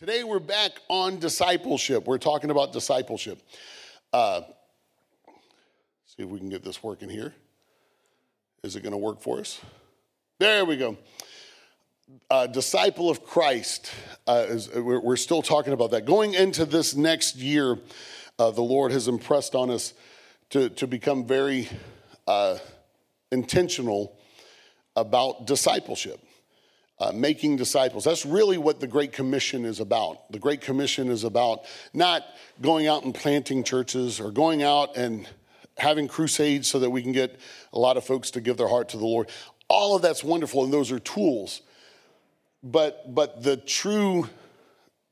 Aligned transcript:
Today 0.00 0.22
we're 0.22 0.38
back 0.38 0.78
on 0.88 1.18
discipleship. 1.18 2.06
We're 2.06 2.18
talking 2.18 2.50
about 2.50 2.72
discipleship. 2.72 3.42
Uh, 4.12 4.42
see 6.06 6.22
if 6.22 6.28
we 6.28 6.38
can 6.38 6.48
get 6.48 6.62
this 6.62 6.84
working 6.84 7.08
here. 7.08 7.34
Is 8.62 8.76
it 8.76 8.84
going 8.84 8.92
to 8.92 8.96
work 8.96 9.20
for 9.20 9.40
us? 9.40 9.60
There 10.38 10.64
we 10.64 10.76
go. 10.76 10.96
Uh, 12.30 12.46
disciple 12.46 13.10
of 13.10 13.26
Christ. 13.26 13.90
Uh, 14.24 14.46
is, 14.48 14.72
we're, 14.72 15.00
we're, 15.00 15.16
still 15.16 15.42
talking 15.42 15.72
about 15.72 15.90
that. 15.90 16.04
Going 16.04 16.32
into 16.32 16.64
this 16.64 16.94
next 16.94 17.34
year, 17.34 17.76
uh, 18.38 18.52
the 18.52 18.62
Lord 18.62 18.92
has 18.92 19.08
impressed 19.08 19.56
on 19.56 19.68
us 19.68 19.94
to, 20.50 20.68
to 20.68 20.86
become 20.86 21.26
very 21.26 21.68
uh, 22.28 22.58
intentional 23.32 24.16
about 24.94 25.48
discipleship 25.48 26.20
uh, 27.00 27.12
making 27.12 27.56
disciples. 27.56 28.04
That's 28.04 28.26
really 28.26 28.58
what 28.58 28.80
the 28.80 28.86
Great 28.86 29.12
Commission 29.12 29.64
is 29.64 29.80
about. 29.80 30.30
The 30.32 30.38
Great 30.38 30.60
Commission 30.60 31.10
is 31.10 31.24
about 31.24 31.64
not 31.92 32.24
going 32.60 32.86
out 32.86 33.04
and 33.04 33.14
planting 33.14 33.62
churches 33.62 34.20
or 34.20 34.30
going 34.30 34.62
out 34.62 34.96
and 34.96 35.28
having 35.76 36.08
crusades 36.08 36.66
so 36.66 36.80
that 36.80 36.90
we 36.90 37.02
can 37.02 37.12
get 37.12 37.38
a 37.72 37.78
lot 37.78 37.96
of 37.96 38.04
folks 38.04 38.32
to 38.32 38.40
give 38.40 38.56
their 38.56 38.68
heart 38.68 38.88
to 38.90 38.96
the 38.96 39.06
Lord. 39.06 39.28
All 39.68 39.94
of 39.94 40.02
that's 40.02 40.24
wonderful, 40.24 40.64
and 40.64 40.72
those 40.72 40.90
are 40.90 40.98
tools. 40.98 41.62
But, 42.62 43.14
but 43.14 43.42
the 43.44 43.56
true 43.56 44.28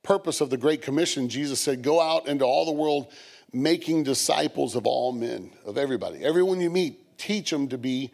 purpose 0.02 0.40
of 0.40 0.50
the 0.50 0.56
Great 0.56 0.82
Commission, 0.82 1.28
Jesus 1.28 1.60
said, 1.60 1.82
go 1.82 2.00
out 2.00 2.26
into 2.26 2.44
all 2.44 2.64
the 2.64 2.72
world 2.72 3.12
making 3.52 4.02
disciples 4.02 4.74
of 4.74 4.86
all 4.86 5.12
men, 5.12 5.52
of 5.64 5.78
everybody. 5.78 6.24
Everyone 6.24 6.60
you 6.60 6.70
meet, 6.70 7.16
teach 7.16 7.50
them 7.50 7.68
to 7.68 7.78
be 7.78 8.10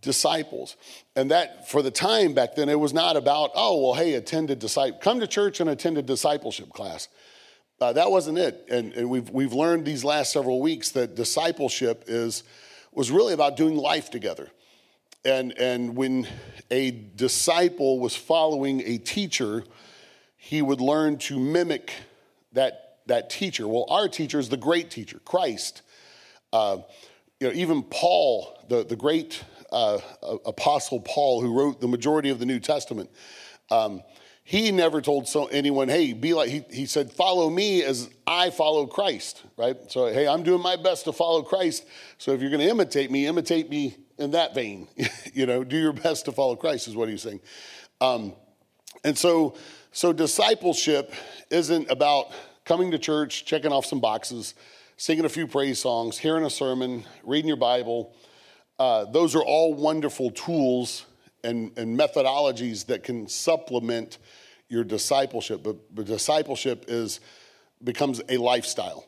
disciples. 0.00 0.76
And 1.16 1.30
that, 1.30 1.68
for 1.68 1.82
the 1.82 1.90
time 1.90 2.32
back 2.32 2.54
then, 2.54 2.68
it 2.68 2.78
was 2.78 2.92
not 2.92 3.16
about, 3.16 3.50
oh, 3.54 3.82
well, 3.82 3.94
hey, 3.94 4.14
attend 4.14 4.50
a 4.50 4.56
disciple, 4.56 4.98
come 5.00 5.20
to 5.20 5.26
church 5.26 5.60
and 5.60 5.68
attend 5.68 5.98
a 5.98 6.02
discipleship 6.02 6.70
class. 6.70 7.08
Uh, 7.80 7.92
that 7.94 8.10
wasn't 8.10 8.38
it. 8.38 8.66
And, 8.70 8.92
and 8.92 9.08
we've, 9.08 9.30
we've 9.30 9.52
learned 9.54 9.86
these 9.86 10.04
last 10.04 10.32
several 10.32 10.60
weeks 10.60 10.90
that 10.90 11.14
discipleship 11.14 12.04
is, 12.06 12.42
was 12.92 13.10
really 13.10 13.32
about 13.32 13.56
doing 13.56 13.76
life 13.76 14.10
together. 14.10 14.50
And, 15.24 15.52
and 15.58 15.96
when 15.96 16.26
a 16.70 16.90
disciple 16.90 17.98
was 17.98 18.16
following 18.16 18.82
a 18.86 18.98
teacher, 18.98 19.64
he 20.36 20.62
would 20.62 20.80
learn 20.80 21.18
to 21.18 21.38
mimic 21.38 21.92
that, 22.52 22.98
that 23.06 23.30
teacher. 23.30 23.68
Well, 23.68 23.86
our 23.88 24.08
teacher 24.08 24.38
is 24.38 24.48
the 24.48 24.56
great 24.56 24.90
teacher, 24.90 25.20
Christ. 25.24 25.82
Uh, 26.52 26.78
you 27.38 27.48
know, 27.48 27.54
even 27.54 27.82
Paul, 27.82 28.58
the, 28.68 28.84
the 28.84 28.96
great 28.96 29.42
uh, 29.72 29.98
Apostle 30.44 31.00
Paul, 31.00 31.40
who 31.40 31.52
wrote 31.52 31.80
the 31.80 31.88
majority 31.88 32.30
of 32.30 32.38
the 32.38 32.46
New 32.46 32.60
Testament, 32.60 33.10
um, 33.70 34.02
he 34.50 34.72
never 34.72 35.00
told 35.00 35.28
so, 35.28 35.46
anyone, 35.46 35.88
hey, 35.88 36.12
be 36.12 36.34
like, 36.34 36.48
he, 36.48 36.64
he 36.72 36.86
said, 36.86 37.12
follow 37.12 37.48
me 37.48 37.84
as 37.84 38.10
I 38.26 38.50
follow 38.50 38.86
Christ, 38.86 39.44
right? 39.56 39.76
So, 39.88 40.06
hey, 40.06 40.26
I'm 40.26 40.42
doing 40.42 40.60
my 40.60 40.74
best 40.74 41.04
to 41.04 41.12
follow 41.12 41.42
Christ. 41.42 41.86
So 42.18 42.32
if 42.32 42.40
you're 42.40 42.50
going 42.50 42.62
to 42.62 42.68
imitate 42.68 43.12
me, 43.12 43.26
imitate 43.26 43.70
me 43.70 43.96
in 44.18 44.32
that 44.32 44.54
vein. 44.54 44.88
you 45.34 45.46
know, 45.46 45.62
do 45.62 45.78
your 45.78 45.92
best 45.92 46.24
to 46.24 46.32
follow 46.32 46.56
Christ, 46.56 46.88
is 46.88 46.96
what 46.96 47.08
he's 47.08 47.22
saying. 47.22 47.40
Um, 48.00 48.32
and 49.04 49.16
so, 49.16 49.54
so 49.92 50.12
discipleship 50.12 51.12
isn't 51.50 51.88
about 51.88 52.32
coming 52.64 52.90
to 52.90 52.98
church, 52.98 53.44
checking 53.44 53.70
off 53.72 53.86
some 53.86 54.00
boxes, 54.00 54.54
singing 54.96 55.24
a 55.26 55.28
few 55.28 55.46
praise 55.46 55.78
songs, 55.78 56.18
hearing 56.18 56.44
a 56.44 56.50
sermon, 56.50 57.04
reading 57.22 57.48
your 57.48 57.56
Bible, 57.56 58.14
uh, 58.80 59.04
those 59.04 59.36
are 59.36 59.42
all 59.42 59.74
wonderful 59.74 60.30
tools 60.30 61.04
and, 61.44 61.76
and 61.76 61.98
methodologies 61.98 62.86
that 62.86 63.02
can 63.02 63.28
supplement 63.28 64.16
your 64.70 64.84
discipleship. 64.84 65.62
But, 65.62 65.94
but 65.94 66.06
discipleship 66.06 66.86
is 66.88 67.20
becomes 67.84 68.22
a 68.30 68.38
lifestyle. 68.38 69.06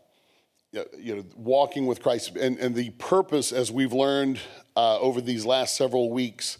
You 0.98 1.16
know, 1.16 1.24
walking 1.36 1.86
with 1.86 2.02
Christ, 2.02 2.36
and, 2.36 2.58
and 2.58 2.74
the 2.74 2.90
purpose, 2.90 3.52
as 3.52 3.70
we've 3.70 3.92
learned 3.92 4.40
uh, 4.76 4.98
over 4.98 5.20
these 5.20 5.44
last 5.44 5.76
several 5.76 6.10
weeks, 6.10 6.58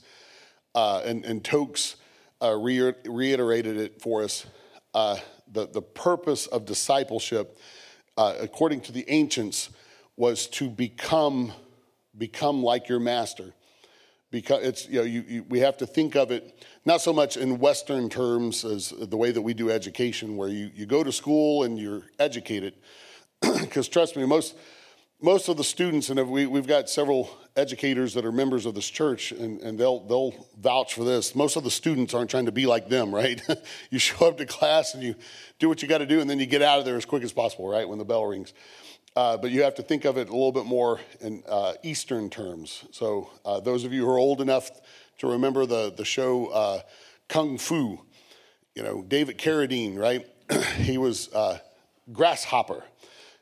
uh, 0.75 1.03
and, 1.05 1.25
and 1.25 1.43
Tokes 1.43 1.97
uh, 2.43 2.55
re- 2.55 2.95
reiterated 3.07 3.77
it 3.77 4.01
for 4.01 4.23
us. 4.23 4.47
Uh, 4.95 5.17
the, 5.51 5.67
the 5.67 5.83
purpose 5.83 6.47
of 6.47 6.65
discipleship, 6.65 7.59
according 8.17 8.81
to 8.83 8.93
the 8.93 9.05
ancients, 9.09 9.71
was 10.17 10.47
to 10.47 10.69
become 10.69 11.53
become 12.17 12.63
like 12.63 12.89
your 12.89 13.01
master. 13.01 13.53
Because 14.31 14.65
it's, 14.65 14.89
you 14.89 14.99
know, 14.99 15.05
you, 15.05 15.25
you, 15.29 15.45
we 15.49 15.61
have 15.61 15.77
to 15.79 15.87
think 15.87 16.17
of 16.17 16.31
it 16.31 16.65
not 16.87 17.03
so 17.03 17.13
much 17.13 17.37
in 17.37 17.59
Western 17.59 18.09
terms 18.09 18.65
as 18.65 18.91
the 18.91 19.17
way 19.17 19.31
that 19.31 19.43
we 19.43 19.53
do 19.53 19.71
education, 19.71 20.37
where 20.37 20.49
you, 20.49 20.71
you 20.75 20.87
go 20.87 21.05
to 21.05 21.13
school 21.13 21.65
and 21.65 21.79
you're 21.79 22.03
educated. 22.19 22.75
Because 23.61 23.89
trust 23.89 24.17
me, 24.17 24.25
most, 24.25 24.57
most 25.21 25.49
of 25.49 25.57
the 25.57 25.65
students, 25.65 26.11
and 26.11 26.31
we, 26.31 26.47
we've 26.47 26.67
got 26.67 26.89
several 26.89 27.31
educators 27.57 28.15
that 28.15 28.25
are 28.25 28.33
members 28.33 28.67
of 28.67 28.75
this 28.75 28.89
church, 28.89 29.33
and, 29.33 29.61
and 29.61 29.79
they'll, 29.79 30.01
they'll 30.07 30.49
vouch 30.59 30.95
for 30.95 31.05
this. 31.05 31.35
Most 31.35 31.57
of 31.57 31.65
the 31.65 31.71
students 31.71 32.15
aren't 32.15 32.31
trying 32.31 32.47
to 32.47 32.53
be 32.53 32.67
like 32.67 32.89
them, 32.89 33.15
right? 33.15 33.41
you 33.91 33.99
show 33.99 34.29
up 34.29 34.39
to 34.39 34.47
class 34.47 34.95
and 34.95 35.03
you 35.03 35.15
do 35.59 35.69
what 35.69 35.83
you 35.83 35.89
got 35.89 35.99
to 35.99 36.07
do, 36.07 36.21
and 36.21 36.29
then 36.29 36.39
you 36.39 36.47
get 36.47 36.63
out 36.63 36.79
of 36.79 36.85
there 36.85 36.97
as 36.97 37.05
quick 37.05 37.23
as 37.23 37.33
possible, 37.33 37.69
right, 37.69 37.89
when 37.89 37.99
the 37.99 38.05
bell 38.05 38.25
rings. 38.25 38.53
Uh, 39.15 39.37
but 39.37 39.51
you 39.51 39.63
have 39.63 39.75
to 39.75 39.83
think 39.83 40.07
of 40.07 40.17
it 40.17 40.29
a 40.29 40.33
little 40.33 40.53
bit 40.53 40.65
more 40.65 40.99
in 41.21 41.43
uh, 41.47 41.75
Eastern 41.83 42.31
terms. 42.31 42.85
So, 42.93 43.31
uh, 43.45 43.61
those 43.61 43.85
of 43.85 43.93
you 43.93 44.07
who 44.07 44.11
are 44.11 44.19
old 44.19 44.41
enough 44.41 44.71
to 45.19 45.27
remember 45.33 45.67
the, 45.67 45.93
the 45.95 46.05
show 46.05 46.47
uh, 46.47 46.81
Kung 47.29 47.59
Fu, 47.59 48.01
you 48.75 48.83
know, 48.83 49.03
David 49.03 49.37
Carradine, 49.37 49.99
right? 49.99 50.27
he 50.77 50.97
was 50.97 51.33
uh, 51.35 51.59
grasshopper. 52.13 52.83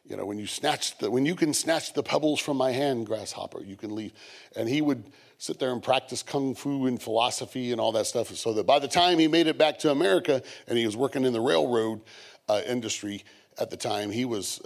You 0.09 0.17
know, 0.17 0.27
when 0.27 0.41
you 0.41 0.49
snatch 0.49 0.99
the, 0.99 1.09
when 1.09 1.25
you 1.25 1.37
can 1.37 1.55
snatch 1.55 1.93
the 1.93 2.03
pebbles 2.03 2.41
from 2.41 2.57
my 2.57 2.73
hand, 2.73 3.07
grasshopper, 3.07 3.63
you 3.63 3.77
can 3.77 3.95
leave. 3.95 4.13
And 4.57 4.69
he 4.69 4.83
would 4.83 5.05
sit 5.39 5.61
there 5.61 5.71
and 5.71 5.81
practice 5.81 6.25
kung 6.25 6.57
fu 6.57 6.87
and 6.87 7.01
philosophy 7.01 7.71
and 7.71 7.81
all 7.81 7.93
that 7.93 8.07
stuff. 8.07 8.35
So 8.35 8.53
that 8.55 8.67
by 8.67 8.81
the 8.81 8.89
time 8.89 9.21
he 9.21 9.29
made 9.29 9.47
it 9.47 9.57
back 9.57 9.79
to 9.81 9.93
America 9.93 10.43
and 10.67 10.77
he 10.77 10.85
was 10.85 10.97
working 10.97 11.25
in 11.25 11.33
the 11.33 11.41
railroad 11.41 12.01
uh, 12.49 12.61
industry 12.67 13.23
at 13.57 13.71
the 13.71 13.77
time, 13.77 14.11
he 14.11 14.25
was 14.25 14.61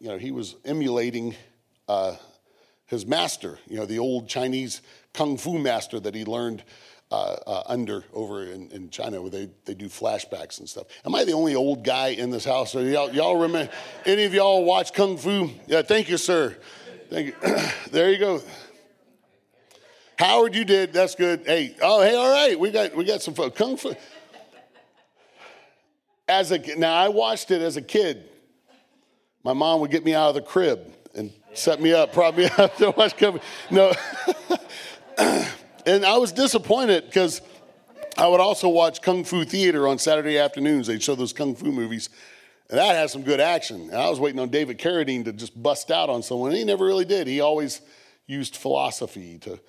you 0.00 0.08
know, 0.08 0.18
he 0.18 0.30
was 0.30 0.56
emulating 0.64 1.34
uh, 1.88 2.16
his 2.86 3.06
master, 3.06 3.58
you 3.66 3.76
know, 3.76 3.86
the 3.86 3.98
old 3.98 4.28
Chinese 4.28 4.82
kung 5.12 5.36
fu 5.36 5.58
master 5.58 5.98
that 6.00 6.14
he 6.14 6.24
learned 6.24 6.62
uh, 7.10 7.36
uh, 7.46 7.62
under 7.66 8.04
over 8.12 8.44
in, 8.44 8.68
in, 8.70 8.90
China 8.90 9.20
where 9.20 9.30
they, 9.30 9.48
they 9.64 9.74
do 9.74 9.86
flashbacks 9.86 10.58
and 10.58 10.68
stuff. 10.68 10.86
Am 11.04 11.14
I 11.14 11.24
the 11.24 11.32
only 11.32 11.54
old 11.54 11.84
guy 11.84 12.08
in 12.08 12.30
this 12.30 12.44
house? 12.44 12.74
Or 12.74 12.82
y'all, 12.82 13.12
y'all 13.12 13.36
remember, 13.36 13.72
any 14.04 14.24
of 14.24 14.34
y'all 14.34 14.64
watch 14.64 14.92
Kung 14.92 15.16
Fu? 15.16 15.50
Yeah, 15.68 15.82
thank 15.82 16.08
you, 16.08 16.16
sir. 16.16 16.56
Thank 17.08 17.28
you. 17.28 17.34
there 17.92 18.10
you 18.10 18.18
go. 18.18 18.42
Howard, 20.18 20.56
you 20.56 20.64
did. 20.64 20.92
That's 20.92 21.14
good. 21.14 21.42
Hey, 21.46 21.76
oh, 21.80 22.02
hey, 22.02 22.16
all 22.16 22.30
right. 22.30 22.58
We 22.58 22.70
got 22.70 22.96
we 22.96 23.04
got 23.04 23.22
some 23.22 23.34
fun. 23.34 23.52
Kung 23.52 23.76
Fu. 23.76 23.94
As 26.26 26.50
a 26.50 26.58
now, 26.76 26.92
I 26.92 27.08
watched 27.08 27.52
it 27.52 27.62
as 27.62 27.76
a 27.76 27.82
kid 27.82 28.28
my 29.46 29.52
mom 29.52 29.80
would 29.80 29.92
get 29.92 30.04
me 30.04 30.12
out 30.12 30.30
of 30.30 30.34
the 30.34 30.40
crib 30.40 30.92
and 31.14 31.32
set 31.54 31.80
me 31.80 31.92
up, 31.92 32.12
prop 32.12 32.36
me 32.36 32.48
up 32.58 32.76
to 32.78 32.90
watch. 32.90 33.14
No. 33.70 33.92
and 35.86 36.04
I 36.04 36.18
was 36.18 36.32
disappointed 36.32 37.04
because 37.06 37.40
I 38.18 38.26
would 38.26 38.40
also 38.40 38.68
watch 38.68 39.02
Kung 39.02 39.22
Fu 39.22 39.44
Theater 39.44 39.86
on 39.86 40.00
Saturday 40.00 40.36
afternoons. 40.36 40.88
They'd 40.88 41.00
show 41.00 41.14
those 41.14 41.32
Kung 41.32 41.54
Fu 41.54 41.70
movies. 41.70 42.10
And 42.70 42.80
that 42.80 42.96
had 42.96 43.08
some 43.08 43.22
good 43.22 43.38
action. 43.38 43.82
And 43.82 43.94
I 43.94 44.10
was 44.10 44.18
waiting 44.18 44.40
on 44.40 44.48
David 44.48 44.78
Carradine 44.78 45.24
to 45.26 45.32
just 45.32 45.62
bust 45.62 45.92
out 45.92 46.10
on 46.10 46.24
someone. 46.24 46.50
And 46.50 46.58
he 46.58 46.64
never 46.64 46.84
really 46.84 47.04
did. 47.04 47.28
He 47.28 47.40
always 47.40 47.82
used 48.26 48.56
philosophy 48.56 49.38
to, 49.42 49.60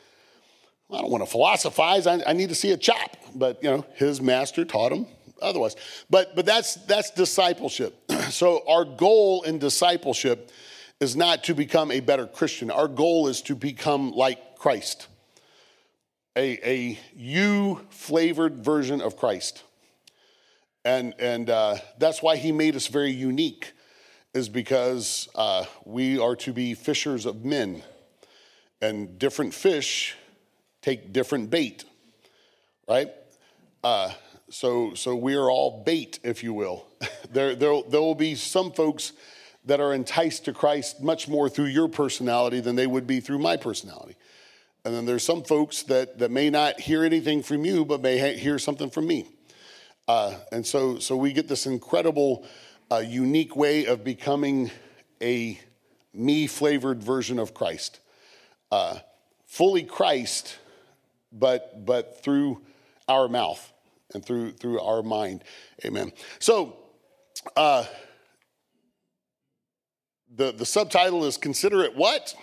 I 0.92 1.02
don't 1.02 1.12
want 1.12 1.24
to 1.24 1.30
philosophize. 1.30 2.08
I, 2.08 2.20
I 2.26 2.34
need 2.34 2.50
to 2.50 2.56
see 2.56 2.72
a 2.72 2.78
chop. 2.78 3.16
But, 3.36 3.64
you 3.64 3.70
know, 3.70 3.86
his 3.94 4.22
master 4.22 4.66
taught 4.66 4.92
him 4.92 5.06
otherwise. 5.40 5.76
But 6.10 6.36
but 6.36 6.48
that's 6.48 6.76
that's 6.86 7.12
discipleship. 7.12 7.96
so 8.32 8.64
our 8.68 8.86
goal 8.86 9.44
in 9.44 9.60
discipleship 9.60 10.52
is 11.00 11.16
not 11.16 11.44
to 11.46 11.54
become 11.54 11.92
a 11.92 12.00
better 12.00 12.26
Christian. 12.26 12.72
Our 12.72 12.88
goal 12.88 13.28
is 13.28 13.42
to 13.44 13.56
become 13.56 14.12
like 14.12 14.58
Christ. 14.58 15.08
A, 16.36 16.70
a 16.70 17.00
you 17.16 17.82
flavored 17.90 18.64
version 18.64 19.02
of 19.02 19.18
Christ. 19.18 19.64
And, 20.86 21.14
and 21.20 21.50
uh, 21.50 21.78
that's 21.98 22.22
why 22.22 22.38
he 22.38 22.52
made 22.52 22.76
us 22.76 22.88
very 22.88 23.12
unique, 23.12 23.74
is 24.34 24.48
because 24.48 25.28
uh, 25.36 25.66
we 25.86 26.20
are 26.20 26.36
to 26.38 26.54
be 26.54 26.74
fishers 26.76 27.26
of 27.26 27.44
men. 27.44 27.84
And 28.82 29.18
different 29.20 29.54
fish 29.54 30.16
take 30.82 31.12
different 31.12 31.50
bait, 31.50 31.84
right? 32.88 33.10
Uh, 33.84 34.12
so, 34.50 34.94
so 34.94 35.16
we 35.16 35.36
are 35.36 35.50
all 35.50 35.84
bait, 35.86 36.20
if 36.24 36.44
you 36.44 36.54
will. 36.54 36.88
there, 37.32 37.56
there, 37.56 37.82
there 37.90 38.02
will 38.02 38.16
be 38.16 38.36
some 38.36 38.72
folks 38.72 39.14
that 39.66 39.82
are 39.82 39.94
enticed 39.94 40.46
to 40.46 40.54
Christ 40.54 41.02
much 41.02 41.28
more 41.28 41.50
through 41.50 41.66
your 41.66 41.90
personality 41.90 42.62
than 42.62 42.76
they 42.76 42.88
would 42.88 43.06
be 43.06 43.20
through 43.20 43.40
my 43.40 43.58
personality. 43.58 44.16
And 44.86 44.96
then 44.96 45.06
there's 45.06 45.24
some 45.24 45.44
folks 45.44 45.84
that, 45.84 46.20
that 46.20 46.32
may 46.32 46.50
not 46.50 46.80
hear 46.80 47.04
anything 47.04 47.44
from 47.44 47.66
you, 47.66 47.84
but 47.84 48.02
may 48.02 48.18
ha- 48.18 48.40
hear 48.40 48.58
something 48.58 48.90
from 48.90 49.08
me. 49.08 49.28
Uh, 50.08 50.36
and 50.54 50.66
so, 50.66 51.00
so 51.00 51.18
we 51.18 51.34
get 51.34 51.50
this 51.50 51.66
incredible, 51.66 52.46
uh, 52.90 53.04
unique 53.06 53.58
way 53.58 53.86
of 53.86 54.06
becoming 54.06 54.72
a 55.22 55.60
me 56.14 56.48
flavored 56.48 57.04
version 57.04 57.38
of 57.38 57.54
Christ. 57.54 58.00
Uh, 58.72 59.00
fully 59.46 59.84
Christ, 59.84 60.58
but, 61.34 61.86
but 61.86 62.24
through 62.24 62.62
our 63.10 63.28
mouth 63.28 63.74
and 64.14 64.26
through, 64.26 64.52
through 64.52 64.80
our 64.80 65.04
mind. 65.04 65.44
Amen. 65.86 66.12
So, 66.40 66.78
uh, 67.56 67.86
the, 70.36 70.52
the 70.52 70.66
subtitle 70.66 71.26
is 71.26 71.38
Consider 71.38 71.84
It 71.84 71.96
What? 71.96 72.36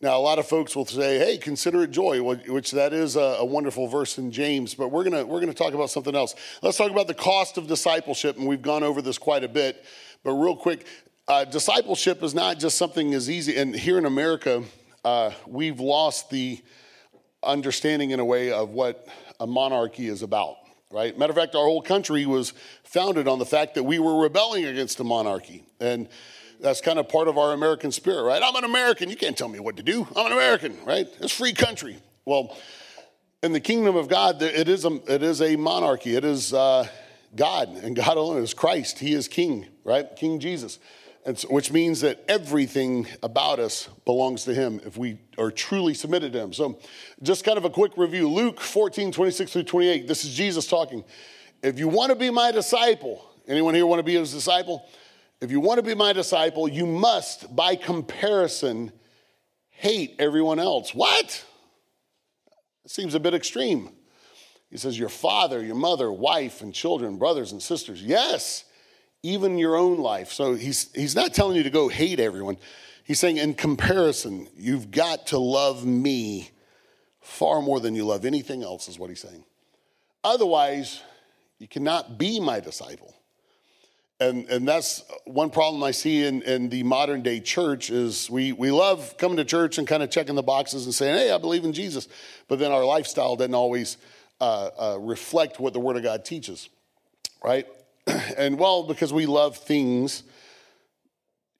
Now, 0.00 0.16
a 0.16 0.20
lot 0.20 0.38
of 0.38 0.46
folks 0.46 0.76
will 0.76 0.86
say, 0.86 1.18
hey, 1.18 1.38
consider 1.38 1.82
it 1.82 1.90
joy, 1.90 2.22
which 2.22 2.70
that 2.70 2.92
is 2.92 3.16
a, 3.16 3.38
a 3.40 3.44
wonderful 3.44 3.88
verse 3.88 4.16
in 4.16 4.30
James, 4.30 4.72
but 4.74 4.92
we're 4.92 5.02
gonna, 5.02 5.26
we're 5.26 5.40
gonna 5.40 5.52
talk 5.52 5.74
about 5.74 5.90
something 5.90 6.14
else. 6.14 6.36
Let's 6.62 6.76
talk 6.76 6.92
about 6.92 7.08
the 7.08 7.14
cost 7.14 7.58
of 7.58 7.66
discipleship, 7.66 8.36
and 8.36 8.46
we've 8.46 8.62
gone 8.62 8.84
over 8.84 9.02
this 9.02 9.18
quite 9.18 9.42
a 9.42 9.48
bit, 9.48 9.84
but 10.22 10.34
real 10.34 10.54
quick, 10.54 10.86
uh, 11.26 11.44
discipleship 11.44 12.22
is 12.22 12.32
not 12.32 12.60
just 12.60 12.78
something 12.78 13.12
as 13.12 13.28
easy, 13.28 13.56
and 13.56 13.74
here 13.74 13.98
in 13.98 14.06
America, 14.06 14.62
uh, 15.04 15.32
we've 15.48 15.80
lost 15.80 16.30
the 16.30 16.60
understanding 17.42 18.12
in 18.12 18.20
a 18.20 18.24
way 18.24 18.52
of 18.52 18.70
what 18.70 19.08
a 19.40 19.48
monarchy 19.48 20.06
is 20.06 20.22
about, 20.22 20.57
right? 20.90 21.16
Matter 21.18 21.30
of 21.30 21.36
fact, 21.36 21.54
our 21.54 21.64
whole 21.64 21.82
country 21.82 22.26
was 22.26 22.52
founded 22.84 23.28
on 23.28 23.38
the 23.38 23.46
fact 23.46 23.74
that 23.74 23.82
we 23.82 23.98
were 23.98 24.20
rebelling 24.22 24.64
against 24.64 25.00
a 25.00 25.04
monarchy. 25.04 25.64
And 25.80 26.08
that's 26.60 26.80
kind 26.80 26.98
of 26.98 27.08
part 27.08 27.28
of 27.28 27.38
our 27.38 27.52
American 27.52 27.92
spirit, 27.92 28.22
right? 28.22 28.42
I'm 28.42 28.56
an 28.56 28.64
American. 28.64 29.10
You 29.10 29.16
can't 29.16 29.36
tell 29.36 29.48
me 29.48 29.60
what 29.60 29.76
to 29.76 29.82
do. 29.82 30.06
I'm 30.16 30.26
an 30.26 30.32
American, 30.32 30.76
right? 30.84 31.06
It's 31.20 31.32
free 31.32 31.52
country. 31.52 31.96
Well, 32.24 32.56
in 33.42 33.52
the 33.52 33.60
kingdom 33.60 33.96
of 33.96 34.08
God, 34.08 34.42
it 34.42 34.68
is 34.68 34.84
a, 34.84 35.00
it 35.12 35.22
is 35.22 35.40
a 35.40 35.56
monarchy. 35.56 36.16
It 36.16 36.24
is 36.24 36.52
uh, 36.52 36.88
God, 37.36 37.68
and 37.68 37.94
God 37.94 38.16
alone 38.16 38.42
is 38.42 38.54
Christ. 38.54 38.98
He 38.98 39.12
is 39.12 39.28
King, 39.28 39.66
right? 39.84 40.14
King 40.16 40.40
Jesus. 40.40 40.78
So, 41.34 41.48
which 41.48 41.70
means 41.70 42.00
that 42.00 42.24
everything 42.26 43.06
about 43.22 43.58
us 43.58 43.88
belongs 44.06 44.44
to 44.44 44.54
Him 44.54 44.80
if 44.86 44.96
we 44.96 45.18
are 45.36 45.50
truly 45.50 45.92
submitted 45.92 46.32
to 46.32 46.40
Him. 46.40 46.52
So, 46.54 46.78
just 47.22 47.44
kind 47.44 47.58
of 47.58 47.66
a 47.66 47.70
quick 47.70 47.92
review 47.98 48.30
Luke 48.30 48.60
14, 48.60 49.12
26 49.12 49.52
through 49.52 49.64
28. 49.64 50.08
This 50.08 50.24
is 50.24 50.34
Jesus 50.34 50.66
talking. 50.66 51.04
If 51.62 51.78
you 51.78 51.88
want 51.88 52.10
to 52.10 52.16
be 52.16 52.30
my 52.30 52.50
disciple, 52.50 53.28
anyone 53.46 53.74
here 53.74 53.84
want 53.84 53.98
to 53.98 54.04
be 54.04 54.14
his 54.14 54.32
disciple? 54.32 54.88
If 55.40 55.50
you 55.50 55.60
want 55.60 55.78
to 55.78 55.82
be 55.82 55.94
my 55.94 56.12
disciple, 56.12 56.66
you 56.66 56.86
must, 56.86 57.54
by 57.54 57.76
comparison, 57.76 58.92
hate 59.68 60.16
everyone 60.18 60.58
else. 60.58 60.94
What? 60.94 61.44
It 62.84 62.90
seems 62.90 63.14
a 63.14 63.20
bit 63.20 63.34
extreme. 63.34 63.90
He 64.70 64.78
says, 64.78 64.98
Your 64.98 65.08
father, 65.08 65.62
your 65.62 65.76
mother, 65.76 66.10
wife, 66.10 66.62
and 66.62 66.72
children, 66.72 67.18
brothers 67.18 67.52
and 67.52 67.62
sisters. 67.62 68.02
Yes, 68.02 68.64
even 69.22 69.58
your 69.58 69.76
own 69.76 69.98
life. 69.98 70.32
So 70.32 70.54
he's, 70.54 70.92
he's 70.94 71.14
not 71.14 71.34
telling 71.34 71.56
you 71.56 71.62
to 71.62 71.70
go 71.70 71.88
hate 71.88 72.20
everyone. 72.20 72.56
He's 73.04 73.18
saying, 73.18 73.38
in 73.38 73.54
comparison, 73.54 74.48
you've 74.56 74.90
got 74.90 75.28
to 75.28 75.38
love 75.38 75.84
me 75.84 76.50
far 77.20 77.60
more 77.62 77.80
than 77.80 77.94
you 77.94 78.04
love 78.04 78.24
anything 78.24 78.62
else, 78.62 78.88
is 78.88 78.98
what 78.98 79.10
he's 79.10 79.20
saying. 79.20 79.44
Otherwise, 80.24 81.02
you 81.58 81.68
cannot 81.68 82.18
be 82.18 82.40
my 82.40 82.60
disciple 82.60 83.14
and 84.20 84.48
and 84.48 84.66
that's 84.66 85.04
one 85.24 85.50
problem 85.50 85.82
I 85.82 85.92
see 85.92 86.24
in, 86.24 86.42
in 86.42 86.68
the 86.68 86.82
modern 86.82 87.22
day 87.22 87.40
church 87.40 87.90
is 87.90 88.28
we 88.30 88.52
we 88.52 88.70
love 88.70 89.16
coming 89.16 89.36
to 89.36 89.44
church 89.44 89.78
and 89.78 89.86
kind 89.86 90.02
of 90.02 90.10
checking 90.10 90.34
the 90.34 90.42
boxes 90.42 90.84
and 90.84 90.94
saying, 90.94 91.16
hey, 91.16 91.32
I 91.32 91.38
believe 91.38 91.64
in 91.64 91.72
Jesus, 91.72 92.08
but 92.48 92.58
then 92.58 92.72
our 92.72 92.84
lifestyle 92.84 93.36
doesn't 93.36 93.54
always 93.54 93.96
uh, 94.40 94.70
uh, 94.78 94.98
reflect 95.00 95.60
what 95.60 95.72
the 95.72 95.80
Word 95.80 95.96
of 95.96 96.02
God 96.02 96.24
teaches, 96.24 96.68
right? 97.44 97.66
and 98.36 98.58
well, 98.58 98.82
because 98.82 99.12
we 99.12 99.26
love 99.26 99.56
things 99.56 100.22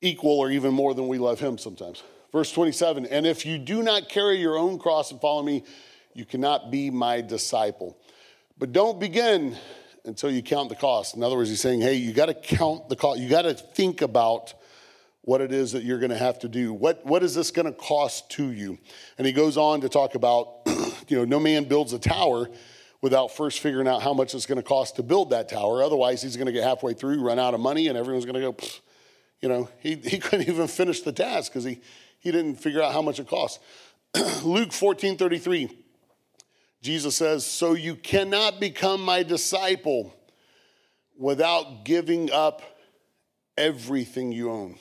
equal 0.00 0.38
or 0.38 0.50
even 0.50 0.72
more 0.72 0.94
than 0.94 1.08
we 1.08 1.18
love 1.18 1.40
Him 1.40 1.58
sometimes. 1.58 2.02
Verse 2.32 2.52
27 2.52 3.06
And 3.06 3.26
if 3.26 3.44
you 3.44 3.58
do 3.58 3.82
not 3.82 4.08
carry 4.08 4.38
your 4.38 4.56
own 4.56 4.78
cross 4.78 5.10
and 5.10 5.20
follow 5.20 5.42
me, 5.42 5.64
you 6.14 6.24
cannot 6.24 6.70
be 6.70 6.90
my 6.90 7.20
disciple. 7.20 7.96
But 8.58 8.72
don't 8.72 8.98
begin 8.98 9.56
until 10.04 10.30
you 10.30 10.42
count 10.42 10.68
the 10.68 10.74
cost. 10.74 11.14
In 11.16 11.22
other 11.22 11.36
words, 11.36 11.50
he's 11.50 11.60
saying, 11.60 11.80
hey, 11.80 11.94
you 11.94 12.12
got 12.12 12.26
to 12.26 12.34
count 12.34 12.88
the 12.88 12.96
cost. 12.96 13.20
You 13.20 13.28
got 13.28 13.42
to 13.42 13.54
think 13.54 14.02
about 14.02 14.54
what 15.22 15.40
it 15.40 15.52
is 15.52 15.72
that 15.72 15.84
you're 15.84 15.98
going 15.98 16.10
to 16.10 16.18
have 16.18 16.38
to 16.40 16.48
do. 16.48 16.72
What, 16.72 17.04
what 17.04 17.22
is 17.22 17.34
this 17.34 17.50
going 17.50 17.66
to 17.66 17.72
cost 17.72 18.30
to 18.32 18.50
you? 18.50 18.78
And 19.18 19.26
he 19.26 19.32
goes 19.32 19.56
on 19.56 19.82
to 19.82 19.88
talk 19.88 20.14
about, 20.14 20.60
you 21.08 21.18
know, 21.18 21.24
no 21.24 21.38
man 21.38 21.64
builds 21.64 21.92
a 21.92 21.98
tower 21.98 22.48
without 23.00 23.28
first 23.28 23.60
figuring 23.60 23.86
out 23.86 24.02
how 24.02 24.12
much 24.12 24.34
it's 24.34 24.46
going 24.46 24.56
to 24.56 24.62
cost 24.62 24.96
to 24.96 25.02
build 25.02 25.30
that 25.30 25.48
tower. 25.48 25.82
Otherwise, 25.82 26.22
he's 26.22 26.36
going 26.36 26.46
to 26.46 26.52
get 26.52 26.64
halfway 26.64 26.94
through, 26.94 27.22
run 27.22 27.38
out 27.38 27.54
of 27.54 27.60
money, 27.60 27.88
and 27.88 27.96
everyone's 27.96 28.24
going 28.24 28.34
to 28.34 28.52
go, 28.52 28.56
you 29.40 29.48
know, 29.48 29.68
he, 29.80 29.94
he 29.96 30.18
couldn't 30.20 30.48
even 30.48 30.66
finish 30.66 31.02
the 31.02 31.12
task 31.12 31.52
because 31.52 31.64
he, 31.64 31.80
he 32.18 32.32
didn't 32.32 32.56
figure 32.56 32.82
out 32.82 32.92
how 32.92 33.02
much 33.02 33.20
it 33.20 33.28
cost. 33.28 33.60
Luke 34.42 34.72
14 34.72 35.16
33. 35.16 35.70
Jesus 36.80 37.16
says, 37.16 37.44
So 37.44 37.74
you 37.74 37.96
cannot 37.96 38.60
become 38.60 39.02
my 39.02 39.22
disciple 39.22 40.14
without 41.16 41.84
giving 41.84 42.30
up 42.30 42.62
everything 43.56 44.32
you 44.32 44.50
own. 44.50 44.78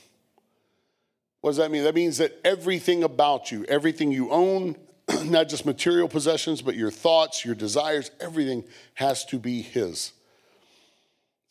What 1.42 1.52
does 1.52 1.58
that 1.58 1.72
mean? 1.72 1.84
That 1.84 1.96
means 1.96 2.18
that 2.18 2.40
everything 2.44 3.04
about 3.04 3.52
you, 3.52 3.64
everything 3.66 4.12
you 4.12 4.32
own, 4.32 4.76
not 5.26 5.50
just 5.50 5.66
material 5.66 6.08
possessions, 6.08 6.62
but 6.62 6.76
your 6.76 6.92
thoughts, 6.92 7.46
your 7.46 7.56
desires, 7.56 8.12
everything 8.20 8.64
has 8.96 9.26
to 9.26 9.40
be 9.40 9.62
His. 9.62 10.12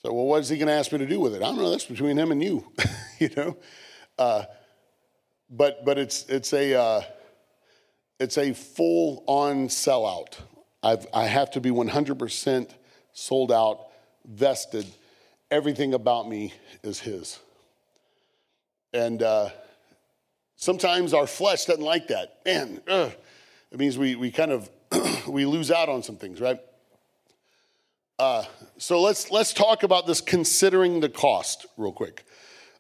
So, 0.03 0.13
well, 0.13 0.27
what 0.27 0.41
is 0.41 0.49
He 0.49 0.57
going 0.57 0.69
to 0.69 0.75
ask 0.75 0.93
me 0.93 0.99
to 0.99 1.07
do 1.07 1.21
with 1.21 1.35
it? 1.35 1.43
I 1.43 1.47
don't 1.47 1.59
know. 1.59 1.71
That's 1.71 1.87
between 1.87 2.19
Him 2.19 2.33
and 2.33 2.43
you, 2.43 2.71
you 3.19 3.31
know. 3.37 3.57
Uh, 4.19 4.45
but 5.49 5.85
but 5.85 5.99
it's 5.99 6.25
it's 6.29 6.53
a 6.53 6.75
uh, 6.75 7.03
it's 8.19 8.39
a 8.39 8.53
full 8.53 9.25
on 9.27 9.69
sellout. 9.69 10.35
I've, 10.83 11.07
I 11.13 11.25
have 11.25 11.51
to 11.53 11.61
be 11.61 11.71
100% 11.71 12.71
sold 13.13 13.51
out, 13.51 13.89
vested. 14.25 14.87
Everything 15.51 15.95
about 15.95 16.29
me 16.29 16.55
is 16.83 17.01
His. 17.01 17.39
And 18.93 19.23
uh, 19.23 19.51
sometimes 20.57 21.13
our 21.13 21.27
flesh 21.27 21.65
doesn't 21.65 21.83
like 21.85 22.09
that. 22.09 22.41
Man, 22.45 22.81
ugh. 22.89 23.13
It 23.73 23.79
means 23.79 23.99
we, 23.99 24.15
we 24.17 24.31
kind 24.31 24.53
of 24.53 24.71
we 25.29 25.45
lose 25.47 25.71
out 25.71 25.89
on 25.89 26.03
some 26.03 26.17
things, 26.17 26.41
right? 26.41 26.61
Uh, 28.19 28.45
so 28.79 29.01
let's 29.01 29.31
let's 29.31 29.53
talk 29.53 29.83
about 29.83 30.07
this 30.07 30.21
considering 30.21 31.01
the 31.01 31.09
cost 31.09 31.67
real 31.77 31.93
quick, 31.93 32.25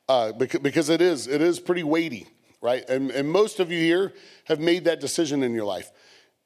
uh, 0.09 0.33
because, 0.33 0.61
because 0.61 0.89
it 0.89 1.01
is 1.01 1.27
it 1.27 1.43
is 1.43 1.61
pretty 1.61 1.83
weighty 1.83 2.27
right? 2.67 2.89
And, 2.89 3.13
and 3.13 3.29
most 3.29 3.61
of 3.61 3.71
you 3.71 3.79
here 3.79 4.13
have 4.45 4.59
made 4.59 4.85
that 4.85 5.01
decision 5.01 5.45
in 5.45 5.55
your 5.55 5.65
life. 5.65 5.93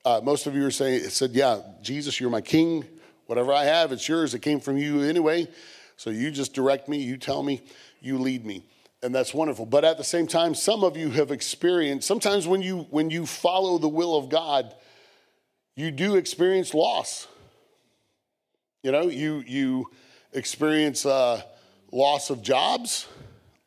Uh, 0.05 0.21
most 0.23 0.47
of 0.47 0.55
you 0.55 0.65
are 0.67 0.71
saying, 0.71 1.01
said, 1.09 1.31
yeah, 1.33 1.61
Jesus, 1.83 2.21
you're 2.21 2.29
my 2.29 2.43
king. 2.43 2.85
Whatever 3.27 3.55
I 3.55 3.65
have, 3.65 3.91
it's 3.91 4.09
yours. 4.09 4.35
It 4.35 4.41
came 4.41 4.61
from 4.61 4.77
you 4.77 5.01
anyway. 5.03 5.49
So 5.97 6.11
you 6.11 6.31
just 6.31 6.53
direct 6.53 6.89
me, 6.89 6.99
you 6.99 7.17
tell 7.17 7.43
me, 7.43 7.63
you 8.01 8.19
lead 8.19 8.45
me. 8.45 8.65
And 9.03 9.15
that's 9.15 9.33
wonderful. 9.33 9.65
But 9.65 9.85
at 9.85 9.97
the 9.97 10.05
same 10.05 10.27
time, 10.27 10.55
some 10.55 10.85
of 10.85 10.97
you 10.97 11.11
have 11.11 11.31
experienced, 11.31 12.07
sometimes 12.07 12.47
when 12.47 12.61
you 12.61 12.87
when 12.91 13.11
you 13.11 13.25
follow 13.25 13.79
the 13.79 13.89
will 13.89 14.17
of 14.17 14.29
God, 14.29 14.75
you 15.75 15.91
do 15.91 16.17
experience 16.17 16.75
loss. 16.75 17.27
You 18.83 18.93
know, 18.93 19.09
you 19.09 19.43
you 19.47 19.91
experience 20.33 21.07
uh, 21.07 21.43
loss 21.91 22.31
of 22.31 22.43
jobs 22.43 23.07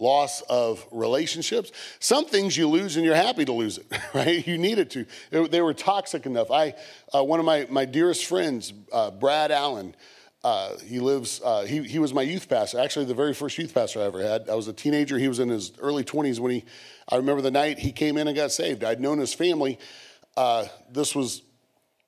loss 0.04 0.42
of 0.42 0.86
relationships. 0.92 1.72
Some 2.00 2.26
things 2.26 2.58
you 2.58 2.68
lose 2.68 2.98
and 2.98 3.06
you're 3.06 3.16
happy 3.16 3.46
to 3.46 3.54
lose 3.54 3.78
it, 3.78 3.86
right? 4.14 4.46
You 4.46 4.58
needed 4.58 4.92
to. 4.92 5.06
They 5.48 5.62
were 5.62 5.74
toxic 5.74 6.26
enough. 6.26 6.52
I, 6.52 6.76
uh, 7.14 7.24
one 7.24 7.40
of 7.40 7.46
my, 7.46 7.66
my 7.70 7.86
dearest 7.86 8.26
friends, 8.26 8.74
uh, 8.92 9.12
Brad 9.12 9.50
Allen, 9.52 9.96
uh, 10.44 10.78
he 10.80 11.00
lives, 11.00 11.42
uh, 11.44 11.64
he, 11.64 11.84
he 11.84 12.00
was 12.00 12.14
my 12.14 12.22
youth 12.22 12.50
pastor, 12.50 12.80
actually 12.80 13.06
the 13.06 13.14
very 13.14 13.34
first 13.34 13.58
youth 13.58 13.74
pastor 13.74 14.02
I 14.02 14.04
ever 14.04 14.22
had. 14.22 14.50
I 14.50 14.56
was 14.56 14.68
a 14.68 14.74
teenager. 14.74 15.18
He 15.18 15.30
was 15.30 15.40
in 15.40 15.48
his 15.48 15.72
early 15.80 16.04
20s 16.04 16.40
when 16.40 16.52
he, 16.52 16.66
I 17.10 17.16
remember 17.16 17.42
the 17.42 17.52
night 17.52 17.80
he 17.80 17.94
came 17.94 18.18
in 18.18 18.28
and 18.28 18.36
got 18.36 18.52
saved. 18.52 18.84
I'd 18.84 19.00
known 19.00 19.20
his 19.20 19.34
family. 19.34 19.80
Uh, 20.36 20.66
this 20.92 21.16
was, 21.16 21.44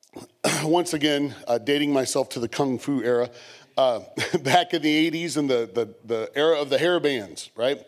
once 0.63 0.93
again, 0.93 1.33
uh, 1.47 1.59
dating 1.59 1.93
myself 1.93 2.27
to 2.29 2.41
the 2.41 2.49
Kung 2.49 2.77
Fu 2.77 3.01
era 3.01 3.29
uh, 3.77 4.01
back 4.43 4.73
in 4.73 4.81
the 4.81 5.11
80s 5.11 5.37
and 5.37 5.49
the, 5.49 5.69
the, 5.73 5.95
the 6.05 6.29
era 6.35 6.59
of 6.59 6.69
the 6.69 6.77
hair 6.77 6.99
bands, 6.99 7.51
right? 7.55 7.87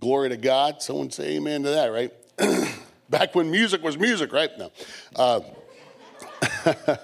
Glory 0.00 0.30
to 0.30 0.38
God. 0.38 0.80
Someone 0.80 1.10
say 1.10 1.36
amen 1.36 1.64
to 1.64 1.70
that, 1.70 1.88
right? 1.88 2.12
back 3.10 3.34
when 3.34 3.50
music 3.50 3.82
was 3.82 3.98
music, 3.98 4.32
right? 4.32 4.50
No. 4.58 4.72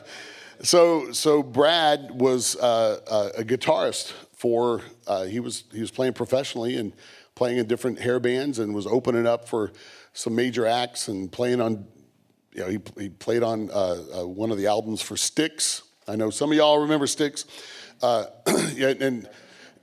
So, 0.62 1.12
so 1.12 1.42
Brad 1.42 2.10
was 2.10 2.56
uh, 2.56 3.00
uh, 3.08 3.30
a 3.38 3.44
guitarist 3.44 4.12
for, 4.32 4.82
uh, 5.06 5.24
he, 5.24 5.40
was, 5.40 5.64
he 5.72 5.80
was 5.80 5.90
playing 5.90 6.12
professionally 6.12 6.76
and 6.76 6.92
playing 7.34 7.58
in 7.58 7.66
different 7.66 7.98
hair 7.98 8.20
bands 8.20 8.58
and 8.58 8.74
was 8.74 8.86
opening 8.86 9.26
up 9.26 9.48
for 9.48 9.72
some 10.12 10.34
major 10.34 10.66
acts 10.66 11.08
and 11.08 11.30
playing 11.32 11.60
on, 11.60 11.86
you 12.52 12.60
know, 12.60 12.68
he, 12.68 12.78
he 12.98 13.08
played 13.08 13.42
on 13.42 13.70
uh, 13.70 14.20
uh, 14.20 14.26
one 14.26 14.50
of 14.50 14.58
the 14.58 14.66
albums 14.66 15.00
for 15.00 15.16
Styx 15.16 15.82
I 16.10 16.16
know 16.16 16.30
some 16.30 16.50
of 16.50 16.56
y'all 16.56 16.80
remember 16.80 17.06
Styx. 17.06 17.44
Uh, 18.02 18.26
yeah, 18.74 18.94
and 19.00 19.28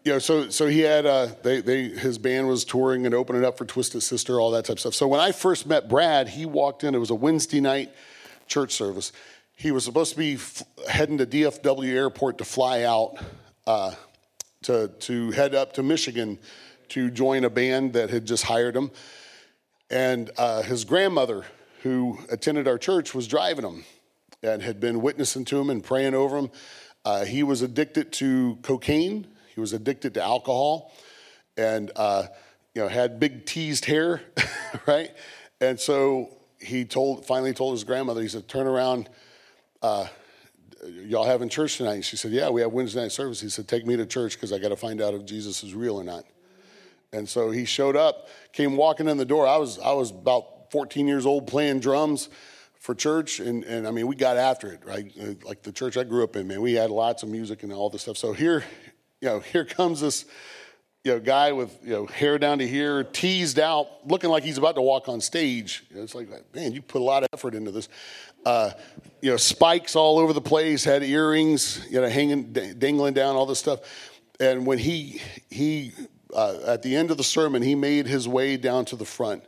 you 0.04 0.12
know, 0.12 0.20
so 0.20 0.50
so 0.50 0.68
he 0.68 0.82
had 0.82 1.06
uh, 1.06 1.30
they 1.42 1.62
they 1.62 1.84
his 1.86 2.18
band 2.18 2.48
was 2.48 2.66
touring 2.66 3.06
and 3.06 3.16
opening 3.16 3.46
up 3.46 3.58
for 3.58 3.66
Twisted 3.66 4.04
Sister, 4.04 4.40
all 4.40 4.52
that 4.52 4.66
type 4.66 4.76
of 4.76 4.80
stuff. 4.82 4.94
So 4.94 5.08
when 5.08 5.22
I 5.22 5.32
first 5.32 5.66
met 5.66 5.88
Brad, 5.88 6.28
he 6.28 6.46
walked 6.46 6.84
in. 6.84 6.94
It 6.94 7.00
was 7.00 7.12
a 7.12 7.16
Wednesday 7.16 7.62
night 7.62 7.92
church 8.48 8.74
service. 8.74 9.14
He 9.60 9.72
was 9.72 9.84
supposed 9.84 10.12
to 10.12 10.18
be 10.20 10.36
f- 10.36 10.62
heading 10.88 11.18
to 11.18 11.26
DFW 11.26 11.92
Airport 11.92 12.38
to 12.38 12.46
fly 12.46 12.84
out 12.84 13.18
uh, 13.66 13.96
to 14.62 14.90
to 15.00 15.32
head 15.32 15.56
up 15.56 15.74
to 15.74 15.84
Michigan 15.84 16.38
to 16.90 17.10
join 17.10 17.44
a 17.44 17.50
band 17.50 17.94
that 17.94 18.12
had 18.12 18.28
just 18.28 18.44
hired 18.44 18.76
him, 18.76 18.92
and 19.90 20.30
uh, 20.38 20.62
his 20.62 20.86
grandmother, 20.86 21.44
who 21.82 22.20
attended 22.30 22.68
our 22.68 22.78
church, 22.78 23.16
was 23.16 23.28
driving 23.28 23.66
him 23.66 23.84
and 24.44 24.62
had 24.62 24.80
been 24.80 25.02
witnessing 25.02 25.44
to 25.46 25.60
him 25.60 25.72
and 25.72 25.84
praying 25.84 26.14
over 26.14 26.38
him. 26.38 26.52
Uh, 27.04 27.26
he 27.26 27.42
was 27.42 27.64
addicted 27.64 28.14
to 28.14 28.60
cocaine. 28.62 29.26
He 29.56 29.60
was 29.60 29.74
addicted 29.74 30.14
to 30.14 30.22
alcohol, 30.22 30.94
and 31.58 31.92
uh, 31.96 32.28
you 32.76 32.84
know 32.84 32.90
had 32.90 33.20
big 33.20 33.48
teased 33.48 33.86
hair, 33.86 34.22
right? 34.86 35.10
And 35.60 35.80
so 35.80 36.30
he 36.60 36.86
told 36.86 37.26
finally 37.26 37.54
told 37.54 37.74
his 37.74 37.84
grandmother. 37.84 38.22
He 38.22 38.28
said, 38.28 38.48
"Turn 38.48 38.68
around." 38.68 39.10
Uh, 39.82 40.08
y'all 40.86 41.26
having 41.26 41.50
church 41.50 41.78
tonight? 41.78 41.96
And 41.96 42.06
She 42.06 42.18
said, 42.18 42.32
Yeah, 42.32 42.50
we 42.50 42.62
have 42.62 42.72
Wednesday 42.72 43.02
night 43.02 43.12
service. 43.12 43.42
He 43.42 43.50
said, 43.50 43.68
Take 43.68 43.86
me 43.86 43.96
to 43.98 44.06
church 44.06 44.34
because 44.34 44.52
I 44.52 44.60
got 44.60 44.70
to 44.70 44.76
find 44.76 45.02
out 45.02 45.14
if 45.14 45.26
Jesus 45.26 45.64
is 45.64 45.74
real 45.74 45.98
or 45.98 46.04
not. 46.04 46.26
And 47.14 47.28
so 47.28 47.52
he 47.52 47.66
showed 47.66 47.96
up, 47.96 48.28
came 48.52 48.76
walking 48.76 49.08
in 49.08 49.18
the 49.18 49.26
door. 49.26 49.48
I 49.48 49.58
was 49.58 49.80
I 49.80 49.94
was 49.94 50.12
about 50.12 50.72
14 50.72 51.08
years 51.08 51.26
old 51.26 51.48
playing 51.48 51.80
drums 51.80 52.30
for 52.80 52.94
church, 52.94 53.40
and, 53.40 53.64
and 53.64 53.88
I 53.88 53.92
mean 53.92 54.08
we 54.08 54.16
got 54.16 54.38
after 54.38 54.72
it, 54.72 54.86
right? 54.86 55.12
Like 55.44 55.64
the 55.64 55.72
church 55.72 55.98
I 55.98 56.04
grew 56.04 56.24
up 56.24 56.36
in, 56.36 56.48
man, 56.48 56.62
we 56.62 56.74
had 56.74 56.90
lots 56.90 57.24
of 57.24 57.30
music 57.30 57.64
and 57.64 57.72
all 57.72 57.90
this 57.90 58.04
stuff. 58.04 58.18
So 58.18 58.34
here, 58.34 58.64
you 59.22 59.30
know, 59.30 59.40
here 59.40 59.66
comes 59.66 60.02
this 60.02 60.26
you 61.08 61.14
know, 61.14 61.20
guy 61.22 61.54
with 61.54 61.74
you 61.86 61.94
know 61.94 62.06
hair 62.06 62.38
down 62.38 62.60
to 62.60 62.68
here, 62.68 63.06
teased 63.06 63.60
out, 63.60 63.88
looking 64.06 64.30
like 64.30 64.44
he's 64.44 64.58
about 64.58 64.76
to 64.76 64.82
walk 64.82 65.08
on 65.08 65.22
stage. 65.22 65.86
You 65.90 65.96
know, 65.96 66.04
it's 66.04 66.14
like, 66.14 66.28
man, 66.54 66.74
you 66.74 66.82
put 66.82 67.00
a 67.00 67.04
lot 67.04 67.24
of 67.24 67.30
effort 67.32 67.56
into 67.56 67.72
this. 67.72 67.88
Uh, 68.46 68.72
you 69.22 69.32
know, 69.32 69.38
spikes 69.38 69.96
all 69.96 70.20
over 70.20 70.34
the 70.34 70.42
place, 70.42 70.84
had 70.84 71.04
earrings, 71.04 71.86
you 71.90 72.02
know, 72.02 72.10
hanging, 72.10 72.52
dangling 72.52 73.14
down, 73.14 73.38
all 73.38 73.46
this 73.46 73.58
stuff. 73.58 73.80
And 74.42 74.66
when 74.66 74.80
he 74.80 75.22
he 75.50 75.94
uh, 76.36 76.60
at 76.68 76.82
the 76.84 76.94
end 76.94 77.10
of 77.10 77.16
the 77.16 77.24
sermon, 77.24 77.62
he 77.62 77.74
made 77.74 78.06
his 78.06 78.28
way 78.28 78.58
down 78.58 78.84
to 78.86 78.98
the 78.98 79.06
front 79.06 79.46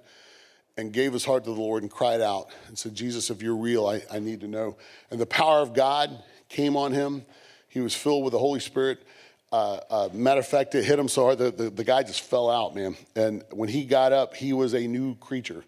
and 0.77 0.93
gave 0.93 1.11
his 1.11 1.25
heart 1.25 1.43
to 1.43 1.53
the 1.53 1.59
Lord 1.59 1.83
and 1.83 1.91
cried 1.91 2.21
out 2.21 2.51
and 2.69 2.77
said, 2.77 2.95
Jesus, 2.95 3.29
if 3.29 3.41
you're 3.41 3.57
real, 3.57 3.85
I, 3.85 4.01
I 4.09 4.19
need 4.19 4.39
to 4.39 4.47
know. 4.47 4.77
And 5.11 5.19
the 5.19 5.25
power 5.25 5.59
of 5.59 5.73
God 5.73 6.23
came 6.47 6.77
on 6.77 6.93
him. 6.93 7.25
He 7.67 7.81
was 7.81 7.93
filled 7.93 8.23
with 8.23 8.31
the 8.31 8.39
Holy 8.39 8.61
Spirit. 8.61 9.05
Uh, 9.51 9.79
uh, 9.89 10.09
matter 10.13 10.39
of 10.39 10.47
fact, 10.47 10.75
it 10.75 10.85
hit 10.85 10.99
him 10.99 11.07
so 11.07 11.23
hard 11.23 11.39
that 11.39 11.57
the, 11.57 11.71
the, 11.71 11.83
guy 11.83 12.03
just 12.03 12.21
fell 12.21 12.51
out, 12.51 12.75
man. 12.75 12.95
And 13.15 13.43
when 13.51 13.67
he 13.67 13.83
got 13.83 14.13
up, 14.13 14.35
he 14.35 14.53
was 14.53 14.75
a 14.75 14.85
new 14.85 15.15
creature, 15.15 15.63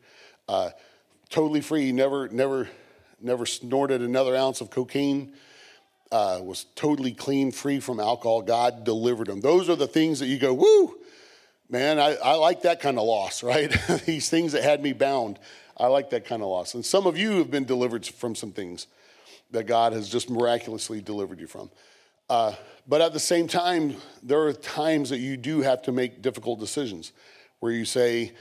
uh, 0.47 0.69
totally 1.29 1.61
free. 1.61 1.85
He 1.85 1.91
never, 1.91 2.27
never, 2.29 2.69
never 3.19 3.47
snorted 3.47 4.01
another 4.01 4.35
ounce 4.35 4.61
of 4.61 4.69
cocaine. 4.69 5.33
Uh, 6.11 6.41
was 6.43 6.65
totally 6.75 7.13
clean, 7.13 7.51
free 7.51 7.79
from 7.79 7.99
alcohol. 7.99 8.41
God 8.41 8.83
delivered 8.83 9.29
him. 9.29 9.39
Those 9.39 9.69
are 9.69 9.77
the 9.77 9.87
things 9.87 10.19
that 10.19 10.27
you 10.27 10.37
go, 10.37 10.53
woo, 10.53 10.95
man, 11.69 11.99
I, 11.99 12.15
I 12.15 12.33
like 12.33 12.63
that 12.63 12.81
kind 12.81 12.99
of 12.99 13.05
loss, 13.05 13.41
right? 13.43 13.75
These 14.05 14.29
things 14.29 14.51
that 14.51 14.63
had 14.63 14.83
me 14.83 14.93
bound, 14.93 15.39
I 15.75 15.87
like 15.87 16.11
that 16.11 16.25
kind 16.25 16.43
of 16.43 16.49
loss. 16.49 16.75
And 16.75 16.85
some 16.85 17.07
of 17.07 17.17
you 17.17 17.37
have 17.37 17.49
been 17.49 17.65
delivered 17.65 18.05
from 18.05 18.35
some 18.35 18.51
things 18.51 18.85
that 19.51 19.65
God 19.65 19.93
has 19.93 20.07
just 20.07 20.29
miraculously 20.29 21.01
delivered 21.01 21.39
you 21.39 21.47
from. 21.47 21.71
Uh, 22.31 22.55
but 22.87 23.01
at 23.01 23.11
the 23.11 23.19
same 23.19 23.45
time, 23.45 23.93
there 24.23 24.39
are 24.43 24.53
times 24.53 25.09
that 25.09 25.17
you 25.17 25.35
do 25.35 25.59
have 25.59 25.81
to 25.81 25.91
make 25.91 26.21
difficult 26.21 26.61
decisions 26.61 27.11
where 27.59 27.73
you 27.73 27.83
say, 27.83 28.31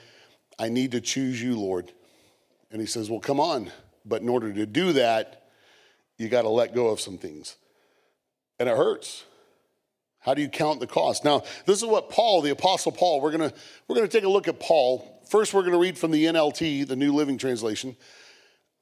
I 0.60 0.68
need 0.68 0.92
to 0.92 1.00
choose 1.00 1.42
you, 1.42 1.58
Lord. 1.58 1.90
And 2.70 2.80
he 2.80 2.86
says, 2.86 3.10
Well, 3.10 3.18
come 3.18 3.40
on. 3.40 3.72
But 4.06 4.22
in 4.22 4.28
order 4.28 4.52
to 4.52 4.64
do 4.64 4.92
that, 4.92 5.48
you 6.18 6.28
got 6.28 6.42
to 6.42 6.48
let 6.48 6.72
go 6.72 6.86
of 6.86 7.00
some 7.00 7.18
things. 7.18 7.56
And 8.60 8.68
it 8.68 8.76
hurts. 8.76 9.24
How 10.20 10.34
do 10.34 10.42
you 10.42 10.48
count 10.48 10.78
the 10.78 10.86
cost? 10.86 11.24
Now, 11.24 11.42
this 11.66 11.78
is 11.78 11.84
what 11.84 12.10
Paul, 12.10 12.42
the 12.42 12.50
Apostle 12.50 12.92
Paul, 12.92 13.20
we're 13.20 13.36
going 13.36 13.50
to 13.50 13.56
we're 13.88 13.96
to 13.96 14.06
take 14.06 14.22
a 14.22 14.28
look 14.28 14.46
at 14.46 14.60
Paul. 14.60 15.20
First, 15.28 15.52
we're 15.52 15.62
going 15.62 15.72
to 15.72 15.80
read 15.80 15.98
from 15.98 16.12
the 16.12 16.26
NLT, 16.26 16.86
the 16.86 16.94
New 16.94 17.12
Living 17.12 17.38
Translation, 17.38 17.96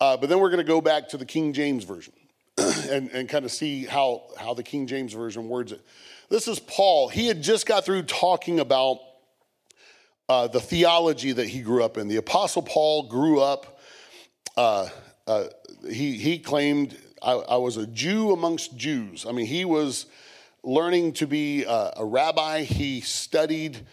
uh, 0.03 0.19
but 0.19 0.29
then 0.29 0.39
we're 0.39 0.51
going 0.51 0.59
to 0.59 0.71
go 0.71 0.83
back 0.83 1.09
to 1.09 1.17
the 1.17 1.25
King 1.25 1.55
James 1.55 1.85
Version 1.85 2.13
and, 2.91 3.11
and 3.11 3.29
kind 3.29 3.45
of 3.45 3.53
see 3.53 3.85
how, 3.85 4.23
how 4.37 4.55
the 4.55 4.63
King 4.63 4.87
James 4.87 5.13
Version 5.13 5.49
words 5.49 5.73
it. 5.73 5.81
This 6.29 6.49
is 6.49 6.59
Paul. 6.59 7.09
He 7.09 7.27
had 7.27 7.43
just 7.43 7.67
got 7.67 7.85
through 7.85 8.03
talking 8.03 8.61
about 8.61 8.99
uh, 10.29 10.49
the 10.49 10.61
theology 10.61 11.33
that 11.33 11.47
he 11.47 11.61
grew 11.61 11.85
up 11.85 11.97
in. 11.97 12.09
The 12.09 12.17
Apostle 12.17 12.63
Paul 12.63 13.05
grew 13.05 13.41
up, 13.41 13.79
uh, 14.57 14.89
uh, 15.27 15.45
he, 15.89 16.19
he 16.19 16.39
claimed, 16.39 16.97
I, 17.23 17.33
I, 17.33 17.57
was 17.57 17.77
a 17.77 17.87
Jew 17.87 18.33
amongst 18.33 18.77
Jews. 18.77 19.25
I 19.27 19.33
mean, 19.33 19.47
he 19.47 19.65
was 19.65 20.07
learning 20.63 21.15
to 21.15 21.27
be 21.27 21.65
a, 21.65 21.93
a 21.99 22.05
rabbi. 22.05 22.63
He 22.63 23.01
studied, 23.01 23.87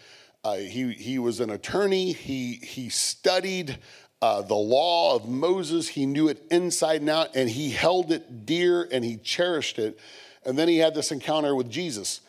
uh, 0.44 0.56
he, 0.56 0.92
he 0.92 1.18
was 1.18 1.40
an 1.40 1.50
attorney. 1.50 2.12
He, 2.12 2.54
he 2.54 2.88
studied 2.88 3.78
uh, 4.22 4.42
the 4.42 4.54
law 4.54 5.14
of 5.14 5.28
Moses. 5.28 5.88
He 5.88 6.06
knew 6.06 6.28
it 6.28 6.44
inside 6.50 7.00
and 7.00 7.10
out, 7.10 7.36
and 7.36 7.48
he 7.50 7.70
held 7.70 8.12
it 8.12 8.46
dear 8.46 8.88
and 8.90 9.04
he 9.04 9.16
cherished 9.16 9.78
it. 9.78 9.98
And 10.44 10.58
then 10.58 10.68
he 10.68 10.78
had 10.78 10.94
this 10.94 11.10
encounter 11.10 11.54
with 11.54 11.70
Jesus. 11.70 12.20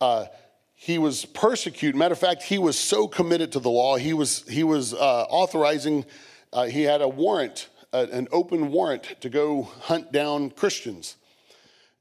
Uh, 0.00 0.26
he 0.74 0.98
was 0.98 1.24
persecuted. 1.24 1.94
Matter 1.94 2.12
of 2.12 2.18
fact, 2.18 2.42
he 2.42 2.58
was 2.58 2.76
so 2.76 3.06
committed 3.06 3.52
to 3.52 3.60
the 3.60 3.70
law, 3.70 3.96
he 3.96 4.12
was, 4.12 4.46
he 4.48 4.64
was 4.64 4.92
uh, 4.92 5.26
authorizing, 5.30 6.04
uh, 6.52 6.64
he 6.64 6.82
had 6.82 7.00
a 7.00 7.08
warrant, 7.08 7.68
an 7.92 8.26
open 8.32 8.72
warrant 8.72 9.20
to 9.20 9.28
go 9.28 9.62
hunt 9.82 10.10
down 10.10 10.50
Christians 10.50 11.16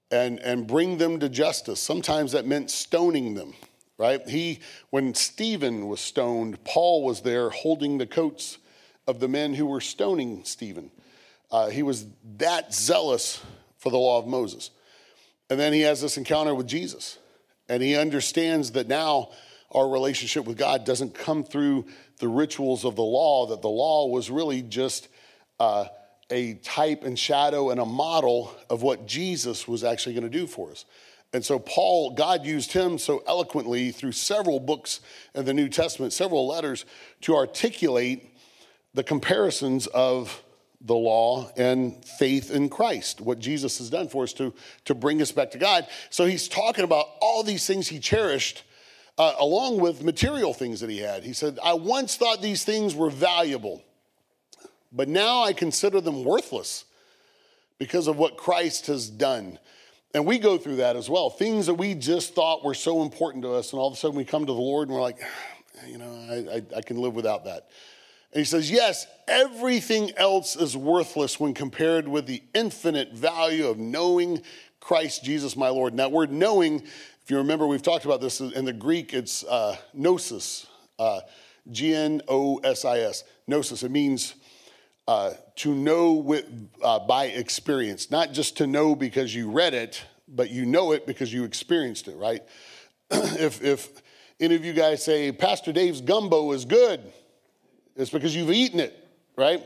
and, 0.10 0.40
and 0.40 0.66
bring 0.66 0.98
them 0.98 1.20
to 1.20 1.30
justice. 1.30 1.80
Sometimes 1.80 2.32
that 2.32 2.46
meant 2.46 2.72
stoning 2.72 3.36
them, 3.36 3.54
right? 4.00 4.28
He, 4.28 4.60
when 4.90 5.14
Stephen 5.14 5.88
was 5.88 6.02
stoned, 6.02 6.64
Paul 6.64 7.04
was 7.04 7.22
there 7.22 7.50
holding 7.50 8.00
the 8.00 8.08
coats 8.08 8.58
of 9.12 9.20
the 9.20 9.28
men 9.28 9.54
who 9.54 9.68
were 9.68 9.82
stoning 9.82 10.44
Stephen. 10.44 10.90
Uh, 11.52 11.70
he 11.70 11.84
was 11.84 12.08
that 12.38 12.74
zealous 12.74 13.40
for 13.78 13.92
the 13.92 13.98
law 13.98 14.18
of 14.18 14.26
Moses. 14.26 14.72
And 15.50 15.60
then 15.60 15.74
he 15.74 15.82
has 15.82 16.02
this 16.02 16.18
encounter 16.18 16.56
with 16.56 16.68
Jesus, 16.68 17.20
and 17.70 17.84
he 17.84 17.96
understands 17.96 18.72
that 18.72 18.88
now 18.88 19.30
our 19.70 19.88
relationship 19.88 20.46
with 20.46 20.58
God 20.58 20.86
doesn't 20.86 21.14
come 21.14 21.44
through 21.44 21.86
the 22.18 22.28
rituals 22.28 22.86
of 22.86 22.96
the 22.96 23.04
law, 23.04 23.48
that 23.48 23.62
the 23.62 23.70
law 23.70 24.08
was 24.08 24.32
really 24.32 24.64
just. 24.64 25.08
Uh, 25.60 25.86
a 26.32 26.54
type 26.56 27.04
and 27.04 27.20
shadow 27.20 27.70
and 27.70 27.80
a 27.80 27.86
model 27.86 28.56
of 28.70 28.82
what 28.82 29.06
Jesus 29.06 29.68
was 29.68 29.84
actually 29.84 30.16
going 30.16 30.24
to 30.24 30.30
do 30.30 30.48
for 30.48 30.72
us. 30.72 30.86
And 31.34 31.46
so, 31.46 31.60
Paul, 31.60 32.12
God 32.12 32.46
used 32.46 32.74
him 32.74 32.98
so 32.98 33.24
eloquently 33.26 33.92
through 33.92 34.12
several 34.14 34.60
books 34.60 35.00
in 35.34 35.46
the 35.46 35.54
New 35.54 35.70
Testament, 35.70 36.12
several 36.12 36.48
letters, 36.48 36.86
to 37.22 37.36
articulate 37.36 38.31
the 38.94 39.04
comparisons 39.04 39.88
of 39.88 40.44
the 40.82 40.96
law 40.96 41.52
and 41.58 42.04
faith 42.04 42.52
in 42.52 42.70
Christ, 42.70 43.22
what 43.22 43.40
Jesus 43.40 43.78
has 43.78 43.90
done 43.90 44.08
for 44.08 44.24
us 44.24 44.34
to, 44.34 44.54
to 44.86 44.96
bring 44.96 45.22
us 45.22 45.32
back 45.32 45.52
to 45.52 45.58
God. 45.58 45.88
So, 46.10 46.26
he's 46.26 46.48
talking 46.48 46.84
about 46.84 47.06
all 47.22 47.44
these 47.44 47.66
things 47.68 47.88
he 47.88 48.00
cherished. 48.00 48.64
Uh, 49.18 49.36
along 49.40 49.78
with 49.78 50.04
material 50.04 50.54
things 50.54 50.80
that 50.80 50.90
he 50.90 50.98
had. 50.98 51.24
He 51.24 51.34
said, 51.34 51.60
I 51.62 51.74
once 51.74 52.16
thought 52.16 52.42
these 52.42 52.64
things 52.64 52.96
were 52.96 53.10
valuable 53.10 53.84
but 54.92 55.08
now 55.08 55.44
I 55.44 55.54
consider 55.54 56.02
them 56.02 56.24
worthless 56.24 56.86
because 57.78 58.08
of 58.08 58.18
what 58.18 58.38
Christ 58.38 58.88
has 58.88 59.10
done. 59.10 59.58
And 60.14 60.26
we 60.26 60.38
go 60.38 60.58
through 60.58 60.78
that 60.78 60.96
as 60.96 61.10
well. 61.10 61.30
Things 61.30 61.68
that 61.68 61.76
we 61.76 61.96
just 61.96 62.36
thought 62.36 62.66
were 62.66 62.74
so 62.74 63.02
important 63.02 63.44
to 63.44 63.54
us, 63.54 63.72
and 63.72 63.80
all 63.80 63.88
of 63.88 63.94
a 63.94 63.98
sudden 63.98 64.18
we 64.18 64.26
come 64.26 64.46
to 64.46 64.54
the 64.54 64.60
Lord 64.60 64.90
and 64.90 64.96
we're 64.96 65.02
like, 65.02 65.20
you 65.88 65.98
know, 65.98 66.12
I, 66.30 66.58
I, 66.58 66.78
I 66.78 66.82
can 66.82 66.98
live 66.98 67.16
without 67.16 67.46
that. 67.46 67.70
And 68.34 68.40
he 68.40 68.46
says, 68.46 68.72
yes, 68.72 69.08
everything 69.28 70.12
else 70.16 70.56
is 70.56 70.78
worthless 70.78 71.40
when 71.40 71.54
compared 71.54 72.08
with 72.08 72.28
the 72.28 72.42
infinite 72.54 73.12
value 73.14 73.68
of 73.68 73.78
knowing 73.78 74.42
Christ 74.80 75.24
Jesus 75.24 75.58
my 75.58 75.70
Lord. 75.70 75.94
And 75.94 76.00
that 76.00 76.12
word 76.12 76.32
knowing, 76.32 76.82
if 76.82 77.30
you 77.30 77.38
remember, 77.38 77.68
we've 77.68 77.82
talked 77.82 78.06
about 78.06 78.22
this 78.22 78.40
in 78.40 78.66
the 78.66 78.74
Greek, 78.74 79.14
it's 79.14 79.44
uh, 79.44 79.76
gnosis, 79.94 80.66
uh, 80.98 81.22
G 81.72 81.94
N 81.94 82.22
O 82.28 82.58
S 82.58 82.86
I 82.86 83.00
S, 83.00 83.24
gnosis. 83.48 83.84
It 83.84 83.92
means 83.92 84.36
uh, 85.08 85.32
to 85.58 85.76
know 85.76 86.14
with, 86.14 86.46
uh, 86.82 87.00
by 87.00 87.26
experience, 87.26 88.12
not 88.12 88.32
just 88.32 88.58
to 88.58 88.68
know 88.68 88.96
because 88.96 89.36
you 89.36 89.52
read 89.52 89.74
it, 89.74 90.02
but 90.28 90.50
you 90.50 90.66
know 90.66 90.94
it 90.94 91.06
because 91.06 91.34
you 91.34 91.44
experienced 91.44 92.08
it, 92.08 92.16
right? 92.16 92.42
if, 93.12 93.62
if 93.62 93.90
any 94.40 94.56
of 94.56 94.64
you 94.64 94.72
guys 94.72 95.04
say, 95.04 95.32
Pastor 95.34 95.74
Dave's 95.74 96.00
gumbo 96.00 96.52
is 96.54 96.64
good, 96.64 97.02
it's 98.02 98.10
because 98.10 98.36
you've 98.36 98.52
eaten 98.52 98.80
it, 98.80 98.98
right? 99.38 99.64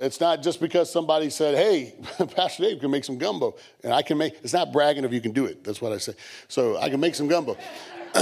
It's 0.00 0.20
not 0.20 0.42
just 0.42 0.60
because 0.60 0.90
somebody 0.90 1.30
said, 1.30 1.54
hey, 1.54 1.94
Pastor 2.34 2.64
Dave 2.64 2.80
can 2.80 2.90
make 2.90 3.04
some 3.04 3.18
gumbo. 3.18 3.54
And 3.82 3.92
I 3.92 4.02
can 4.02 4.18
make, 4.18 4.34
it's 4.42 4.52
not 4.52 4.72
bragging 4.72 5.04
if 5.04 5.12
you 5.12 5.20
can 5.20 5.32
do 5.32 5.44
it. 5.44 5.62
That's 5.62 5.80
what 5.80 5.92
I 5.92 5.98
say. 5.98 6.14
So 6.48 6.78
I 6.78 6.88
can 6.90 7.00
make 7.00 7.14
some 7.14 7.28
gumbo. 7.28 7.56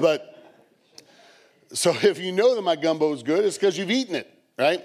but, 0.00 0.26
so 1.72 1.94
if 2.02 2.18
you 2.18 2.32
know 2.32 2.54
that 2.56 2.62
my 2.62 2.74
gumbo 2.74 3.12
is 3.12 3.22
good, 3.22 3.44
it's 3.44 3.56
because 3.56 3.78
you've 3.78 3.90
eaten 3.90 4.14
it, 4.16 4.28
right? 4.58 4.82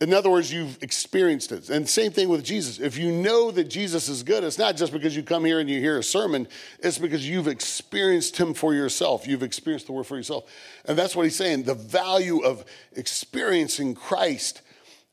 In 0.00 0.14
other 0.14 0.30
words, 0.30 0.50
you've 0.50 0.82
experienced 0.82 1.52
it. 1.52 1.68
And 1.68 1.86
same 1.86 2.10
thing 2.10 2.30
with 2.30 2.42
Jesus. 2.42 2.80
If 2.80 2.96
you 2.96 3.12
know 3.12 3.50
that 3.50 3.64
Jesus 3.64 4.08
is 4.08 4.22
good, 4.22 4.42
it's 4.44 4.58
not 4.58 4.76
just 4.76 4.94
because 4.94 5.14
you 5.14 5.22
come 5.22 5.44
here 5.44 5.60
and 5.60 5.68
you 5.68 5.78
hear 5.78 5.98
a 5.98 6.02
sermon, 6.02 6.48
it's 6.78 6.96
because 6.96 7.28
you've 7.28 7.48
experienced 7.48 8.38
him 8.38 8.54
for 8.54 8.72
yourself. 8.72 9.26
You've 9.26 9.42
experienced 9.42 9.86
the 9.86 9.92
word 9.92 10.06
for 10.06 10.16
yourself. 10.16 10.50
And 10.86 10.98
that's 10.98 11.14
what 11.14 11.24
he's 11.24 11.36
saying. 11.36 11.64
The 11.64 11.74
value 11.74 12.38
of 12.38 12.64
experiencing 12.92 13.94
Christ 13.94 14.62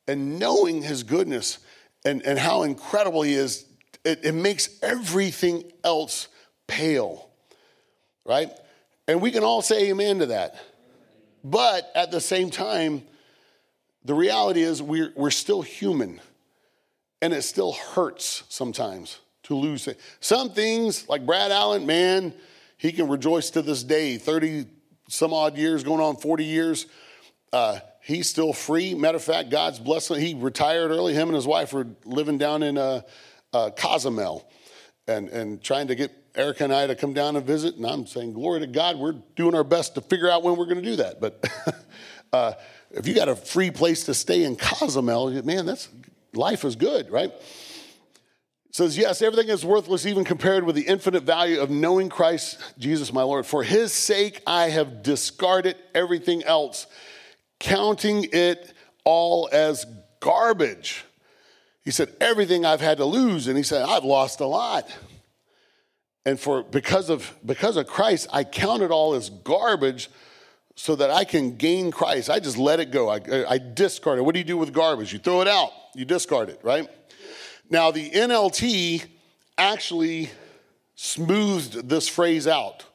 and 0.08 0.40
knowing 0.40 0.82
his 0.84 1.04
goodness 1.04 1.60
and, 2.06 2.22
and 2.26 2.40
how 2.40 2.64
incredible 2.64 3.24
he 3.24 3.34
is, 3.34 3.66
it, 4.06 4.24
it 4.24 4.32
makes 4.32 4.82
everything 4.82 5.70
else 5.84 6.30
pale, 6.66 7.30
right? 8.26 8.52
And 9.06 9.22
we 9.22 9.32
can 9.32 9.44
all 9.44 9.62
say 9.62 9.90
amen 9.90 10.20
to 10.20 10.28
that. 10.28 10.56
But 11.44 11.92
at 11.94 12.12
the 12.12 12.22
same 12.22 12.50
time, 12.50 13.04
the 14.08 14.16
reality 14.16 14.62
is 14.62 14.82
we're, 14.82 15.12
we're 15.16 15.30
still 15.30 15.62
human 15.62 16.22
and 17.22 17.34
it 17.34 17.42
still 17.42 17.74
hurts 17.74 18.44
sometimes 18.48 19.20
to 19.44 19.56
lose. 19.56 19.88
Some 20.22 20.52
things, 20.52 21.08
like 21.10 21.26
Brad 21.26 21.52
Allen, 21.52 21.86
man, 21.86 22.34
he 22.78 22.92
can 22.92 23.10
rejoice 23.10 23.50
to 23.52 23.62
this 23.62 23.84
day, 23.84 24.18
30 24.18 24.66
some 25.10 25.34
odd 25.34 25.58
years, 25.58 25.84
going 25.84 26.00
on 26.00 26.16
40 26.16 26.46
years. 26.46 26.86
Uh, 27.52 27.80
he's 28.02 28.30
still 28.30 28.54
free. 28.54 28.94
Matter 28.94 29.18
of 29.18 29.24
fact, 29.24 29.50
God's 29.50 29.80
blessing. 29.80 30.22
He 30.22 30.36
retired 30.36 30.92
early. 30.92 31.14
Him 31.14 31.28
and 31.28 31.36
his 31.36 31.48
wife 31.48 31.74
were 31.74 31.88
living 32.06 32.38
down 32.38 32.64
in 32.64 32.78
uh, 32.78 33.02
uh, 33.52 33.72
Cozumel 33.76 34.50
and, 35.08 35.28
and 35.30 35.62
trying 35.62 35.88
to 35.88 35.96
get 35.96 36.12
Erica 36.36 36.66
and 36.66 36.74
I 36.74 36.88
to 36.88 36.96
come 36.96 37.14
down 37.14 37.36
and 37.36 37.46
visit. 37.46 37.76
And 37.76 37.86
I'm 37.86 38.06
saying, 38.06 38.34
glory 38.34 38.62
to 38.62 38.68
God, 38.68 38.98
we're 38.98 39.16
doing 39.36 39.56
our 39.56 39.64
best 39.64 39.96
to 39.96 40.02
figure 40.02 40.30
out 40.30 40.44
when 40.44 40.56
we're 40.56 40.66
going 40.66 40.82
to 40.82 40.90
do 40.90 40.98
that. 40.98 41.20
But 41.20 41.44
uh, 42.34 42.54
if 42.92 43.08
you 43.08 43.14
got 43.14 43.30
a 43.30 43.36
free 43.36 43.72
place 43.72 44.06
to 44.06 44.14
stay 44.14 44.44
in 44.44 44.56
Cozumel, 44.56 45.30
man, 45.44 45.66
that's 45.66 45.90
life 46.34 46.64
is 46.64 46.76
good, 46.76 47.10
right? 47.10 47.32
Says, 48.72 48.98
Yes, 48.98 49.22
everything 49.22 49.50
is 49.50 49.66
worthless, 49.66 50.06
even 50.06 50.24
compared 50.24 50.64
with 50.64 50.76
the 50.76 50.84
infinite 50.84 51.24
value 51.24 51.60
of 51.60 51.70
knowing 51.70 52.10
Christ 52.10 52.60
Jesus, 52.78 53.12
my 53.12 53.24
Lord. 53.24 53.46
For 53.46 53.64
his 53.64 53.92
sake, 53.92 54.42
I 54.46 54.70
have 54.70 55.04
discarded 55.04 55.76
everything 55.96 56.44
else 56.44 56.86
counting 57.60 58.28
it 58.32 58.74
all 59.04 59.50
as 59.52 59.86
garbage. 60.20 61.06
He 61.84 61.92
said, 61.92 62.14
Everything 62.22 62.66
I've 62.66 62.82
had 62.82 62.98
to 62.98 63.06
lose. 63.06 63.48
And 63.48 63.58
he 63.58 63.64
said, 63.64 63.84
I've 63.84 64.04
lost 64.04 64.42
a 64.42 64.46
lot. 64.46 64.90
And 66.26 66.40
for 66.40 66.62
because 66.62 67.10
of 67.10 67.34
because 67.46 67.78
of 67.78 67.88
Christ, 67.88 68.28
I 68.32 68.44
count 68.44 68.84
it 68.84 68.92
all 68.92 69.14
as 69.14 69.30
garbage 69.30 70.10
so 70.78 70.96
that 70.96 71.10
I 71.10 71.26
can 71.26 71.58
gain 71.58 71.92
Christ. 71.92 72.30
I 72.30 72.40
just 72.40 72.58
let 72.58 72.80
it 72.80 72.92
go. 72.92 73.10
I, 73.10 73.20
I 73.50 73.58
discard 73.58 74.20
it. 74.20 74.22
What 74.22 74.34
do 74.34 74.40
you 74.40 74.46
do 74.46 74.56
with 74.56 74.72
garbage? 74.72 75.12
You 75.12 75.20
throw 75.20 75.42
it 75.42 75.48
out, 75.50 75.72
you 75.94 76.06
discard 76.06 76.48
it, 76.48 76.62
right? 76.64 76.88
Now, 77.70 77.92
the 77.92 78.10
NLT 78.10 79.04
actually 79.58 80.30
smoothed 80.96 81.90
this 81.90 82.08
phrase 82.08 82.48
out, 82.48 82.86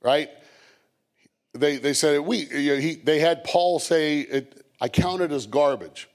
right? 0.00 0.30
they, 1.60 1.76
they 1.76 1.94
said 1.94 2.20
we 2.20 2.46
you 2.46 2.74
know, 2.74 2.80
he, 2.80 2.94
they 2.96 3.18
had 3.18 3.44
Paul 3.44 3.78
say 3.78 4.20
it, 4.20 4.66
I 4.80 4.88
count 4.88 5.22
it 5.22 5.32
as 5.32 5.46
garbage. 5.46 6.08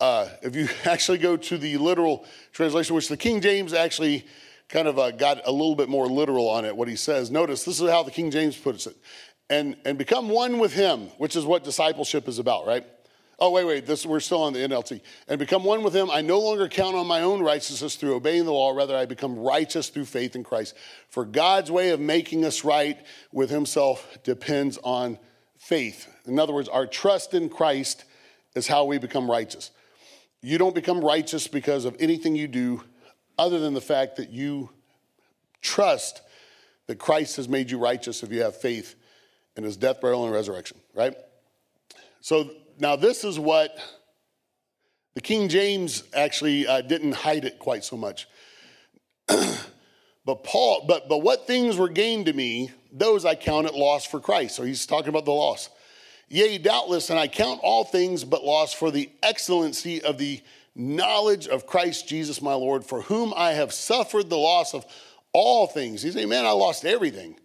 Uh, 0.00 0.28
if 0.42 0.56
you 0.56 0.68
actually 0.84 1.18
go 1.18 1.36
to 1.36 1.58
the 1.58 1.76
literal 1.76 2.24
translation, 2.52 2.94
which 2.94 3.08
the 3.08 3.16
King 3.16 3.40
James 3.40 3.72
actually 3.72 4.26
kind 4.68 4.88
of 4.88 4.98
uh, 4.98 5.10
got 5.10 5.46
a 5.46 5.52
little 5.52 5.74
bit 5.74 5.88
more 5.88 6.06
literal 6.06 6.48
on 6.48 6.64
it, 6.64 6.74
what 6.74 6.88
he 6.88 6.96
says. 6.96 7.30
Notice 7.30 7.64
this 7.64 7.80
is 7.80 7.90
how 7.90 8.02
the 8.02 8.10
King 8.10 8.30
James 8.30 8.56
puts 8.56 8.86
it, 8.86 8.96
and 9.52 9.76
and 9.84 9.98
become 9.98 10.30
one 10.30 10.58
with 10.58 10.72
him, 10.72 11.08
which 11.18 11.36
is 11.36 11.44
what 11.44 11.62
discipleship 11.62 12.26
is 12.26 12.38
about, 12.38 12.66
right? 12.66 12.84
Oh, 13.38 13.50
wait, 13.50 13.64
wait, 13.64 13.86
this, 13.86 14.06
we're 14.06 14.20
still 14.20 14.42
on 14.42 14.52
the 14.52 14.60
NLT. 14.60 15.00
And 15.26 15.38
become 15.38 15.64
one 15.64 15.82
with 15.82 15.92
him. 15.92 16.12
I 16.12 16.20
no 16.20 16.38
longer 16.38 16.68
count 16.68 16.94
on 16.94 17.08
my 17.08 17.22
own 17.22 17.42
righteousness 17.42 17.96
through 17.96 18.14
obeying 18.14 18.44
the 18.44 18.52
law. 18.52 18.70
Rather, 18.70 18.96
I 18.96 19.04
become 19.04 19.36
righteous 19.36 19.88
through 19.88 20.04
faith 20.04 20.36
in 20.36 20.44
Christ. 20.44 20.76
For 21.08 21.24
God's 21.24 21.68
way 21.68 21.90
of 21.90 21.98
making 21.98 22.44
us 22.44 22.62
right 22.62 23.04
with 23.32 23.50
himself 23.50 24.16
depends 24.22 24.78
on 24.84 25.18
faith. 25.58 26.08
In 26.24 26.38
other 26.38 26.52
words, 26.52 26.68
our 26.68 26.86
trust 26.86 27.34
in 27.34 27.48
Christ 27.48 28.04
is 28.54 28.68
how 28.68 28.84
we 28.84 28.98
become 28.98 29.28
righteous. 29.28 29.72
You 30.40 30.56
don't 30.56 30.74
become 30.74 31.00
righteous 31.04 31.48
because 31.48 31.84
of 31.84 31.96
anything 31.98 32.36
you 32.36 32.46
do 32.46 32.84
other 33.38 33.58
than 33.58 33.74
the 33.74 33.80
fact 33.80 34.16
that 34.16 34.30
you 34.30 34.70
trust 35.62 36.22
that 36.86 37.00
Christ 37.00 37.36
has 37.36 37.48
made 37.48 37.72
you 37.72 37.78
righteous 37.78 38.22
if 38.22 38.30
you 38.30 38.42
have 38.42 38.56
faith 38.56 38.94
in 39.56 39.64
his 39.64 39.76
death, 39.76 40.00
burial, 40.00 40.24
and 40.24 40.32
resurrection, 40.32 40.78
right? 40.94 41.14
So 42.20 42.50
now, 42.78 42.96
this 42.96 43.24
is 43.24 43.38
what 43.38 43.76
the 45.14 45.20
King 45.20 45.48
James 45.48 46.04
actually 46.14 46.66
uh, 46.66 46.80
didn't 46.80 47.12
hide 47.12 47.44
it 47.44 47.58
quite 47.58 47.84
so 47.84 47.96
much. 47.96 48.26
but 49.26 50.44
Paul, 50.44 50.84
but 50.88 51.08
but 51.08 51.18
what 51.18 51.46
things 51.46 51.76
were 51.76 51.88
gained 51.88 52.26
to 52.26 52.32
me, 52.32 52.70
those 52.90 53.24
I 53.24 53.34
count 53.34 53.66
it 53.66 53.74
loss 53.74 54.06
for 54.06 54.20
Christ. 54.20 54.56
So 54.56 54.62
he's 54.62 54.86
talking 54.86 55.08
about 55.08 55.24
the 55.24 55.32
loss. 55.32 55.68
Yea, 56.28 56.56
doubtless, 56.56 57.10
and 57.10 57.18
I 57.18 57.28
count 57.28 57.60
all 57.62 57.84
things 57.84 58.24
but 58.24 58.42
loss 58.42 58.72
for 58.72 58.90
the 58.90 59.10
excellency 59.22 60.00
of 60.00 60.16
the 60.16 60.40
knowledge 60.74 61.46
of 61.46 61.66
Christ 61.66 62.08
Jesus 62.08 62.40
my 62.40 62.54
Lord, 62.54 62.86
for 62.86 63.02
whom 63.02 63.34
I 63.36 63.52
have 63.52 63.72
suffered 63.72 64.30
the 64.30 64.38
loss 64.38 64.72
of 64.72 64.86
all 65.34 65.66
things. 65.66 66.02
He's 66.02 66.14
saying, 66.14 66.30
Man, 66.30 66.46
I 66.46 66.52
lost 66.52 66.84
everything 66.84 67.36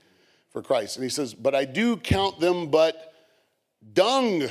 for 0.57 0.63
Christ. 0.63 0.97
And 0.97 1.03
he 1.03 1.09
says, 1.09 1.35
But 1.35 1.53
I 1.53 1.65
do 1.65 1.97
count 1.97 2.39
them 2.39 2.71
but 2.71 3.13
dung 3.93 4.47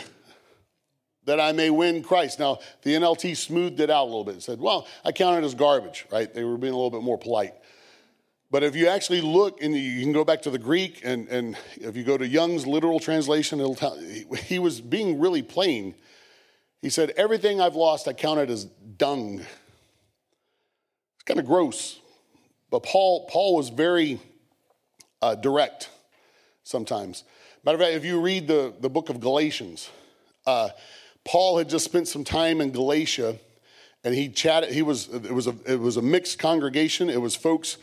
that 1.25 1.41
I 1.41 1.51
may 1.51 1.71
win 1.71 2.05
Christ. 2.05 2.39
Now, 2.39 2.61
the 2.83 2.95
NLT 2.95 3.37
smoothed 3.37 3.81
it 3.81 3.91
out 3.91 4.05
a 4.05 4.07
little 4.07 4.23
bit 4.23 4.35
and 4.35 4.43
said, 4.43 4.61
well, 4.61 4.87
I 5.05 5.11
count 5.11 5.43
it 5.43 5.45
as 5.45 5.57
garbage, 5.57 6.07
right? 6.13 6.33
They 6.33 6.45
were 6.45 6.57
being 6.57 6.73
a 6.73 6.77
little 6.77 6.93
bit 6.93 7.03
more 7.03 7.19
polite. 7.19 7.55
But 8.49 8.63
if 8.63 8.77
you 8.77 8.87
actually 8.87 9.21
look, 9.21 9.61
and 9.61 9.75
you 9.75 10.01
can 10.01 10.13
go 10.13 10.25
back 10.25 10.43
to 10.43 10.51
the 10.51 10.59
Greek, 10.59 11.01
and, 11.03 11.27
and 11.27 11.59
if 11.75 11.97
you 11.97 12.05
go 12.05 12.17
to 12.17 12.25
Young's 12.25 12.65
literal 12.65 13.01
translation, 13.01 13.59
it'll 13.59 13.75
tell, 13.75 13.99
he 13.99 14.61
was 14.61 14.81
being 14.81 15.19
really 15.19 15.43
plain. 15.43 15.97
He 16.81 16.91
said, 16.91 17.11
Everything 17.17 17.61
I've 17.61 17.75
lost, 17.75 18.07
I 18.07 18.13
count 18.13 18.39
it 18.39 18.49
as 18.49 18.67
dung. 18.67 19.41
It's 19.41 21.25
kind 21.25 21.41
of 21.41 21.47
gross. 21.47 21.99
But 22.71 22.85
Paul, 22.85 23.27
Paul 23.29 23.57
was 23.57 23.71
very 23.71 24.21
uh, 25.21 25.35
direct 25.35 25.91
sometimes. 26.67 27.23
Matter 27.65 27.77
of 27.77 27.81
fact, 27.81 27.95
if 27.95 28.05
you 28.05 28.21
read 28.21 28.49
the, 28.49 28.75
the 28.81 28.91
book 28.91 29.09
of 29.09 29.21
Galatians, 29.21 29.89
uh, 30.47 30.71
Paul 31.25 31.59
had 31.59 31.69
just 31.69 31.85
spent 31.85 32.09
some 32.09 32.25
time 32.25 32.61
in 32.61 32.73
Galatia, 32.73 33.37
and 34.05 34.15
he 34.15 34.29
chatted. 34.29 34.73
He 34.73 34.83
was 34.83 35.09
it 35.09 35.33
was 35.33 35.47
a 35.47 35.55
it 35.67 35.81
was 35.81 35.97
a 35.97 36.03
mixed 36.03 36.39
congregation. 36.39 37.09
It 37.09 37.21
was 37.21 37.35
folks 37.35 37.79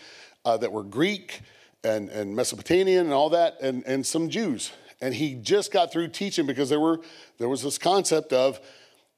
uh, 0.45 0.57
that 0.57 0.71
were 0.71 0.83
Greek 0.83 1.41
and 1.83 2.09
and 2.09 2.35
Mesopotamian 2.35 3.05
and 3.05 3.13
all 3.13 3.29
that, 3.29 3.59
and 3.61 3.83
and 3.85 4.05
some 4.05 4.29
Jews. 4.29 4.71
And 5.01 5.13
he 5.13 5.35
just 5.35 5.71
got 5.73 5.91
through 5.91 6.09
teaching 6.09 6.45
because 6.45 6.69
there 6.69 6.79
were 6.79 6.99
there 7.37 7.49
was 7.49 7.63
this 7.63 7.77
concept 7.77 8.31
of, 8.31 8.59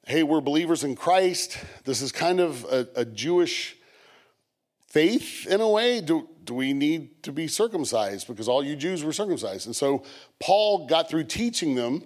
hey, 0.08 0.24
we're 0.24 0.42
believers 0.42 0.84
in 0.84 0.96
Christ. 0.96 1.60
This 1.84 2.02
is 2.02 2.12
kind 2.12 2.40
of 2.40 2.64
a, 2.66 2.88
a 2.96 3.06
Jewish 3.06 3.78
faith 4.88 5.46
in 5.48 5.62
a 5.62 5.70
way. 5.70 6.02
Do, 6.02 6.28
do 6.46 6.54
we 6.54 6.74
need 6.74 7.24
to 7.24 7.32
be 7.32 7.48
circumcised 7.48 8.28
because 8.28 8.48
all 8.48 8.64
you 8.64 8.76
Jews 8.76 9.04
were 9.04 9.14
circumcised? 9.14 9.66
And 9.66 9.76
so 9.76 10.04
Paul 10.40 10.88
got 10.88 11.10
through 11.10 11.26
teaching 11.26 11.76
them 11.76 12.04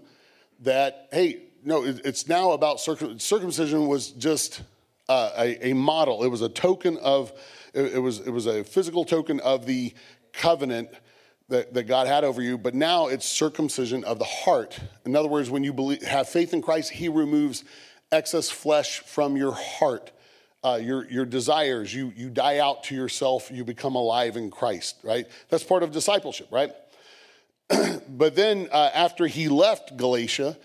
that, 0.61 1.07
hey, 1.11 1.43
no, 1.63 1.83
it's 1.83 2.27
now 2.27 2.51
about 2.51 2.79
circum, 2.79 3.19
circumcision 3.19 3.87
was 3.87 4.11
just 4.11 4.61
uh, 5.09 5.31
a, 5.37 5.69
a, 5.69 5.73
model. 5.73 6.23
It 6.23 6.29
was 6.29 6.41
a 6.41 6.49
token 6.49 6.97
of, 6.97 7.33
it, 7.73 7.95
it, 7.95 7.99
was, 7.99 8.19
it 8.19 8.29
was 8.29 8.45
a 8.45 8.63
physical 8.63 9.03
token 9.03 9.39
of 9.41 9.65
the 9.65 9.93
covenant 10.31 10.89
that, 11.49 11.73
that 11.73 11.83
God 11.83 12.07
had 12.07 12.23
over 12.23 12.41
you, 12.41 12.57
but 12.57 12.75
now 12.75 13.07
it's 13.07 13.25
circumcision 13.25 14.03
of 14.03 14.19
the 14.19 14.25
heart. 14.25 14.79
In 15.05 15.15
other 15.15 15.27
words, 15.27 15.49
when 15.49 15.63
you 15.63 15.73
believe, 15.73 16.01
have 16.03 16.29
faith 16.29 16.53
in 16.53 16.61
Christ, 16.61 16.91
He 16.91 17.09
removes 17.09 17.63
excess 18.11 18.49
flesh 18.49 18.99
from 18.99 19.35
your 19.35 19.53
heart. 19.53 20.11
Uh, 20.61 20.77
your, 20.81 21.09
your 21.09 21.25
desires, 21.25 21.93
you, 21.93 22.11
you 22.17 22.29
die 22.29 22.57
out 22.57 22.83
to 22.83 22.93
yourself, 22.93 23.49
you 23.49 23.63
become 23.63 23.95
alive 23.95 24.35
in 24.35 24.51
Christ, 24.51 24.97
right? 25.03 25.25
That's 25.47 25.63
part 25.63 25.83
of 25.83 25.91
discipleship, 25.91 26.49
right? 26.51 26.73
but 28.09 28.35
then 28.35 28.67
uh, 28.71 28.89
after 28.93 29.27
he 29.27 29.47
left 29.47 29.95
Galatia, 29.95 30.57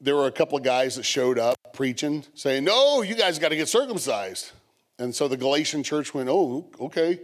there 0.00 0.16
were 0.16 0.26
a 0.26 0.32
couple 0.32 0.58
of 0.58 0.64
guys 0.64 0.96
that 0.96 1.04
showed 1.04 1.38
up 1.38 1.56
preaching, 1.72 2.24
saying, 2.34 2.64
No, 2.64 3.02
you 3.02 3.14
guys 3.14 3.38
got 3.38 3.50
to 3.50 3.56
get 3.56 3.68
circumcised. 3.68 4.50
And 4.98 5.14
so 5.14 5.28
the 5.28 5.36
Galatian 5.36 5.82
church 5.82 6.14
went, 6.14 6.28
Oh, 6.28 6.66
okay. 6.80 7.20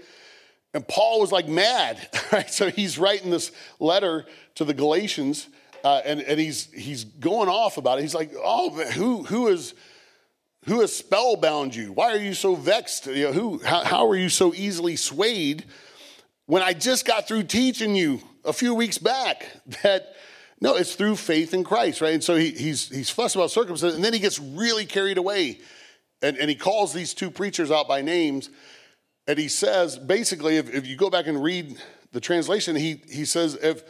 And 0.75 0.87
Paul 0.87 1.21
was 1.21 1.33
like 1.33 1.49
mad, 1.49 2.09
right? 2.33 2.51
So 2.51 2.71
he's 2.71 2.99
writing 2.99 3.31
this 3.31 3.53
letter 3.81 4.27
to 4.57 4.65
the 4.65 4.75
Galatians, 4.75 5.49
uh, 5.85 6.01
and, 6.05 6.21
and 6.21 6.39
he's, 6.39 6.71
he's 6.73 7.05
going 7.05 7.49
off 7.49 7.77
about 7.77 7.99
it. 7.99 8.03
He's 8.03 8.15
like, 8.15 8.33
Oh, 8.37 8.71
who, 8.71 9.25
who 9.25 9.49
is 9.49 9.75
Who 10.66 10.81
has 10.81 10.94
spellbound 10.94 11.75
you? 11.75 11.92
Why 11.92 12.12
are 12.12 12.18
you 12.18 12.35
so 12.35 12.55
vexed? 12.55 13.07
You 13.07 13.25
know, 13.25 13.33
who, 13.33 13.59
how, 13.64 13.85
how 13.85 14.09
are 14.09 14.16
you 14.16 14.29
so 14.29 14.55
easily 14.55 14.96
swayed 14.96 15.64
when 16.46 16.62
I 16.62 16.72
just 16.72 17.05
got 17.05 17.27
through 17.27 17.44
teaching 17.44 17.96
you 17.96 18.20
a 18.44 18.53
few 18.53 18.75
weeks 18.75 18.98
back 18.98 19.48
that 19.83 20.14
no, 20.61 20.77
it's 20.77 20.94
through 20.94 21.16
faith 21.16 21.55
in 21.55 21.64
Christ, 21.64 22.01
right? 22.01 22.14
And 22.14 22.22
so 22.22 22.37
he, 22.37 22.51
he's, 22.51 22.88
he's 22.88 23.11
fussed 23.11 23.35
about 23.35 23.51
circumstances, 23.51 23.96
and 23.96 24.05
then 24.05 24.12
he 24.12 24.20
gets 24.20 24.38
really 24.38 24.87
carried 24.87 25.18
away. 25.18 25.59
And, 26.22 26.38
and 26.38 26.48
he 26.48 26.55
calls 26.55 26.92
these 26.92 27.14
two 27.14 27.33
preachers 27.33 27.72
out 27.72 27.88
by 27.88 28.01
names. 28.01 28.48
And 29.27 29.40
he 29.40 29.48
says, 29.48 29.98
basically, 29.98 30.59
if, 30.59 30.72
if 30.72 30.87
you 30.87 30.94
go 30.94 31.11
back 31.11 31.27
and 31.27 31.42
read 31.42 31.77
the 32.12 32.20
translation, 32.20 32.77
he, 32.77 33.03
he 33.11 33.25
says, 33.25 33.57
if 33.57 33.83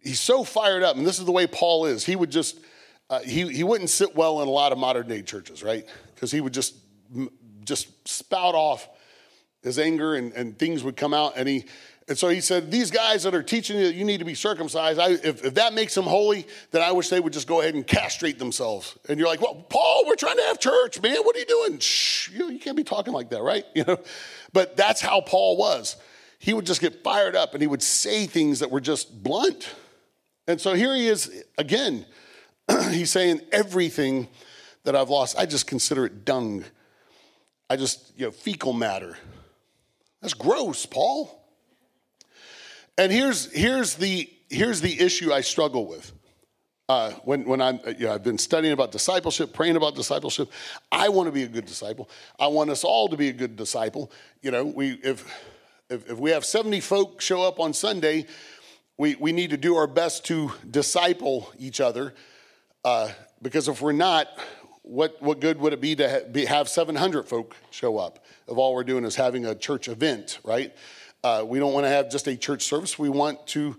he's 0.00 0.20
so 0.20 0.44
fired 0.44 0.84
up, 0.84 0.96
and 0.96 1.04
this 1.04 1.18
is 1.18 1.24
the 1.24 1.32
way 1.32 1.48
Paul 1.48 1.86
is, 1.86 2.04
he 2.04 2.14
would 2.14 2.30
just, 2.30 2.60
uh, 3.12 3.20
he, 3.20 3.46
he 3.52 3.62
wouldn't 3.62 3.90
sit 3.90 4.16
well 4.16 4.40
in 4.40 4.48
a 4.48 4.50
lot 4.50 4.72
of 4.72 4.78
modern 4.78 5.06
day 5.06 5.20
churches, 5.20 5.62
right? 5.62 5.86
Because 6.14 6.32
he 6.32 6.40
would 6.40 6.54
just, 6.54 6.74
just 7.62 8.08
spout 8.08 8.54
off 8.54 8.88
his 9.62 9.78
anger 9.78 10.14
and, 10.14 10.32
and 10.32 10.58
things 10.58 10.82
would 10.82 10.96
come 10.96 11.12
out. 11.12 11.34
And 11.36 11.46
he, 11.46 11.66
and 12.08 12.16
so 12.16 12.30
he 12.30 12.40
said, 12.40 12.70
These 12.70 12.90
guys 12.90 13.24
that 13.24 13.34
are 13.34 13.42
teaching 13.42 13.76
you 13.76 13.84
that 13.84 13.94
you 13.94 14.06
need 14.06 14.20
to 14.20 14.24
be 14.24 14.34
circumcised, 14.34 14.98
I, 14.98 15.10
if, 15.10 15.44
if 15.44 15.54
that 15.56 15.74
makes 15.74 15.94
them 15.94 16.06
holy, 16.06 16.46
then 16.70 16.80
I 16.80 16.92
wish 16.92 17.10
they 17.10 17.20
would 17.20 17.34
just 17.34 17.46
go 17.46 17.60
ahead 17.60 17.74
and 17.74 17.86
castrate 17.86 18.38
themselves. 18.38 18.98
And 19.10 19.18
you're 19.18 19.28
like, 19.28 19.42
Well, 19.42 19.66
Paul, 19.68 20.04
we're 20.06 20.16
trying 20.16 20.38
to 20.38 20.44
have 20.44 20.58
church, 20.58 21.02
man. 21.02 21.18
What 21.18 21.36
are 21.36 21.40
you 21.40 21.44
doing? 21.44 21.80
Shh, 21.80 22.30
you, 22.30 22.50
you 22.50 22.58
can't 22.58 22.78
be 22.78 22.84
talking 22.84 23.12
like 23.12 23.28
that, 23.28 23.42
right? 23.42 23.66
You 23.74 23.84
know, 23.84 24.00
but 24.54 24.74
that's 24.78 25.02
how 25.02 25.20
Paul 25.20 25.58
was. 25.58 25.96
He 26.38 26.54
would 26.54 26.64
just 26.64 26.80
get 26.80 27.04
fired 27.04 27.36
up 27.36 27.52
and 27.52 27.60
he 27.60 27.66
would 27.66 27.82
say 27.82 28.24
things 28.24 28.60
that 28.60 28.70
were 28.70 28.80
just 28.80 29.22
blunt. 29.22 29.74
And 30.46 30.58
so 30.58 30.72
here 30.72 30.94
he 30.94 31.08
is 31.08 31.44
again. 31.58 32.06
he's 32.90 33.10
saying, 33.10 33.40
Everything 33.52 34.28
that 34.84 34.96
I've 34.96 35.10
lost, 35.10 35.38
I 35.38 35.46
just 35.46 35.66
consider 35.66 36.06
it 36.06 36.24
dung. 36.24 36.64
I 37.70 37.76
just, 37.76 38.12
you 38.16 38.26
know, 38.26 38.30
fecal 38.30 38.72
matter. 38.72 39.16
That's 40.20 40.34
gross, 40.34 40.86
Paul. 40.86 41.38
And 42.98 43.10
here's, 43.10 43.50
here's, 43.52 43.94
the, 43.94 44.28
here's 44.50 44.80
the 44.80 45.00
issue 45.00 45.32
I 45.32 45.40
struggle 45.40 45.86
with. 45.86 46.12
Uh, 46.88 47.12
when, 47.24 47.44
when 47.44 47.62
I'm, 47.62 47.80
you 47.86 48.06
know, 48.06 48.12
I've 48.12 48.22
been 48.22 48.38
studying 48.38 48.74
about 48.74 48.92
discipleship, 48.92 49.54
praying 49.54 49.76
about 49.76 49.94
discipleship. 49.94 50.50
I 50.90 51.08
want 51.08 51.26
to 51.26 51.32
be 51.32 51.44
a 51.44 51.48
good 51.48 51.64
disciple. 51.64 52.10
I 52.38 52.48
want 52.48 52.70
us 52.70 52.84
all 52.84 53.08
to 53.08 53.16
be 53.16 53.28
a 53.28 53.32
good 53.32 53.56
disciple. 53.56 54.10
You 54.42 54.50
know, 54.50 54.64
we, 54.64 54.92
if, 55.02 55.24
if, 55.88 56.10
if 56.10 56.18
we 56.18 56.32
have 56.32 56.44
70 56.44 56.80
folk 56.80 57.20
show 57.20 57.42
up 57.42 57.60
on 57.60 57.72
Sunday, 57.72 58.26
we, 58.98 59.14
we 59.14 59.32
need 59.32 59.50
to 59.50 59.56
do 59.56 59.76
our 59.76 59.86
best 59.86 60.26
to 60.26 60.52
disciple 60.70 61.50
each 61.58 61.80
other. 61.80 62.12
Uh, 62.84 63.10
because 63.40 63.68
if 63.68 63.80
we're 63.80 63.92
not, 63.92 64.28
what, 64.82 65.20
what 65.22 65.40
good 65.40 65.58
would 65.60 65.72
it 65.72 65.80
be 65.80 65.94
to 65.96 66.08
ha- 66.08 66.28
be, 66.30 66.44
have 66.44 66.68
700 66.68 67.28
folk 67.28 67.54
show 67.70 67.98
up 67.98 68.24
if 68.48 68.56
all 68.56 68.74
we're 68.74 68.84
doing 68.84 69.04
is 69.04 69.14
having 69.14 69.46
a 69.46 69.54
church 69.54 69.88
event, 69.88 70.38
right? 70.44 70.74
Uh, 71.22 71.44
we 71.46 71.58
don't 71.58 71.72
want 71.72 71.84
to 71.84 71.90
have 71.90 72.10
just 72.10 72.26
a 72.26 72.36
church 72.36 72.62
service. 72.62 72.98
We 72.98 73.08
want 73.08 73.46
to 73.48 73.78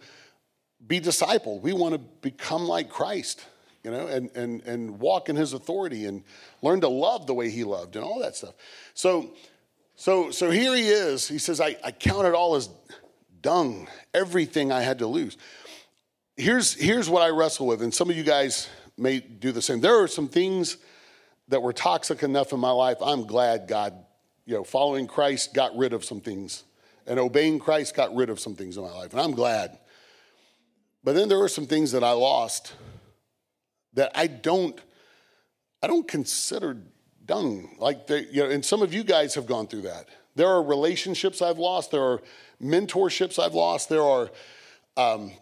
be 0.85 1.01
discipled. 1.01 1.61
We 1.61 1.73
want 1.73 1.93
to 1.93 1.99
become 1.99 2.65
like 2.65 2.89
Christ, 2.89 3.45
you 3.83 3.91
know, 3.91 4.07
and, 4.07 4.29
and, 4.35 4.61
and 4.63 4.99
walk 4.99 5.27
in 5.27 5.35
his 5.35 5.51
authority 5.51 6.05
and 6.05 6.23
learn 6.61 6.79
to 6.81 6.87
love 6.87 7.27
the 7.27 7.33
way 7.33 7.49
he 7.49 7.65
loved 7.65 7.97
and 7.97 8.05
all 8.05 8.19
that 8.19 8.37
stuff. 8.37 8.53
So, 8.93 9.31
so, 9.95 10.31
so 10.31 10.49
here 10.49 10.73
he 10.73 10.87
is. 10.87 11.27
He 11.27 11.37
says, 11.37 11.59
I, 11.59 11.75
I 11.83 11.93
all 12.33 12.55
as 12.55 12.69
dung, 13.41 13.87
everything 14.13 14.71
I 14.71 14.81
had 14.81 14.99
to 14.99 15.07
lose. 15.07 15.37
Here's, 16.37 16.73
here's 16.73 17.09
what 17.09 17.21
I 17.21 17.29
wrestle 17.29 17.67
with, 17.67 17.81
and 17.81 17.93
some 17.93 18.09
of 18.09 18.17
you 18.17 18.23
guys 18.23 18.69
may 18.97 19.19
do 19.19 19.51
the 19.51 19.61
same. 19.61 19.81
There 19.81 20.01
are 20.01 20.07
some 20.07 20.27
things 20.27 20.77
that 21.47 21.61
were 21.61 21.73
toxic 21.73 22.23
enough 22.23 22.53
in 22.53 22.59
my 22.59 22.71
life. 22.71 22.97
I'm 23.01 23.25
glad 23.25 23.67
God, 23.67 23.93
you 24.45 24.55
know, 24.55 24.63
following 24.63 25.07
Christ 25.07 25.53
got 25.53 25.75
rid 25.75 25.93
of 25.93 26.05
some 26.05 26.21
things 26.21 26.63
and 27.05 27.19
obeying 27.19 27.59
Christ 27.59 27.95
got 27.95 28.15
rid 28.15 28.29
of 28.29 28.39
some 28.39 28.55
things 28.55 28.77
in 28.77 28.83
my 28.83 28.91
life, 28.91 29.11
and 29.11 29.21
I'm 29.21 29.31
glad. 29.31 29.77
But 31.03 31.15
then 31.15 31.27
there 31.27 31.39
were 31.39 31.49
some 31.49 31.67
things 31.67 31.91
that 31.91 32.03
I 32.03 32.11
lost 32.11 32.73
that 33.93 34.11
I 34.15 34.27
don't, 34.27 34.79
I 35.81 35.87
don't 35.87 36.07
consider 36.07 36.77
dung. 37.25 37.75
Like 37.77 38.07
they, 38.07 38.25
you 38.27 38.43
know, 38.43 38.49
and 38.49 38.63
some 38.63 38.81
of 38.81 38.93
you 38.93 39.03
guys 39.03 39.35
have 39.35 39.45
gone 39.45 39.67
through 39.67 39.81
that. 39.81 40.07
There 40.35 40.47
are 40.47 40.63
relationships 40.63 41.41
I've 41.41 41.59
lost. 41.59 41.91
There 41.91 42.01
are 42.01 42.21
mentorships 42.61 43.37
I've 43.37 43.53
lost. 43.53 43.89
There 43.89 44.01
are 44.01 44.31
um, 44.97 45.33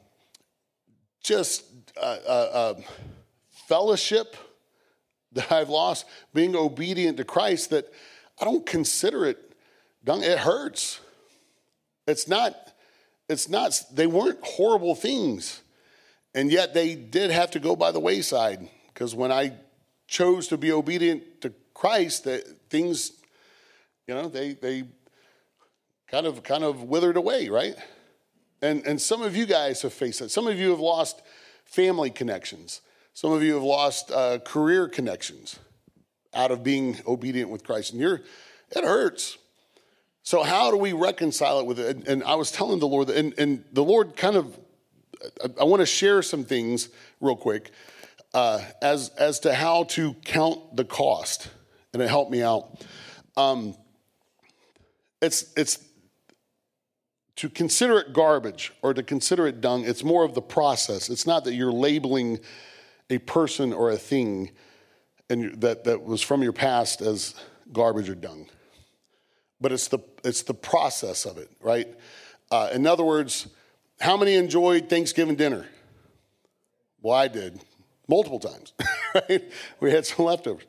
just 1.24 1.64
uh, 1.96 2.18
uh, 2.28 2.30
uh, 2.30 2.74
fellowship 3.72 4.36
that 5.32 5.50
I've 5.50 5.70
lost. 5.70 6.06
Being 6.34 6.58
obedient 6.58 7.16
to 7.18 7.24
Christ 7.24 7.70
that 7.70 7.90
I 8.42 8.44
don't 8.44 8.66
consider 8.66 9.26
it 9.26 9.38
dung. 10.04 10.24
It 10.24 10.40
hurts. 10.40 11.00
It's 12.06 12.28
not, 12.28 12.54
it's 13.30 13.48
not, 13.48 13.82
they 13.94 14.08
weren't 14.08 14.40
horrible 14.44 14.94
things. 14.94 15.62
And 16.36 16.52
yet 16.52 16.74
they 16.74 16.96
did 16.96 17.32
have 17.32 17.52
to 17.52 17.62
go 17.62 17.78
by 17.78 17.94
the 17.94 18.00
wayside 18.02 18.68
because 18.88 19.16
when 19.16 19.32
I 19.32 19.54
chose 20.06 20.50
to 20.50 20.58
be 20.58 20.74
obedient 20.74 21.40
to 21.40 21.54
Christ, 21.74 22.26
that 22.26 22.44
things, 22.70 23.14
you 24.06 24.14
know, 24.14 24.28
they, 24.28 24.54
they 24.56 24.84
kind 26.10 26.26
of, 26.26 26.44
kind 26.44 26.66
of 26.66 26.84
withered 26.84 27.16
away, 27.16 27.48
right? 27.48 27.76
And, 28.62 28.86
and 28.86 29.02
some 29.02 29.22
of 29.22 29.34
you 29.34 29.46
guys 29.46 29.82
have 29.84 29.94
faced 29.94 30.20
that. 30.20 30.30
Some 30.30 30.48
of 30.48 30.60
you 30.60 30.72
have 30.72 30.82
lost 30.82 31.22
family 31.64 32.10
connections. 32.10 32.82
Some 33.14 33.32
of 33.32 33.44
you 33.44 33.54
have 33.54 33.64
lost 33.64 34.12
uh, 34.12 34.40
career 34.40 34.88
connections 34.88 35.60
out 36.34 36.52
of 36.52 36.64
being 36.64 36.98
obedient 37.08 37.50
with 37.50 37.64
Christ. 37.64 37.92
And 37.92 38.02
you're, 38.02 38.22
it 38.72 38.84
hurts. 38.84 39.38
So, 40.24 40.44
how 40.44 40.72
do 40.72 40.78
we 40.78 40.94
reconcile 40.94 41.60
it 41.60 41.66
with 41.66 41.80
it? 41.80 42.08
And 42.08 42.24
I 42.24 42.36
was 42.36 42.52
telling 42.52 42.80
the 42.80 42.88
Lord, 42.88 43.10
and, 43.10 43.38
and 43.38 43.64
the 43.74 43.84
Lord 43.84 44.16
kind 44.16 44.36
of, 44.36 44.58
I, 45.60 45.64
want 45.64 45.82
to 45.82 45.86
share 45.86 46.22
some 46.22 46.44
things 46.44 46.90
real 47.20 47.36
quick 47.36 47.72
uh, 48.34 48.62
as, 48.82 49.10
as 49.18 49.40
to 49.42 49.54
how 49.54 49.84
to 49.86 50.14
count 50.24 50.76
the 50.76 50.86
cost, 50.86 51.50
and 51.94 52.02
it 52.02 52.10
helped 52.10 52.32
me 52.32 52.44
out. 52.44 52.86
Um, 53.36 53.76
it's, 55.22 55.52
it's 55.58 55.80
to 57.38 57.50
consider 57.50 58.00
it 58.00 58.14
garbage 58.14 58.72
or 58.84 58.94
to 58.94 59.02
consider 59.02 59.48
it 59.48 59.62
dung, 59.62 59.84
it's 59.86 60.04
more 60.04 60.24
of 60.24 60.36
the 60.36 60.42
process. 60.42 61.10
It's 61.10 61.26
not 61.26 61.44
that 61.46 61.54
you're 61.56 61.72
labeling 61.72 62.40
a 63.12 63.20
person 63.20 63.74
or 63.74 63.92
a 63.92 63.98
thing 63.98 64.52
and 65.30 65.62
that, 65.62 65.84
that 65.84 66.04
was 66.04 66.22
from 66.22 66.42
your 66.42 66.54
past 66.54 67.02
as 67.02 67.36
garbage 67.72 68.10
or 68.10 68.16
dung 68.16 68.48
but 69.62 69.72
it's 69.72 69.88
the, 69.88 70.00
it's 70.24 70.42
the 70.42 70.56
process 70.56 71.26
of 71.26 71.38
it, 71.38 71.50
right? 71.62 71.88
Uh, 72.50 72.70
in 72.74 72.88
other 72.88 73.04
words, 73.04 73.48
how 74.02 74.18
many 74.18 74.34
enjoyed 74.34 74.90
Thanksgiving 74.90 75.36
dinner? 75.36 75.68
Well, 77.02 77.16
I 77.16 77.28
did 77.28 77.62
multiple 78.08 78.40
times, 78.40 78.74
right? 79.16 79.44
We 79.80 79.92
had 79.92 80.06
some 80.06 80.26
leftovers. 80.26 80.66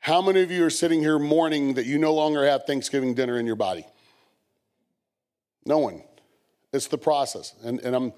How 0.00 0.20
many 0.20 0.42
of 0.42 0.50
you 0.50 0.66
are 0.66 0.70
sitting 0.70 1.00
here 1.00 1.18
mourning 1.18 1.74
that 1.74 1.86
you 1.86 1.96
no 1.98 2.12
longer 2.12 2.44
have 2.44 2.64
Thanksgiving 2.64 3.14
dinner 3.14 3.38
in 3.38 3.46
your 3.46 3.56
body? 3.56 3.86
No 5.64 5.78
one. 5.78 6.02
It's 6.74 6.88
the 6.88 6.98
process. 6.98 7.54
And, 7.62 7.80
and 7.80 7.96
I'm 7.96 8.12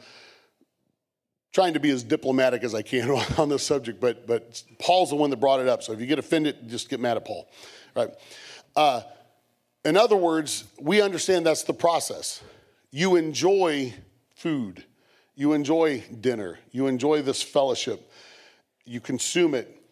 trying 1.56 1.72
to 1.72 1.80
be 1.80 1.88
as 1.88 2.02
diplomatic 2.02 2.62
as 2.64 2.74
I 2.74 2.82
can 2.82 3.08
on 3.38 3.48
this 3.48 3.62
subject, 3.62 3.98
but, 3.98 4.26
but 4.26 4.62
Paul's 4.78 5.08
the 5.08 5.16
one 5.16 5.30
that 5.30 5.38
brought 5.38 5.58
it 5.58 5.68
up. 5.68 5.82
So 5.82 5.94
if 5.94 6.00
you 6.00 6.06
get 6.06 6.18
offended, 6.18 6.68
just 6.68 6.90
get 6.90 7.00
mad 7.00 7.16
at 7.16 7.24
Paul, 7.24 7.48
right? 7.94 8.10
Uh, 8.76 9.00
in 9.82 9.96
other 9.96 10.16
words, 10.16 10.64
we 10.78 11.00
understand 11.00 11.46
that's 11.46 11.62
the 11.62 11.72
process. 11.72 12.42
You 12.90 13.16
enjoy 13.16 13.94
food, 14.34 14.84
you 15.34 15.54
enjoy 15.54 16.04
dinner, 16.20 16.58
you 16.72 16.88
enjoy 16.88 17.22
this 17.22 17.42
fellowship, 17.42 18.12
you 18.84 19.00
consume 19.00 19.54
it. 19.54 19.82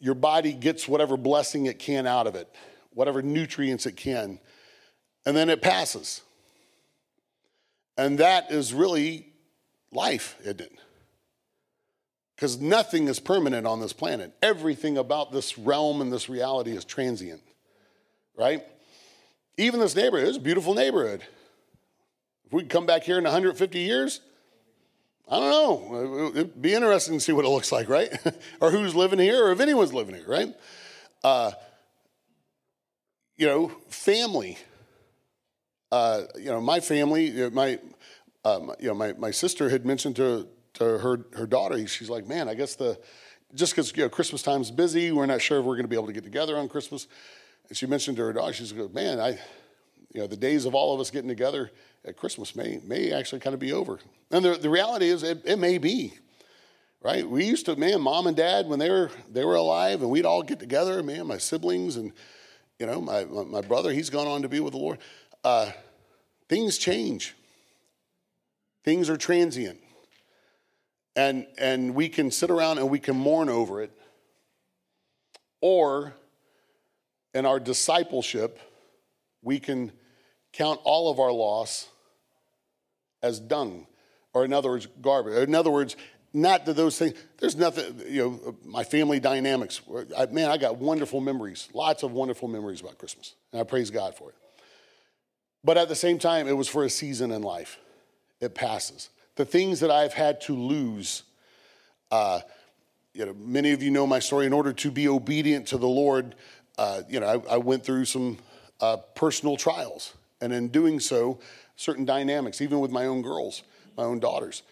Your 0.00 0.14
body 0.14 0.52
gets 0.52 0.86
whatever 0.86 1.16
blessing 1.16 1.64
it 1.64 1.78
can 1.78 2.06
out 2.06 2.26
of 2.26 2.34
it, 2.34 2.54
whatever 2.92 3.22
nutrients 3.22 3.86
it 3.86 3.96
can, 3.96 4.40
and 5.24 5.34
then 5.34 5.48
it 5.48 5.62
passes. 5.62 6.20
And 7.96 8.18
that 8.18 8.52
is 8.52 8.74
really 8.74 9.32
life, 9.90 10.36
isn't 10.42 10.60
it? 10.60 10.72
Because 12.34 12.60
nothing 12.60 13.08
is 13.08 13.20
permanent 13.20 13.66
on 13.66 13.80
this 13.80 13.92
planet. 13.92 14.34
Everything 14.42 14.98
about 14.98 15.32
this 15.32 15.56
realm 15.56 16.00
and 16.00 16.12
this 16.12 16.28
reality 16.28 16.72
is 16.72 16.84
transient, 16.84 17.42
right? 18.36 18.64
Even 19.56 19.78
this 19.80 19.94
neighborhood 19.94 20.28
is 20.28 20.36
a 20.36 20.40
beautiful 20.40 20.74
neighborhood. 20.74 21.22
If 22.46 22.52
we 22.52 22.64
come 22.64 22.86
back 22.86 23.04
here 23.04 23.18
in 23.18 23.24
150 23.24 23.78
years, 23.78 24.20
I 25.28 25.38
don't 25.38 25.50
know. 25.50 26.30
It'd 26.34 26.60
be 26.60 26.74
interesting 26.74 27.14
to 27.14 27.20
see 27.20 27.32
what 27.32 27.44
it 27.44 27.48
looks 27.48 27.72
like, 27.72 27.88
right? 27.88 28.12
or 28.60 28.70
who's 28.70 28.94
living 28.94 29.18
here, 29.18 29.46
or 29.46 29.52
if 29.52 29.60
anyone's 29.60 29.94
living 29.94 30.14
here, 30.16 30.28
right? 30.28 30.52
Uh, 31.22 31.52
you 33.36 33.46
know, 33.46 33.68
family. 33.88 34.58
Uh, 35.90 36.22
you 36.36 36.46
know, 36.46 36.60
my 36.60 36.80
family, 36.80 37.48
my, 37.50 37.78
um, 38.44 38.72
you 38.80 38.88
know, 38.88 38.94
my, 38.94 39.12
my 39.12 39.30
sister 39.30 39.68
had 39.68 39.86
mentioned 39.86 40.16
to, 40.16 40.48
to 40.74 40.98
her, 40.98 41.20
her 41.34 41.46
daughter, 41.46 41.86
she's 41.86 42.10
like, 42.10 42.26
man, 42.26 42.48
I 42.48 42.54
guess 42.54 42.74
the 42.74 42.98
just 43.54 43.72
because 43.72 43.96
you 43.96 44.02
know, 44.02 44.08
Christmas 44.08 44.42
time's 44.42 44.70
busy, 44.70 45.12
we're 45.12 45.26
not 45.26 45.40
sure 45.40 45.60
if 45.60 45.64
we're 45.64 45.74
going 45.74 45.84
to 45.84 45.88
be 45.88 45.96
able 45.96 46.06
to 46.06 46.12
get 46.12 46.24
together 46.24 46.56
on 46.56 46.68
Christmas. 46.68 47.06
And 47.68 47.76
she 47.76 47.86
mentioned 47.86 48.16
to 48.16 48.24
her 48.24 48.32
daughter, 48.32 48.52
she's 48.52 48.72
like, 48.72 48.92
man, 48.92 49.20
I, 49.20 49.38
you 50.12 50.20
know, 50.20 50.26
the 50.26 50.36
days 50.36 50.64
of 50.64 50.74
all 50.74 50.94
of 50.94 51.00
us 51.00 51.10
getting 51.10 51.28
together 51.28 51.70
at 52.04 52.16
Christmas 52.16 52.54
may, 52.54 52.80
may 52.84 53.12
actually 53.12 53.40
kind 53.40 53.54
of 53.54 53.60
be 53.60 53.72
over. 53.72 53.98
And 54.30 54.44
the, 54.44 54.54
the 54.54 54.68
reality 54.68 55.08
is 55.08 55.22
it, 55.22 55.42
it 55.44 55.58
may 55.58 55.78
be, 55.78 56.14
right? 57.02 57.28
We 57.28 57.44
used 57.44 57.66
to, 57.66 57.76
man, 57.76 58.00
mom 58.00 58.26
and 58.26 58.36
dad, 58.36 58.66
when 58.66 58.78
they 58.78 58.90
were, 58.90 59.10
they 59.30 59.44
were 59.44 59.54
alive 59.54 60.02
and 60.02 60.10
we'd 60.10 60.26
all 60.26 60.42
get 60.42 60.58
together, 60.58 61.02
man, 61.02 61.26
my 61.26 61.38
siblings 61.38 61.96
and, 61.96 62.12
you 62.78 62.86
know, 62.86 63.00
my, 63.00 63.24
my 63.24 63.60
brother, 63.60 63.92
he's 63.92 64.10
gone 64.10 64.26
on 64.26 64.42
to 64.42 64.48
be 64.48 64.60
with 64.60 64.72
the 64.72 64.78
Lord. 64.78 64.98
Uh, 65.44 65.70
things 66.48 66.76
change. 66.76 67.34
Things 68.82 69.08
are 69.08 69.16
transient. 69.16 69.78
And, 71.16 71.46
and 71.58 71.94
we 71.94 72.08
can 72.08 72.30
sit 72.30 72.50
around 72.50 72.78
and 72.78 72.90
we 72.90 72.98
can 72.98 73.16
mourn 73.16 73.48
over 73.48 73.82
it. 73.82 73.92
Or 75.60 76.14
in 77.32 77.46
our 77.46 77.60
discipleship, 77.60 78.58
we 79.42 79.58
can 79.58 79.92
count 80.52 80.80
all 80.84 81.10
of 81.10 81.20
our 81.20 81.32
loss 81.32 81.88
as 83.22 83.40
dung, 83.40 83.86
or 84.34 84.44
in 84.44 84.52
other 84.52 84.68
words, 84.68 84.86
garbage. 85.00 85.48
In 85.48 85.54
other 85.54 85.70
words, 85.70 85.96
not 86.34 86.66
that 86.66 86.74
those 86.74 86.98
things, 86.98 87.14
there's 87.38 87.56
nothing, 87.56 88.02
you 88.08 88.22
know, 88.22 88.56
my 88.64 88.84
family 88.84 89.20
dynamics. 89.20 89.80
I, 90.16 90.26
man, 90.26 90.50
I 90.50 90.58
got 90.58 90.76
wonderful 90.76 91.20
memories, 91.20 91.68
lots 91.72 92.02
of 92.02 92.12
wonderful 92.12 92.48
memories 92.48 92.80
about 92.80 92.98
Christmas, 92.98 93.34
and 93.52 93.60
I 93.60 93.64
praise 93.64 93.90
God 93.90 94.16
for 94.16 94.30
it. 94.30 94.34
But 95.62 95.78
at 95.78 95.88
the 95.88 95.94
same 95.94 96.18
time, 96.18 96.46
it 96.46 96.56
was 96.56 96.68
for 96.68 96.84
a 96.84 96.90
season 96.90 97.30
in 97.30 97.42
life. 97.42 97.78
It 98.40 98.54
passes. 98.54 99.08
The 99.36 99.44
things 99.44 99.80
that 99.80 99.90
I've 99.90 100.12
had 100.12 100.40
to 100.42 100.54
lose, 100.54 101.24
uh, 102.10 102.40
you 103.12 103.26
know, 103.26 103.34
many 103.34 103.72
of 103.72 103.82
you 103.82 103.90
know 103.90 104.06
my 104.06 104.18
story. 104.18 104.46
In 104.46 104.52
order 104.52 104.72
to 104.72 104.90
be 104.90 105.08
obedient 105.08 105.68
to 105.68 105.78
the 105.78 105.88
Lord, 105.88 106.34
uh, 106.78 107.02
you 107.08 107.20
know, 107.20 107.26
I, 107.48 107.54
I, 107.54 107.56
went 107.56 107.84
through 107.84 108.04
some 108.04 108.38
uh, 108.80 108.98
personal 109.14 109.56
trials, 109.56 110.14
and 110.40 110.52
in 110.52 110.68
doing 110.68 111.00
so, 111.00 111.38
certain 111.76 112.04
dynamics, 112.04 112.60
even 112.60 112.80
with 112.80 112.90
my 112.90 113.06
own 113.06 113.22
girls, 113.22 113.62
my 113.96 114.04
own 114.04 114.20
daughters, 114.20 114.62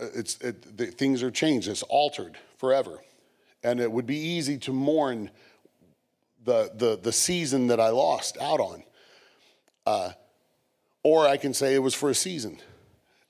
uh, 0.00 0.06
it's 0.14 0.38
it, 0.40 0.76
the, 0.76 0.86
things 0.86 1.22
are 1.22 1.30
changed. 1.30 1.68
It's 1.68 1.82
altered 1.82 2.38
forever, 2.56 3.00
and 3.62 3.80
it 3.80 3.90
would 3.90 4.06
be 4.06 4.18
easy 4.18 4.58
to 4.58 4.72
mourn 4.72 5.30
the 6.44 6.70
the 6.74 6.98
the 7.02 7.12
season 7.12 7.66
that 7.68 7.80
I 7.80 7.88
lost 7.88 8.38
out 8.40 8.60
on, 8.60 8.82
uh, 9.86 10.12
or 11.02 11.26
I 11.26 11.36
can 11.36 11.54
say 11.54 11.74
it 11.74 11.80
was 11.80 11.94
for 11.94 12.10
a 12.10 12.14
season, 12.14 12.58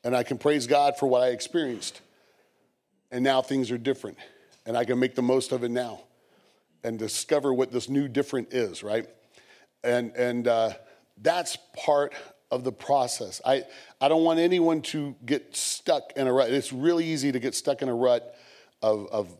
and 0.04 0.16
I 0.16 0.22
can 0.22 0.38
praise 0.38 0.66
God 0.66 0.96
for 0.96 1.06
what 1.06 1.22
I 1.22 1.28
experienced, 1.28 2.00
and 3.10 3.24
now 3.24 3.42
things 3.42 3.70
are 3.70 3.78
different, 3.78 4.18
and 4.66 4.76
I 4.76 4.84
can 4.84 4.98
make 4.98 5.14
the 5.14 5.22
most 5.22 5.52
of 5.52 5.64
it 5.64 5.70
now 5.70 6.00
and 6.84 6.98
discover 6.98 7.52
what 7.52 7.72
this 7.72 7.88
new 7.88 8.08
different 8.08 8.52
is, 8.52 8.82
right? 8.82 9.08
And, 9.82 10.12
and 10.14 10.46
uh, 10.46 10.72
that's 11.20 11.58
part 11.76 12.14
of 12.50 12.64
the 12.64 12.72
process. 12.72 13.40
I, 13.44 13.64
I 14.00 14.08
don't 14.08 14.24
want 14.24 14.38
anyone 14.38 14.82
to 14.82 15.14
get 15.24 15.54
stuck 15.54 16.12
in 16.16 16.26
a 16.26 16.32
rut. 16.32 16.50
It's 16.50 16.72
really 16.72 17.04
easy 17.04 17.32
to 17.32 17.38
get 17.38 17.54
stuck 17.54 17.82
in 17.82 17.88
a 17.88 17.94
rut 17.94 18.34
of, 18.80 19.08
of, 19.08 19.36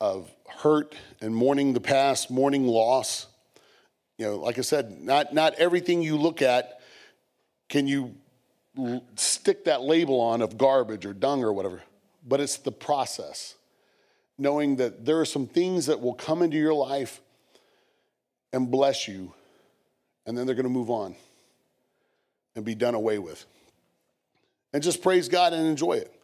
of 0.00 0.30
hurt 0.48 0.94
and 1.20 1.34
mourning 1.34 1.72
the 1.72 1.80
past, 1.80 2.30
mourning 2.30 2.66
loss. 2.66 3.26
You 4.18 4.26
know, 4.26 4.36
like 4.36 4.58
I 4.58 4.62
said, 4.62 5.00
not, 5.00 5.32
not 5.32 5.54
everything 5.54 6.02
you 6.02 6.16
look 6.16 6.42
at 6.42 6.80
can 7.68 7.86
you 7.86 8.14
stick 9.16 9.64
that 9.64 9.82
label 9.82 10.20
on 10.20 10.42
of 10.42 10.56
garbage 10.56 11.04
or 11.06 11.12
dung 11.12 11.42
or 11.42 11.52
whatever, 11.52 11.82
but 12.26 12.40
it's 12.40 12.56
the 12.58 12.72
process 12.72 13.54
knowing 14.38 14.76
that 14.76 15.04
there 15.04 15.20
are 15.20 15.24
some 15.24 15.46
things 15.46 15.86
that 15.86 16.00
will 16.00 16.14
come 16.14 16.42
into 16.42 16.56
your 16.56 16.74
life 16.74 17.20
and 18.52 18.70
bless 18.70 19.08
you, 19.08 19.32
and 20.24 20.38
then 20.38 20.46
they're 20.46 20.54
going 20.54 20.64
to 20.64 20.70
move 20.70 20.90
on 20.90 21.14
and 22.54 22.64
be 22.64 22.74
done 22.74 22.94
away 22.94 23.18
with. 23.18 23.44
And 24.72 24.82
just 24.82 25.02
praise 25.02 25.28
God 25.28 25.52
and 25.52 25.66
enjoy 25.66 25.94
it. 25.94 26.14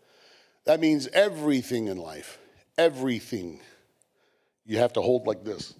That 0.65 0.81
means 0.81 1.09
everything 1.09 1.89
in 1.89 1.99
life, 1.99 2.39
everything, 2.79 3.61
you 4.65 4.79
have 4.79 4.95
to 4.95 5.03
hold 5.03 5.27
like 5.27 5.45
this. 5.45 5.75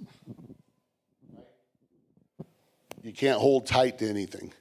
You 3.03 3.13
can't 3.13 3.39
hold 3.39 3.67
tight 3.67 3.99
to 3.99 4.09
anything. 4.09 4.53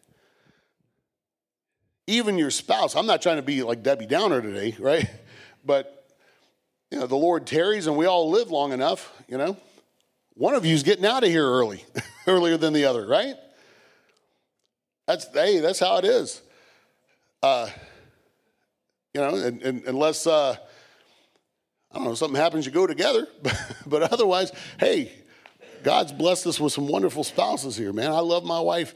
Even 2.07 2.37
your 2.37 2.51
spouse, 2.51 2.95
I'm 2.95 3.05
not 3.05 3.21
trying 3.21 3.37
to 3.37 3.41
be 3.41 3.63
like 3.63 3.83
Debbie 3.83 4.05
Downer 4.05 4.41
today, 4.41 4.75
right? 4.79 5.09
But 5.65 6.07
you 6.91 6.99
know, 6.99 7.07
the 7.07 7.15
Lord 7.15 7.47
tarries 7.47 7.87
and 7.87 7.97
we 7.97 8.05
all 8.05 8.29
live 8.29 8.51
long 8.51 8.71
enough, 8.71 9.11
you 9.27 9.37
know. 9.37 9.57
One 10.35 10.55
of 10.55 10.65
you's 10.65 10.83
getting 10.83 11.05
out 11.05 11.23
of 11.23 11.29
here 11.29 11.45
early, 11.47 11.83
earlier 12.27 12.57
than 12.57 12.73
the 12.73 12.85
other, 12.85 13.05
right? 13.07 13.35
That's 15.07 15.27
hey, 15.33 15.59
that's 15.59 15.79
how 15.79 15.97
it 15.97 16.05
is. 16.05 16.41
Uh, 17.41 17.69
you 19.13 19.21
know, 19.21 19.35
and, 19.35 19.61
and, 19.61 19.83
unless 19.85 20.25
uh, 20.25 20.55
I 21.91 21.95
don't 21.95 22.05
know 22.05 22.15
something 22.15 22.39
happens, 22.39 22.65
you 22.65 22.71
go 22.71 22.87
together. 22.87 23.27
but 23.85 24.01
otherwise, 24.13 24.51
hey, 24.79 25.11
God's 25.83 26.11
blessed 26.11 26.47
us 26.47 26.59
with 26.59 26.73
some 26.73 26.87
wonderful 26.87 27.23
spouses 27.23 27.75
here, 27.75 27.93
man. 27.93 28.11
I 28.11 28.19
love 28.19 28.43
my 28.43 28.59
wife, 28.59 28.95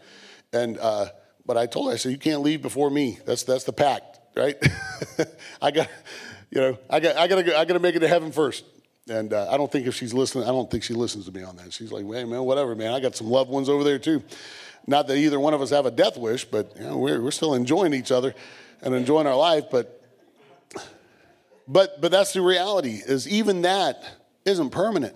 and 0.53 0.77
uh, 0.77 1.07
but 1.47 1.57
I 1.57 1.65
told 1.65 1.87
her 1.87 1.93
I 1.93 1.97
said 1.97 2.11
you 2.11 2.19
can't 2.19 2.41
leave 2.41 2.61
before 2.61 2.91
me. 2.91 3.17
That's 3.25 3.43
that's 3.43 3.63
the 3.63 3.73
pact, 3.73 4.19
right? 4.35 4.55
I 5.61 5.71
got 5.71 5.89
you 6.51 6.61
know, 6.61 6.77
I 6.89 6.99
got, 6.99 7.17
I 7.17 7.27
got 7.27 7.43
to, 7.43 7.57
I 7.57 7.65
got 7.65 7.73
to 7.73 7.79
make 7.79 7.95
it 7.95 7.99
to 7.99 8.07
heaven 8.07 8.31
first. 8.31 8.63
And 9.09 9.33
uh, 9.33 9.49
I 9.49 9.57
don't 9.57 9.71
think 9.71 9.87
if 9.87 9.95
she's 9.95 10.13
listening, 10.13 10.45
I 10.45 10.47
don't 10.47 10.69
think 10.69 10.83
she 10.83 10.93
listens 10.93 11.25
to 11.25 11.31
me 11.31 11.43
on 11.43 11.55
that. 11.57 11.73
She's 11.73 11.91
like, 11.91 12.05
hey, 12.05 12.25
man, 12.25 12.43
whatever, 12.43 12.75
man. 12.75 12.93
I 12.93 12.99
got 12.99 13.15
some 13.15 13.27
loved 13.27 13.49
ones 13.49 13.69
over 13.69 13.83
there 13.83 13.99
too. 13.99 14.23
Not 14.85 15.07
that 15.07 15.17
either 15.17 15.39
one 15.39 15.53
of 15.53 15.61
us 15.61 15.69
have 15.71 15.85
a 15.85 15.91
death 15.91 16.17
wish, 16.17 16.45
but 16.45 16.73
you 16.77 16.83
know, 16.83 16.97
we're, 16.97 17.21
we're 17.21 17.31
still 17.31 17.53
enjoying 17.53 17.93
each 17.93 18.11
other 18.11 18.33
and 18.81 18.93
enjoying 18.93 19.27
our 19.27 19.35
life. 19.35 19.65
But, 19.71 20.01
but, 21.67 21.99
but 22.01 22.11
that's 22.11 22.33
the 22.33 22.41
reality 22.41 23.01
is 23.05 23.27
even 23.27 23.63
that 23.63 24.03
isn't 24.45 24.69
permanent. 24.69 25.15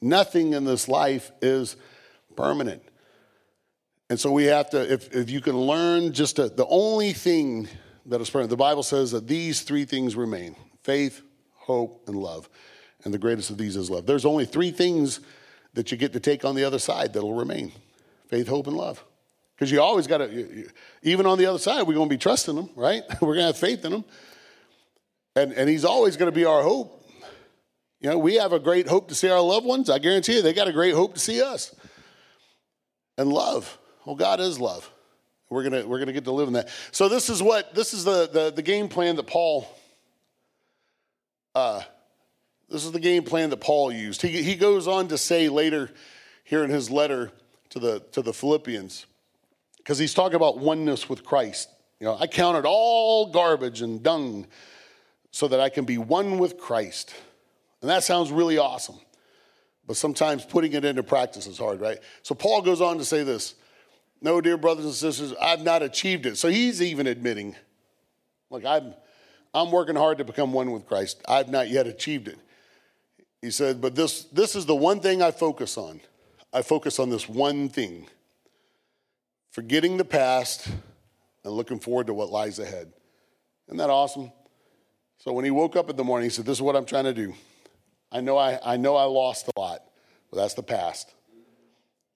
Nothing 0.00 0.52
in 0.52 0.64
this 0.64 0.88
life 0.88 1.32
is 1.42 1.76
permanent. 2.36 2.82
And 4.10 4.18
so 4.18 4.32
we 4.32 4.44
have 4.44 4.70
to, 4.70 4.92
if, 4.92 5.14
if 5.14 5.30
you 5.30 5.40
can 5.40 5.56
learn 5.56 6.12
just 6.12 6.36
to, 6.36 6.48
the 6.48 6.66
only 6.66 7.12
thing 7.12 7.68
that 8.06 8.20
is 8.20 8.30
permanent. 8.30 8.50
The 8.50 8.56
Bible 8.56 8.82
says 8.82 9.10
that 9.12 9.28
these 9.28 9.62
three 9.62 9.84
things 9.84 10.16
remain 10.16 10.56
faith, 10.82 11.22
hope, 11.54 12.04
and 12.06 12.16
love. 12.16 12.48
And 13.04 13.12
the 13.12 13.18
greatest 13.18 13.50
of 13.50 13.58
these 13.58 13.76
is 13.76 13.90
love. 13.90 14.06
There's 14.06 14.24
only 14.24 14.46
three 14.46 14.70
things 14.70 15.20
that 15.74 15.92
you 15.92 15.98
get 15.98 16.12
to 16.14 16.20
take 16.20 16.44
on 16.44 16.54
the 16.54 16.64
other 16.64 16.78
side 16.78 17.12
that'll 17.12 17.34
remain 17.34 17.72
faith, 18.26 18.48
hope, 18.48 18.66
and 18.66 18.76
love. 18.76 19.04
Because 19.54 19.70
you 19.70 19.80
always 19.80 20.06
got 20.06 20.18
to, 20.18 20.68
even 21.02 21.26
on 21.26 21.36
the 21.36 21.46
other 21.46 21.58
side, 21.58 21.86
we're 21.86 21.94
going 21.94 22.08
to 22.08 22.14
be 22.14 22.18
trusting 22.18 22.54
them, 22.54 22.70
right? 22.74 23.02
we're 23.20 23.34
going 23.34 23.38
to 23.38 23.46
have 23.46 23.58
faith 23.58 23.84
in 23.84 23.92
them. 23.92 24.04
And, 25.36 25.52
and 25.52 25.68
He's 25.68 25.84
always 25.84 26.16
going 26.16 26.30
to 26.30 26.34
be 26.34 26.44
our 26.44 26.62
hope. 26.62 26.94
You 28.00 28.10
know, 28.10 28.18
we 28.18 28.36
have 28.36 28.52
a 28.52 28.60
great 28.60 28.88
hope 28.88 29.08
to 29.08 29.14
see 29.14 29.28
our 29.28 29.40
loved 29.40 29.66
ones. 29.66 29.90
I 29.90 29.98
guarantee 29.98 30.36
you, 30.36 30.42
they 30.42 30.52
got 30.52 30.68
a 30.68 30.72
great 30.72 30.94
hope 30.94 31.14
to 31.14 31.20
see 31.20 31.42
us. 31.42 31.74
And 33.16 33.32
love. 33.32 33.77
Well, 34.08 34.16
God 34.16 34.40
is 34.40 34.58
love. 34.58 34.90
We're 35.50 35.64
gonna 35.64 35.86
we're 35.86 35.98
gonna 35.98 36.14
get 36.14 36.24
to 36.24 36.32
live 36.32 36.48
in 36.48 36.54
that. 36.54 36.70
So 36.92 37.10
this 37.10 37.28
is 37.28 37.42
what 37.42 37.74
this 37.74 37.92
is 37.92 38.04
the 38.04 38.26
the, 38.26 38.50
the 38.50 38.62
game 38.62 38.88
plan 38.88 39.16
that 39.16 39.26
Paul. 39.26 39.68
Uh, 41.54 41.82
this 42.70 42.86
is 42.86 42.92
the 42.92 43.00
game 43.00 43.22
plan 43.22 43.50
that 43.50 43.58
Paul 43.58 43.92
used. 43.92 44.22
He 44.22 44.42
he 44.42 44.54
goes 44.54 44.88
on 44.88 45.08
to 45.08 45.18
say 45.18 45.50
later, 45.50 45.90
here 46.42 46.64
in 46.64 46.70
his 46.70 46.90
letter 46.90 47.32
to 47.68 47.78
the 47.78 48.00
to 48.12 48.22
the 48.22 48.32
Philippians, 48.32 49.04
because 49.76 49.98
he's 49.98 50.14
talking 50.14 50.36
about 50.36 50.56
oneness 50.56 51.10
with 51.10 51.22
Christ. 51.22 51.68
You 52.00 52.06
know, 52.06 52.16
I 52.18 52.28
counted 52.28 52.64
all 52.64 53.30
garbage 53.30 53.82
and 53.82 54.02
dung, 54.02 54.46
so 55.32 55.48
that 55.48 55.60
I 55.60 55.68
can 55.68 55.84
be 55.84 55.98
one 55.98 56.38
with 56.38 56.56
Christ, 56.56 57.14
and 57.82 57.90
that 57.90 58.04
sounds 58.04 58.32
really 58.32 58.56
awesome. 58.56 58.98
But 59.86 59.98
sometimes 59.98 60.46
putting 60.46 60.72
it 60.72 60.86
into 60.86 61.02
practice 61.02 61.46
is 61.46 61.58
hard, 61.58 61.82
right? 61.82 61.98
So 62.22 62.34
Paul 62.34 62.62
goes 62.62 62.80
on 62.80 62.96
to 62.96 63.04
say 63.04 63.22
this. 63.22 63.54
No, 64.20 64.40
dear 64.40 64.56
brothers 64.56 64.84
and 64.84 64.94
sisters, 64.94 65.32
I've 65.40 65.62
not 65.62 65.82
achieved 65.82 66.26
it. 66.26 66.36
So 66.36 66.48
he's 66.48 66.82
even 66.82 67.06
admitting, 67.06 67.54
like, 68.50 68.64
I'm, 68.64 68.94
I'm 69.54 69.70
working 69.70 69.94
hard 69.94 70.18
to 70.18 70.24
become 70.24 70.52
one 70.52 70.72
with 70.72 70.86
Christ. 70.86 71.22
I've 71.28 71.48
not 71.48 71.68
yet 71.68 71.86
achieved 71.86 72.28
it. 72.28 72.38
He 73.40 73.50
said, 73.50 73.80
but 73.80 73.94
this, 73.94 74.24
this 74.24 74.56
is 74.56 74.66
the 74.66 74.74
one 74.74 75.00
thing 75.00 75.22
I 75.22 75.30
focus 75.30 75.78
on. 75.78 76.00
I 76.52 76.62
focus 76.62 76.98
on 76.98 77.10
this 77.10 77.28
one 77.28 77.68
thing 77.68 78.06
forgetting 79.50 79.96
the 79.96 80.04
past 80.04 80.68
and 81.44 81.52
looking 81.52 81.78
forward 81.78 82.08
to 82.08 82.14
what 82.14 82.30
lies 82.30 82.58
ahead. 82.58 82.92
Isn't 83.68 83.78
that 83.78 83.90
awesome? 83.90 84.32
So 85.18 85.32
when 85.32 85.44
he 85.44 85.50
woke 85.50 85.76
up 85.76 85.90
in 85.90 85.96
the 85.96 86.04
morning, 86.04 86.24
he 86.28 86.30
said, 86.30 86.46
This 86.46 86.58
is 86.58 86.62
what 86.62 86.74
I'm 86.74 86.84
trying 86.84 87.04
to 87.04 87.14
do. 87.14 87.34
I 88.10 88.20
know 88.20 88.38
I, 88.38 88.58
I 88.64 88.76
know 88.76 88.96
I 88.96 89.04
lost 89.04 89.48
a 89.48 89.60
lot, 89.60 89.82
but 90.30 90.38
that's 90.38 90.54
the 90.54 90.62
past. 90.62 91.12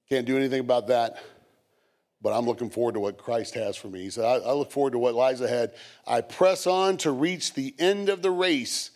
Can't 0.08 0.26
do 0.26 0.36
anything 0.36 0.60
about 0.60 0.88
that 0.88 1.22
but 2.22 2.32
I'm 2.32 2.46
looking 2.46 2.70
forward 2.70 2.94
to 2.94 3.00
what 3.00 3.18
Christ 3.18 3.54
has 3.54 3.76
for 3.76 3.88
me. 3.88 4.02
He 4.02 4.10
said, 4.10 4.24
I, 4.24 4.36
I 4.36 4.52
look 4.52 4.70
forward 4.70 4.92
to 4.92 4.98
what 4.98 5.14
lies 5.14 5.40
ahead. 5.40 5.74
I 6.06 6.20
press 6.20 6.66
on 6.66 6.96
to 6.98 7.10
reach 7.10 7.54
the 7.54 7.74
end 7.78 8.08
of 8.08 8.22
the 8.22 8.30
race 8.30 8.90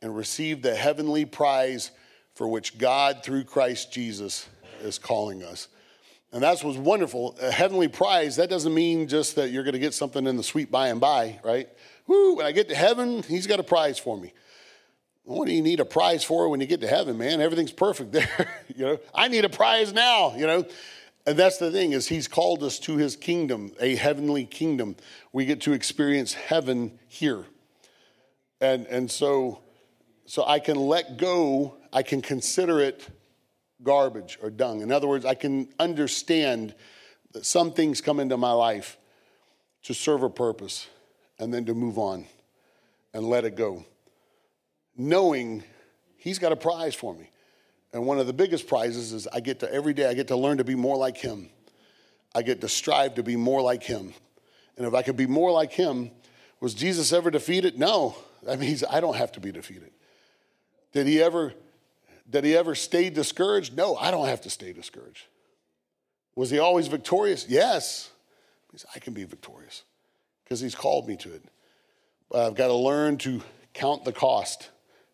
and 0.00 0.16
receive 0.16 0.62
the 0.62 0.74
heavenly 0.74 1.24
prize 1.24 1.90
for 2.34 2.48
which 2.48 2.78
God, 2.78 3.22
through 3.22 3.44
Christ 3.44 3.92
Jesus, 3.92 4.48
is 4.82 4.98
calling 4.98 5.42
us. 5.42 5.68
And 6.32 6.42
that's 6.42 6.64
what's 6.64 6.78
wonderful. 6.78 7.36
A 7.42 7.50
heavenly 7.50 7.88
prize, 7.88 8.36
that 8.36 8.48
doesn't 8.48 8.72
mean 8.72 9.06
just 9.06 9.36
that 9.36 9.50
you're 9.50 9.64
going 9.64 9.74
to 9.74 9.78
get 9.78 9.92
something 9.92 10.26
in 10.26 10.38
the 10.38 10.42
sweet 10.42 10.70
by 10.70 10.88
and 10.88 10.98
by, 10.98 11.38
right? 11.44 11.68
Woo, 12.06 12.36
when 12.36 12.46
I 12.46 12.52
get 12.52 12.70
to 12.70 12.74
heaven, 12.74 13.22
he's 13.22 13.46
got 13.46 13.60
a 13.60 13.62
prize 13.62 13.98
for 13.98 14.16
me. 14.16 14.32
What 15.24 15.46
do 15.46 15.54
you 15.54 15.62
need 15.62 15.78
a 15.78 15.84
prize 15.84 16.24
for 16.24 16.48
when 16.48 16.60
you 16.60 16.66
get 16.66 16.80
to 16.80 16.88
heaven, 16.88 17.18
man? 17.18 17.40
Everything's 17.40 17.70
perfect 17.70 18.12
there. 18.12 18.48
you 18.74 18.84
know, 18.84 19.00
I 19.14 19.28
need 19.28 19.44
a 19.44 19.50
prize 19.50 19.92
now, 19.92 20.34
you 20.34 20.46
know. 20.46 20.64
And 21.26 21.38
that's 21.38 21.58
the 21.58 21.70
thing 21.70 21.92
is 21.92 22.08
he's 22.08 22.26
called 22.26 22.64
us 22.64 22.78
to 22.80 22.96
his 22.96 23.14
kingdom, 23.14 23.72
a 23.80 23.94
heavenly 23.94 24.44
kingdom. 24.44 24.96
We 25.32 25.44
get 25.44 25.60
to 25.62 25.72
experience 25.72 26.34
heaven 26.34 26.98
here. 27.06 27.44
And 28.60 28.86
and 28.86 29.10
so 29.10 29.60
so 30.26 30.44
I 30.44 30.58
can 30.58 30.76
let 30.76 31.18
go, 31.18 31.76
I 31.92 32.02
can 32.02 32.22
consider 32.22 32.80
it 32.80 33.06
garbage 33.82 34.38
or 34.42 34.50
dung. 34.50 34.80
In 34.80 34.90
other 34.90 35.06
words, 35.06 35.24
I 35.24 35.34
can 35.34 35.68
understand 35.78 36.74
that 37.32 37.44
some 37.44 37.72
things 37.72 38.00
come 38.00 38.20
into 38.20 38.36
my 38.36 38.52
life 38.52 38.98
to 39.84 39.94
serve 39.94 40.22
a 40.22 40.30
purpose 40.30 40.86
and 41.38 41.52
then 41.52 41.64
to 41.66 41.74
move 41.74 41.98
on 41.98 42.26
and 43.12 43.24
let 43.24 43.44
it 43.44 43.56
go, 43.56 43.84
knowing 44.96 45.64
He's 46.16 46.38
got 46.38 46.52
a 46.52 46.56
prize 46.56 46.94
for 46.94 47.14
me. 47.14 47.31
And 47.92 48.06
one 48.06 48.18
of 48.18 48.26
the 48.26 48.32
biggest 48.32 48.66
prizes 48.66 49.12
is 49.12 49.28
I 49.32 49.40
get 49.40 49.60
to 49.60 49.72
every 49.72 49.92
day, 49.92 50.06
I 50.06 50.14
get 50.14 50.28
to 50.28 50.36
learn 50.36 50.58
to 50.58 50.64
be 50.64 50.74
more 50.74 50.96
like 50.96 51.16
Him. 51.16 51.50
I 52.34 52.42
get 52.42 52.60
to 52.62 52.68
strive 52.68 53.16
to 53.16 53.22
be 53.22 53.36
more 53.36 53.60
like 53.60 53.82
Him. 53.82 54.14
And 54.76 54.86
if 54.86 54.94
I 54.94 55.02
could 55.02 55.16
be 55.16 55.26
more 55.26 55.52
like 55.52 55.72
Him, 55.72 56.10
was 56.60 56.74
Jesus 56.74 57.12
ever 57.12 57.30
defeated? 57.30 57.78
No. 57.78 58.16
That 58.44 58.58
means 58.58 58.82
I 58.82 59.00
don't 59.00 59.16
have 59.16 59.32
to 59.32 59.40
be 59.40 59.52
defeated. 59.52 59.90
Did 60.92 61.06
He 61.06 61.22
ever 61.22 61.54
did 62.28 62.44
he 62.44 62.56
ever 62.56 62.74
stay 62.74 63.10
discouraged? 63.10 63.76
No, 63.76 63.94
I 63.96 64.10
don't 64.10 64.26
have 64.26 64.40
to 64.42 64.50
stay 64.50 64.72
discouraged. 64.72 65.26
Was 66.34 66.50
he 66.50 66.58
always 66.58 66.88
victorious? 66.88 67.46
Yes. 67.48 68.10
I 68.94 68.98
can 69.00 69.12
be 69.12 69.24
victorious 69.24 69.82
because 70.42 70.60
he's 70.60 70.74
called 70.74 71.06
me 71.06 71.16
to 71.18 71.34
it. 71.34 71.44
But 72.30 72.46
I've 72.46 72.54
got 72.54 72.68
to 72.68 72.74
learn 72.74 73.18
to 73.18 73.42
count 73.74 74.04
the 74.04 74.12
cost. 74.12 74.70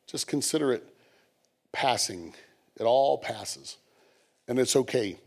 Just 0.07 0.29
consider 0.29 0.73
it 0.73 0.85
passing. 1.73 2.35
It 2.79 2.85
all 2.85 3.19
passes, 3.19 3.77
and 4.47 4.59
it's 4.59 4.77
okay. 4.77 5.19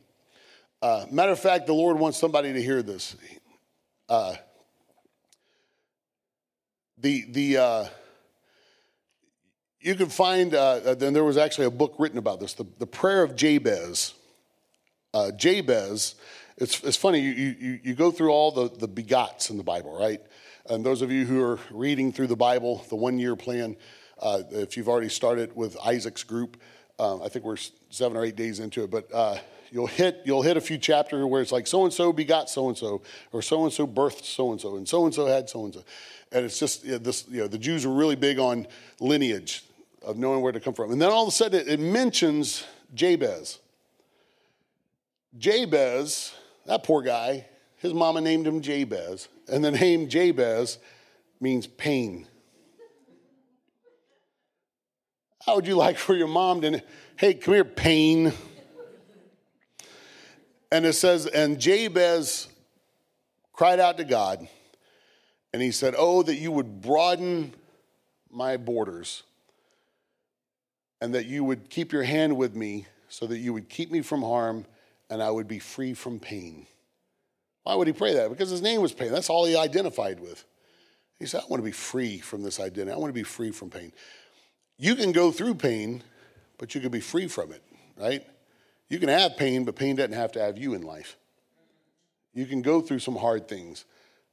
Uh, 0.82 1.06
matter 1.12 1.32
of 1.32 1.40
fact, 1.40 1.68
the 1.68 1.74
Lord 1.74 2.00
wants 2.00 2.18
somebody 2.18 2.54
to 2.54 2.62
hear 2.62 2.82
this. 2.82 3.16
Uh, 4.10 4.36
the 6.98 7.26
the 7.30 7.58
uh, 7.58 7.86
you 9.82 9.96
can 9.96 10.10
find, 10.10 10.54
uh, 10.54 10.94
then 10.94 11.14
there 11.14 11.24
was 11.24 11.38
actually 11.38 11.66
a 11.66 11.72
book 11.72 11.96
written 11.98 12.20
about 12.20 12.40
this, 12.40 12.54
the, 12.54 12.66
the 12.78 12.86
prayer 12.86 13.24
of 13.24 13.36
Jabez. 13.36 14.14
Uh, 15.14 15.32
Jabez, 15.32 16.16
it's, 16.58 16.84
it's 16.84 16.98
funny, 16.98 17.20
you, 17.20 17.56
you, 17.60 17.80
you 17.84 17.96
go 17.96 18.12
through 18.12 18.30
all 18.30 18.52
the, 18.52 18.70
the 18.70 18.88
begots 18.88 19.50
in 19.50 19.58
the 19.58 19.64
Bible, 19.64 19.98
right? 19.98 20.22
And 20.70 20.86
those 20.86 21.02
of 21.02 21.12
you 21.12 21.26
who 21.26 21.42
are 21.42 21.60
reading 21.72 22.14
through 22.14 22.28
the 22.28 22.36
Bible, 22.36 22.86
the 22.90 22.96
one 22.96 23.18
year 23.18 23.36
plan, 23.36 23.76
uh, 24.22 24.44
if 24.52 24.78
you've 24.78 24.88
already 24.88 25.10
started 25.10 25.56
with 25.56 25.76
Isaac's 25.84 26.24
group, 26.24 26.62
um, 27.02 27.22
I 27.24 27.30
think 27.30 27.44
we're 27.44 27.58
seven 27.90 28.16
or 28.16 28.24
eight 28.24 28.36
days 28.36 28.60
into 28.60 28.84
it, 28.84 28.92
but 28.92 29.10
uh, 29.12 29.38
you'll 29.72 29.88
hit 29.88 30.22
you'll 30.24 30.44
hit 30.44 30.56
a 30.56 30.62
few 30.62 30.78
chapters 30.78 31.26
where 31.26 31.42
it's 31.42 31.52
like 31.52 31.66
so 31.66 31.84
and 31.84 31.92
so 31.92 32.14
begot 32.14 32.48
so 32.48 32.70
and 32.70 32.78
so, 32.78 33.02
or 33.32 33.42
so 33.42 33.64
and 33.64 33.74
so 33.74 33.88
birthed 33.88 34.24
so 34.24 34.52
and 34.52 34.62
so, 34.62 34.76
and 34.76 34.88
so 34.88 35.06
and 35.06 35.14
so 35.14 35.26
had 35.26 35.50
so 35.50 35.66
and 35.66 35.74
so, 35.74 35.84
and 36.32 36.46
it's 36.46 36.60
just 36.60 36.86
you 36.86 36.92
know, 36.92 36.98
this. 37.00 37.26
You 37.28 37.42
know, 37.42 37.48
the 37.48 37.58
Jews 37.58 37.86
are 37.86 37.92
really 37.92 38.16
big 38.16 38.38
on 38.38 38.68
lineage 39.00 39.64
of 40.04 40.18
knowing 40.18 40.42
where 40.42 40.52
to 40.52 40.60
come 40.60 40.76
from. 40.76 40.92
And 40.92 41.02
then 41.02 41.10
all 41.10 41.24
of 41.24 41.28
a 41.28 41.32
sudden 41.32 41.62
it, 41.62 41.68
it 41.68 41.80
mentions 41.80 42.66
Jabez. 42.94 43.58
Jabez, 45.40 46.34
that 46.68 46.84
poor 46.84 47.02
guy, 47.02 47.48
his 47.78 47.96
mama 47.96 48.22
named 48.22 48.46
him 48.46 48.62
Jabez, 48.62 49.28
and 49.48 49.64
the 49.64 49.72
name 49.72 50.08
Jabez 50.08 50.78
means 51.40 51.66
pain. 51.66 52.28
How 55.46 55.56
would 55.56 55.66
you 55.66 55.76
like 55.76 55.98
for 55.98 56.16
your 56.16 56.28
mom 56.28 56.62
to, 56.62 56.84
hey, 57.16 57.34
come 57.34 57.54
here, 57.54 57.66
pain? 57.66 58.34
And 60.72 60.86
it 60.86 60.94
says, 60.94 61.26
and 61.26 61.60
Jabez 61.60 62.48
cried 63.52 63.80
out 63.80 63.98
to 63.98 64.04
God, 64.04 64.48
and 65.54 65.62
he 65.62 65.72
said, 65.72 65.96
Oh, 65.98 66.24
that 66.24 66.36
you 66.36 66.52
would 66.52 66.82
broaden 66.82 67.54
my 68.30 68.58
borders 68.58 69.24
and 71.02 71.14
that 71.16 71.26
you 71.26 71.44
would 71.44 71.70
keep 71.70 71.92
your 71.92 72.04
hand 72.04 72.38
with 72.38 72.56
me 72.56 72.86
so 73.10 73.26
that 73.28 73.40
you 73.40 73.52
would 73.52 73.68
keep 73.68 73.92
me 73.92 74.02
from 74.02 74.22
harm 74.22 74.66
and 75.10 75.22
I 75.22 75.30
would 75.30 75.48
be 75.48 75.60
free 75.60 75.94
from 75.94 76.20
pain. 76.20 76.68
Why 77.64 77.76
would 77.76 77.88
he 77.88 77.94
pray 77.94 78.14
that? 78.14 78.30
Because 78.30 78.50
his 78.50 78.62
name 78.62 78.82
was 78.82 78.94
pain. 78.94 79.12
That's 79.12 79.30
all 79.30 79.46
he 79.46 79.58
identified 79.58 80.20
with. 80.20 80.46
He 81.20 81.26
said, 81.26 81.42
I 81.42 81.48
want 81.48 81.62
to 81.62 81.66
be 81.66 81.72
free 81.72 82.20
from 82.20 82.42
this 82.42 82.60
identity. 82.60 82.92
I 82.92 82.98
want 82.98 83.10
to 83.10 83.20
be 83.20 83.24
free 83.24 83.52
from 83.52 83.70
pain. 83.70 83.92
You 84.82 84.96
can 84.96 85.12
go 85.12 85.32
through 85.32 85.56
pain, 85.56 86.02
but 86.58 86.74
you 86.74 86.82
can 86.82 86.90
be 86.90 87.02
free 87.02 87.28
from 87.28 87.52
it, 87.52 87.62
right? 87.96 88.26
You 88.90 88.98
can 88.98 89.10
have 89.10 89.38
pain, 89.38 89.64
but 89.64 89.76
pain 89.76 89.96
doesn't 89.96 90.14
have 90.14 90.32
to 90.32 90.42
have 90.42 90.58
you 90.58 90.74
in 90.74 90.82
life. 90.82 91.18
You 92.34 92.48
can 92.48 92.64
go 92.64 92.82
through 92.82 92.98
some 92.98 93.16
hard 93.16 93.48
things. 93.48 93.86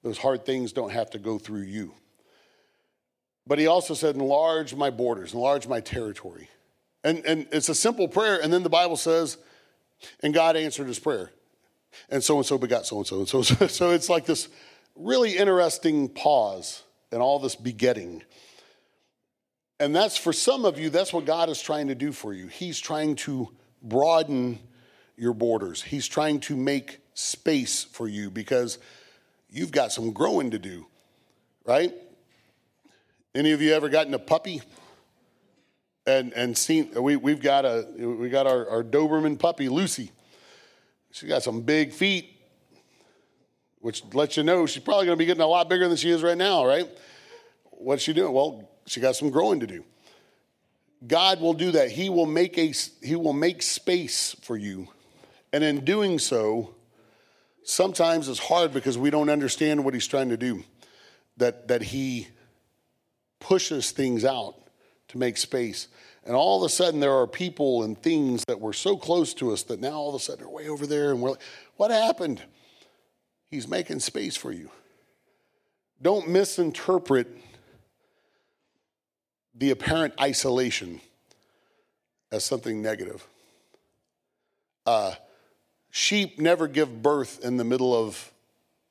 Those 0.03 0.17
hard 0.17 0.47
things 0.47 0.73
don't 0.73 0.89
have 0.89 1.11
to 1.11 1.19
go 1.19 1.37
through 1.37 1.65
you. 1.65 1.93
But 3.47 3.59
he 3.59 3.67
also 3.67 3.93
said, 3.93 4.15
enlarge 4.15 4.75
my 4.75 4.89
borders, 4.89 5.35
enlarge 5.35 5.69
my 5.69 5.81
territory. 5.81 6.49
And, 7.05 7.23
and 7.27 7.47
it's 7.53 7.69
a 7.69 7.75
simple 7.75 8.09
prayer. 8.09 8.41
And 8.43 8.51
then 8.51 8.63
the 8.63 8.71
Bible 8.71 8.97
says, 8.97 9.37
and 10.23 10.33
God 10.33 10.57
answered 10.57 10.87
his 10.87 10.99
prayer. 10.99 11.31
And 12.09 12.25
so 12.25 12.39
and 12.39 12.47
so 12.47 12.57
begot 12.57 12.87
so 12.87 12.97
and 12.97 13.07
so. 13.07 13.19
And 13.19 13.29
so 13.29 13.43
so 13.43 13.91
it's 13.91 14.09
like 14.09 14.25
this 14.25 14.49
really 14.97 15.37
interesting 15.37 16.09
pause 16.09 16.85
in 17.13 17.21
all 17.21 17.39
this 17.39 17.55
begetting. 17.55 18.23
And 19.81 19.95
that's 19.95 20.17
for 20.17 20.33
some 20.33 20.65
of 20.65 20.79
you, 20.79 20.91
that's 20.91 21.13
what 21.13 21.25
God 21.25 21.49
is 21.49 21.61
trying 21.61 21.89
to 21.89 21.95
do 21.95 22.13
for 22.13 22.33
you. 22.33 22.49
He's 22.49 22.81
trying 22.81 23.15
to 23.17 23.49
broaden 23.83 24.59
your 25.17 25.35
borders, 25.35 25.83
He's 25.83 26.07
trying 26.07 26.41
to 26.41 26.57
make 26.57 27.01
space 27.15 27.85
for 27.85 28.07
you 28.07 28.31
because 28.31 28.79
you've 29.51 29.73
got 29.73 29.93
some 29.93 30.13
growing 30.13 30.53
to 30.53 30.59
do, 30.59 30.87
right? 31.65 31.93
Any 33.35 33.53
of 33.53 33.61
you 33.61 33.73
ever 33.75 33.89
gotten 33.89 34.15
a 34.15 34.19
puppy? 34.19 34.63
and 36.09 36.33
and 36.33 36.57
seen 36.57 36.91
we 37.01 37.17
we've 37.17 37.41
got 37.41 37.65
a 37.65 37.87
we 37.99 38.31
got 38.31 38.47
our, 38.47 38.69
our 38.69 38.83
Doberman 38.83 39.39
puppy 39.39 39.69
Lucy. 39.69 40.11
She's 41.11 41.29
got 41.29 41.43
some 41.43 41.61
big 41.63 41.93
feet, 41.93 42.35
which 43.81 44.03
lets 44.13 44.37
you 44.37 44.43
know 44.43 44.67
she's 44.67 44.83
probably 44.83 45.07
going 45.07 45.17
to 45.17 45.19
be 45.19 45.27
getting 45.27 45.43
a 45.43 45.47
lot 45.47 45.69
bigger 45.69 45.89
than 45.89 45.97
she 45.97 46.11
is 46.11 46.23
right 46.23 46.37
now, 46.37 46.67
right? 46.67 46.89
What's 47.71 48.03
she 48.03 48.13
doing? 48.13 48.33
Well, 48.33 48.69
she 48.89 49.01
got 49.01 49.17
some 49.17 49.31
growing 49.31 49.61
to 49.61 49.67
do. 49.67 49.85
God 51.07 51.41
will 51.41 51.55
do 51.55 51.73
that. 51.73 51.91
He 51.91 52.11
will 52.11 52.27
make 52.27 52.59
a 52.59 52.73
he 53.03 53.15
will 53.15 53.33
make 53.33 53.63
space 53.63 54.35
for 54.43 54.57
you, 54.57 54.89
and 55.53 55.63
in 55.63 55.85
doing 55.85 56.19
so, 56.19 56.75
sometimes 57.63 58.29
it's 58.29 58.41
hard 58.41 58.73
because 58.73 58.99
we 58.99 59.11
don't 59.11 59.29
understand 59.29 59.85
what 59.85 59.95
He's 59.95 60.07
trying 60.07 60.31
to 60.31 60.37
do. 60.37 60.65
That 61.37 61.69
that 61.69 61.83
He 61.83 62.29
pushes 63.39 63.93
things 63.93 64.25
out 64.25 64.57
to 65.09 65.19
make 65.19 65.37
space. 65.37 65.89
And 66.25 66.37
all 66.37 66.63
of 66.63 66.67
a 66.67 66.69
sudden, 66.69 67.01
there 67.01 67.15
are 67.15 67.27
people 67.27 67.85
and 67.85 68.01
things 68.01 68.45
that 68.49 68.61
were 68.61 68.75
so 68.75 68.97
close 68.97 69.33
to 69.35 69.53
us 69.53 69.63
that 69.65 69.81
now 69.81 69.93
all 69.93 70.11
of 70.11 70.15
a 70.15 70.19
sudden 70.19 70.45
they're 70.45 70.53
way 70.53 70.69
over 70.69 70.87
there. 70.87 71.11
And 71.11 71.23
we're 71.23 71.31
like, 71.31 71.41
what 71.77 71.91
happened? 71.91 72.43
He's 73.51 73.67
making 73.67 74.01
space 74.01 74.37
for 74.37 74.53
you. 74.53 74.71
Don't 76.03 76.29
misinterpret 76.29 77.29
the 79.59 79.71
apparent 79.71 80.15
isolation 80.21 81.01
as 82.31 82.45
something 82.45 82.81
negative. 82.81 83.27
Uh, 84.87 85.15
sheep 85.91 86.39
never 86.39 86.69
give 86.69 87.03
birth 87.03 87.45
in 87.45 87.57
the 87.57 87.65
middle 87.65 87.95
of 87.95 88.33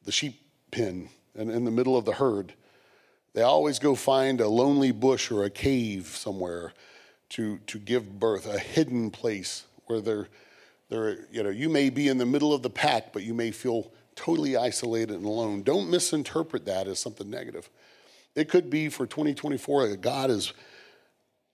the 0.03 0.11
sheep 0.11 0.41
pen 0.71 1.09
and 1.35 1.49
in 1.49 1.63
the 1.63 1.71
middle 1.71 1.95
of 1.95 2.05
the 2.05 2.13
herd. 2.13 2.53
They 3.33 3.41
always 3.43 3.79
go 3.79 3.95
find 3.95 4.41
a 4.41 4.47
lonely 4.47 4.91
bush 4.91 5.31
or 5.31 5.43
a 5.43 5.49
cave 5.49 6.07
somewhere 6.07 6.73
to, 7.29 7.59
to 7.67 7.77
give 7.79 8.19
birth, 8.19 8.47
a 8.47 8.59
hidden 8.59 9.11
place 9.11 9.65
where 9.85 10.01
they're, 10.01 10.27
they're, 10.89 11.19
you 11.31 11.43
know, 11.43 11.49
you 11.49 11.69
may 11.69 11.89
be 11.89 12.07
in 12.07 12.17
the 12.17 12.25
middle 12.25 12.53
of 12.53 12.61
the 12.61 12.69
pack, 12.69 13.13
but 13.13 13.23
you 13.23 13.33
may 13.33 13.51
feel 13.51 13.91
totally 14.15 14.57
isolated 14.57 15.15
and 15.15 15.25
alone. 15.25 15.61
Don't 15.61 15.89
misinterpret 15.89 16.65
that 16.65 16.87
as 16.87 16.99
something 16.99 17.29
negative. 17.29 17.69
It 18.37 18.49
could 18.49 18.69
be 18.69 18.87
for 18.89 19.07
2024 19.07 19.89
that 19.89 20.01
God 20.01 20.29
is 20.29 20.53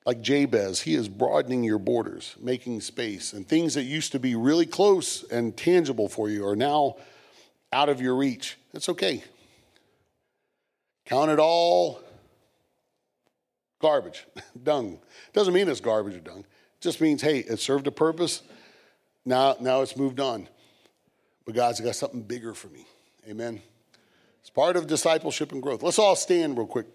like 0.05 0.21
Jabez, 0.21 0.81
he 0.81 0.95
is 0.95 1.07
broadening 1.07 1.63
your 1.63 1.79
borders, 1.79 2.35
making 2.41 2.81
space, 2.81 3.31
and 3.31 3.47
things 3.47 3.75
that 3.75 3.83
used 3.83 4.11
to 4.11 4.19
be 4.19 4.35
really 4.35 4.65
close 4.65 5.23
and 5.31 5.55
tangible 5.55 6.09
for 6.09 6.29
you 6.29 6.45
are 6.45 6.57
now 6.57 6.97
out 7.71 7.87
of 7.87 8.01
your 8.01 8.17
reach. 8.17 8.57
It's 8.73 8.89
okay. 8.89 9.23
Count 11.05 11.31
it 11.31 11.39
all 11.39 12.01
garbage, 13.81 14.25
dung. 14.63 14.99
Doesn't 15.31 15.53
mean 15.53 15.69
it's 15.69 15.79
garbage 15.79 16.15
or 16.15 16.19
dung. 16.19 16.39
It 16.39 16.81
just 16.81 16.99
means, 16.99 17.21
hey, 17.21 17.39
it 17.39 17.61
served 17.61 17.87
a 17.87 17.91
purpose. 17.91 18.41
Now, 19.23 19.55
now 19.61 19.83
it's 19.83 19.95
moved 19.95 20.19
on. 20.19 20.49
But 21.45 21.55
God's 21.55 21.79
got 21.79 21.95
something 21.95 22.23
bigger 22.23 22.53
for 22.53 22.67
me. 22.67 22.85
Amen. 23.29 23.61
It's 24.43 24.49
part 24.49 24.75
of 24.75 24.87
discipleship 24.87 25.53
and 25.53 25.63
growth. 25.63 25.81
Let's 25.83 25.97
all 25.97 26.17
stand 26.17 26.57
real 26.57 26.67
quick. 26.67 26.85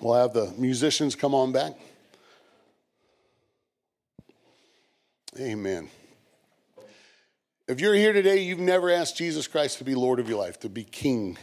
We'll 0.00 0.14
have 0.14 0.32
the 0.32 0.52
musicians 0.58 1.14
come 1.14 1.32
on 1.32 1.52
back. 1.52 1.74
Amen. 5.38 5.88
If 7.68 7.80
you're 7.80 7.94
here 7.94 8.12
today, 8.12 8.42
you've 8.42 8.58
never 8.58 8.90
asked 8.90 9.16
Jesus 9.16 9.46
Christ 9.46 9.78
to 9.78 9.84
be 9.84 9.94
Lord 9.94 10.18
of 10.18 10.28
your 10.28 10.38
life, 10.38 10.58
to 10.58 10.68
be 10.68 10.82
King. 10.82 11.38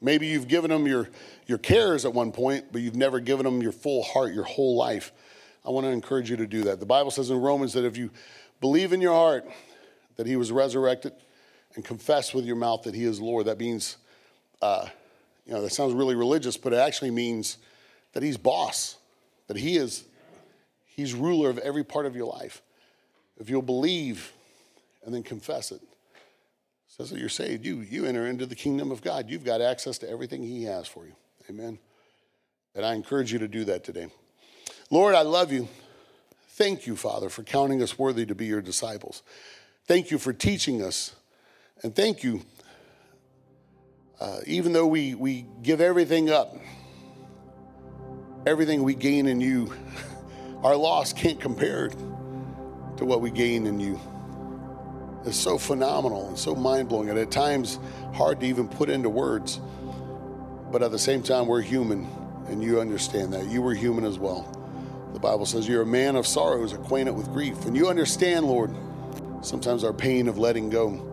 Maybe 0.00 0.28
you've 0.28 0.46
given 0.46 0.70
him 0.70 0.86
your, 0.86 1.08
your 1.48 1.58
cares 1.58 2.04
at 2.04 2.14
one 2.14 2.30
point, 2.30 2.66
but 2.70 2.82
you've 2.82 2.94
never 2.94 3.18
given 3.18 3.44
him 3.44 3.62
your 3.62 3.72
full 3.72 4.04
heart, 4.04 4.32
your 4.32 4.44
whole 4.44 4.76
life. 4.76 5.10
I 5.66 5.70
want 5.70 5.86
to 5.86 5.90
encourage 5.90 6.30
you 6.30 6.36
to 6.36 6.46
do 6.46 6.62
that. 6.62 6.78
The 6.78 6.86
Bible 6.86 7.10
says 7.10 7.30
in 7.30 7.38
Romans 7.38 7.72
that 7.72 7.84
if 7.84 7.96
you 7.96 8.10
believe 8.60 8.92
in 8.92 9.00
your 9.00 9.12
heart 9.12 9.44
that 10.14 10.28
he 10.28 10.36
was 10.36 10.52
resurrected 10.52 11.14
and 11.74 11.84
confess 11.84 12.32
with 12.32 12.44
your 12.44 12.56
mouth 12.56 12.84
that 12.84 12.94
he 12.94 13.02
is 13.04 13.20
Lord, 13.20 13.46
that 13.46 13.58
means, 13.58 13.96
uh, 14.62 14.86
you 15.44 15.52
know, 15.52 15.60
that 15.60 15.72
sounds 15.72 15.92
really 15.92 16.14
religious, 16.14 16.56
but 16.56 16.72
it 16.72 16.76
actually 16.76 17.10
means 17.10 17.58
that 18.12 18.22
he's 18.22 18.36
boss, 18.36 18.96
that 19.48 19.56
he 19.56 19.76
is, 19.76 20.04
he's 20.86 21.14
ruler 21.14 21.50
of 21.50 21.58
every 21.58 21.84
part 21.84 22.06
of 22.06 22.16
your 22.16 22.26
life. 22.26 22.62
If 23.38 23.50
you'll 23.50 23.60
believe 23.60 24.32
and 25.04 25.12
then 25.12 25.22
confess 25.22 25.72
it, 25.72 25.80
says 26.86 27.10
that 27.10 27.18
you're 27.18 27.28
saved. 27.28 27.64
You, 27.64 27.80
you 27.80 28.06
enter 28.06 28.26
into 28.26 28.46
the 28.46 28.54
kingdom 28.54 28.92
of 28.92 29.02
God. 29.02 29.28
You've 29.28 29.44
got 29.44 29.60
access 29.60 29.98
to 29.98 30.08
everything 30.08 30.42
He 30.42 30.64
has 30.64 30.86
for 30.86 31.06
you. 31.06 31.14
Amen. 31.50 31.78
And 32.74 32.84
I 32.84 32.94
encourage 32.94 33.32
you 33.32 33.38
to 33.40 33.48
do 33.48 33.64
that 33.64 33.82
today. 33.82 34.08
Lord, 34.90 35.14
I 35.14 35.22
love 35.22 35.52
you. 35.52 35.68
Thank 36.50 36.86
you, 36.86 36.96
Father, 36.96 37.28
for 37.30 37.42
counting 37.42 37.82
us 37.82 37.98
worthy 37.98 38.26
to 38.26 38.34
be 38.34 38.46
your 38.46 38.60
disciples. 38.60 39.22
Thank 39.86 40.10
you 40.10 40.18
for 40.18 40.32
teaching 40.32 40.82
us. 40.82 41.14
And 41.82 41.96
thank 41.96 42.22
you, 42.22 42.42
uh, 44.22 44.38
even 44.46 44.72
though 44.72 44.86
we, 44.86 45.16
we 45.16 45.44
give 45.64 45.80
everything 45.80 46.30
up, 46.30 46.56
everything 48.46 48.84
we 48.84 48.94
gain 48.94 49.26
in 49.26 49.40
you, 49.40 49.74
our 50.62 50.76
loss 50.76 51.12
can't 51.12 51.40
compare 51.40 51.88
to 52.98 53.04
what 53.04 53.20
we 53.20 53.32
gain 53.32 53.66
in 53.66 53.80
you 53.80 53.98
It's 55.24 55.36
so 55.36 55.58
phenomenal 55.58 56.28
and 56.28 56.38
so 56.38 56.54
mind 56.54 56.88
blowing, 56.88 57.10
and 57.10 57.18
at 57.18 57.32
times 57.32 57.80
hard 58.14 58.38
to 58.40 58.46
even 58.46 58.68
put 58.68 58.88
into 58.88 59.08
words. 59.08 59.58
But 60.70 60.84
at 60.84 60.92
the 60.92 61.00
same 61.00 61.24
time, 61.24 61.48
we're 61.48 61.60
human, 61.60 62.08
and 62.46 62.62
you 62.62 62.80
understand 62.80 63.32
that. 63.32 63.48
You 63.48 63.60
were 63.60 63.74
human 63.74 64.04
as 64.04 64.20
well. 64.20 64.46
The 65.14 65.18
Bible 65.18 65.46
says 65.46 65.66
you're 65.66 65.82
a 65.82 65.86
man 65.86 66.14
of 66.14 66.28
sorrows, 66.28 66.72
acquainted 66.72 67.14
with 67.14 67.26
grief, 67.32 67.64
and 67.64 67.76
you 67.76 67.88
understand, 67.88 68.46
Lord, 68.46 68.70
sometimes 69.40 69.82
our 69.82 69.92
pain 69.92 70.28
of 70.28 70.38
letting 70.38 70.70
go. 70.70 71.11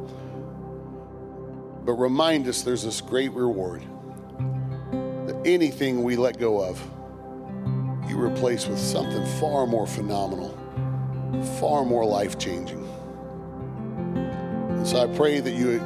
But 1.86 1.94
remind 1.94 2.48
us 2.48 2.62
there's 2.62 2.84
this 2.84 3.02
great 3.02 3.32
reward 3.32 3.84
that 5.26 5.42
anything 5.46 6.04
we 6.04 6.16
let 6.16 6.40
go 6.40 6.64
of, 6.64 6.82
you 8.08 8.20
replace 8.20 8.68
with 8.68 8.80
something 8.80 9.26
far 9.40 9.68
more 9.68 9.88
phenomenal, 9.88 10.58
far 11.60 11.86
more 11.86 12.06
life 12.06 12.38
changing. 12.38 12.84
And 14.16 14.88
So 14.88 15.02
I 15.02 15.08
pray 15.16 15.40
that 15.40 15.52
you, 15.52 15.82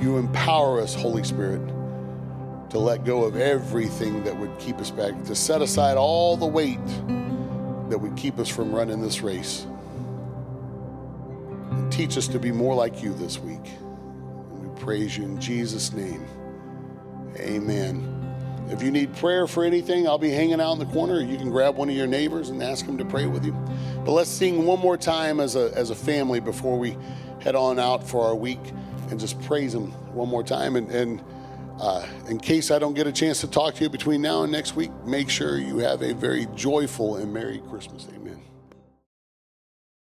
you 0.00 0.16
empower 0.16 0.80
us, 0.80 0.94
Holy 0.94 1.24
Spirit, 1.24 1.66
to 2.70 2.78
let 2.78 3.04
go 3.04 3.24
of 3.24 3.36
everything 3.36 4.22
that 4.24 4.38
would 4.38 4.56
keep 4.58 4.78
us 4.78 4.90
back, 4.90 5.24
to 5.24 5.34
set 5.34 5.62
aside 5.62 5.96
all 5.96 6.36
the 6.36 6.46
weight 6.46 6.84
that 7.88 7.98
would 7.98 8.16
keep 8.16 8.38
us 8.38 8.48
from 8.48 8.72
running 8.72 9.00
this 9.00 9.22
race. 9.22 9.66
And 11.70 11.90
teach 11.90 12.16
us 12.18 12.28
to 12.28 12.38
be 12.38 12.52
more 12.52 12.74
like 12.74 13.02
you 13.02 13.14
this 13.14 13.38
week. 13.38 13.72
Praise 14.80 15.16
you 15.16 15.24
in 15.24 15.40
Jesus' 15.40 15.92
name. 15.92 16.26
Amen. 17.36 18.14
If 18.70 18.82
you 18.82 18.90
need 18.90 19.14
prayer 19.16 19.46
for 19.46 19.64
anything, 19.64 20.06
I'll 20.06 20.18
be 20.18 20.30
hanging 20.30 20.60
out 20.60 20.72
in 20.72 20.78
the 20.78 20.86
corner. 20.86 21.20
You 21.20 21.38
can 21.38 21.50
grab 21.50 21.76
one 21.76 21.88
of 21.88 21.96
your 21.96 22.06
neighbors 22.06 22.50
and 22.50 22.62
ask 22.62 22.84
them 22.84 22.98
to 22.98 23.04
pray 23.04 23.26
with 23.26 23.44
you. 23.44 23.52
But 24.04 24.12
let's 24.12 24.30
sing 24.30 24.66
one 24.66 24.78
more 24.78 24.98
time 24.98 25.40
as 25.40 25.56
a, 25.56 25.72
as 25.74 25.90
a 25.90 25.94
family 25.94 26.40
before 26.40 26.78
we 26.78 26.96
head 27.40 27.54
on 27.54 27.78
out 27.78 28.06
for 28.06 28.26
our 28.26 28.34
week 28.34 28.60
and 29.10 29.18
just 29.18 29.40
praise 29.42 29.74
Him 29.74 29.92
one 30.12 30.28
more 30.28 30.42
time. 30.42 30.76
And, 30.76 30.90
and 30.90 31.24
uh, 31.80 32.06
in 32.28 32.38
case 32.38 32.70
I 32.70 32.78
don't 32.78 32.94
get 32.94 33.06
a 33.06 33.12
chance 33.12 33.40
to 33.40 33.46
talk 33.46 33.74
to 33.76 33.84
you 33.84 33.88
between 33.88 34.20
now 34.20 34.42
and 34.42 34.52
next 34.52 34.76
week, 34.76 34.90
make 35.06 35.30
sure 35.30 35.58
you 35.58 35.78
have 35.78 36.02
a 36.02 36.12
very 36.12 36.46
joyful 36.54 37.16
and 37.16 37.32
Merry 37.32 37.62
Christmas. 37.70 38.06
Amen. 38.14 38.42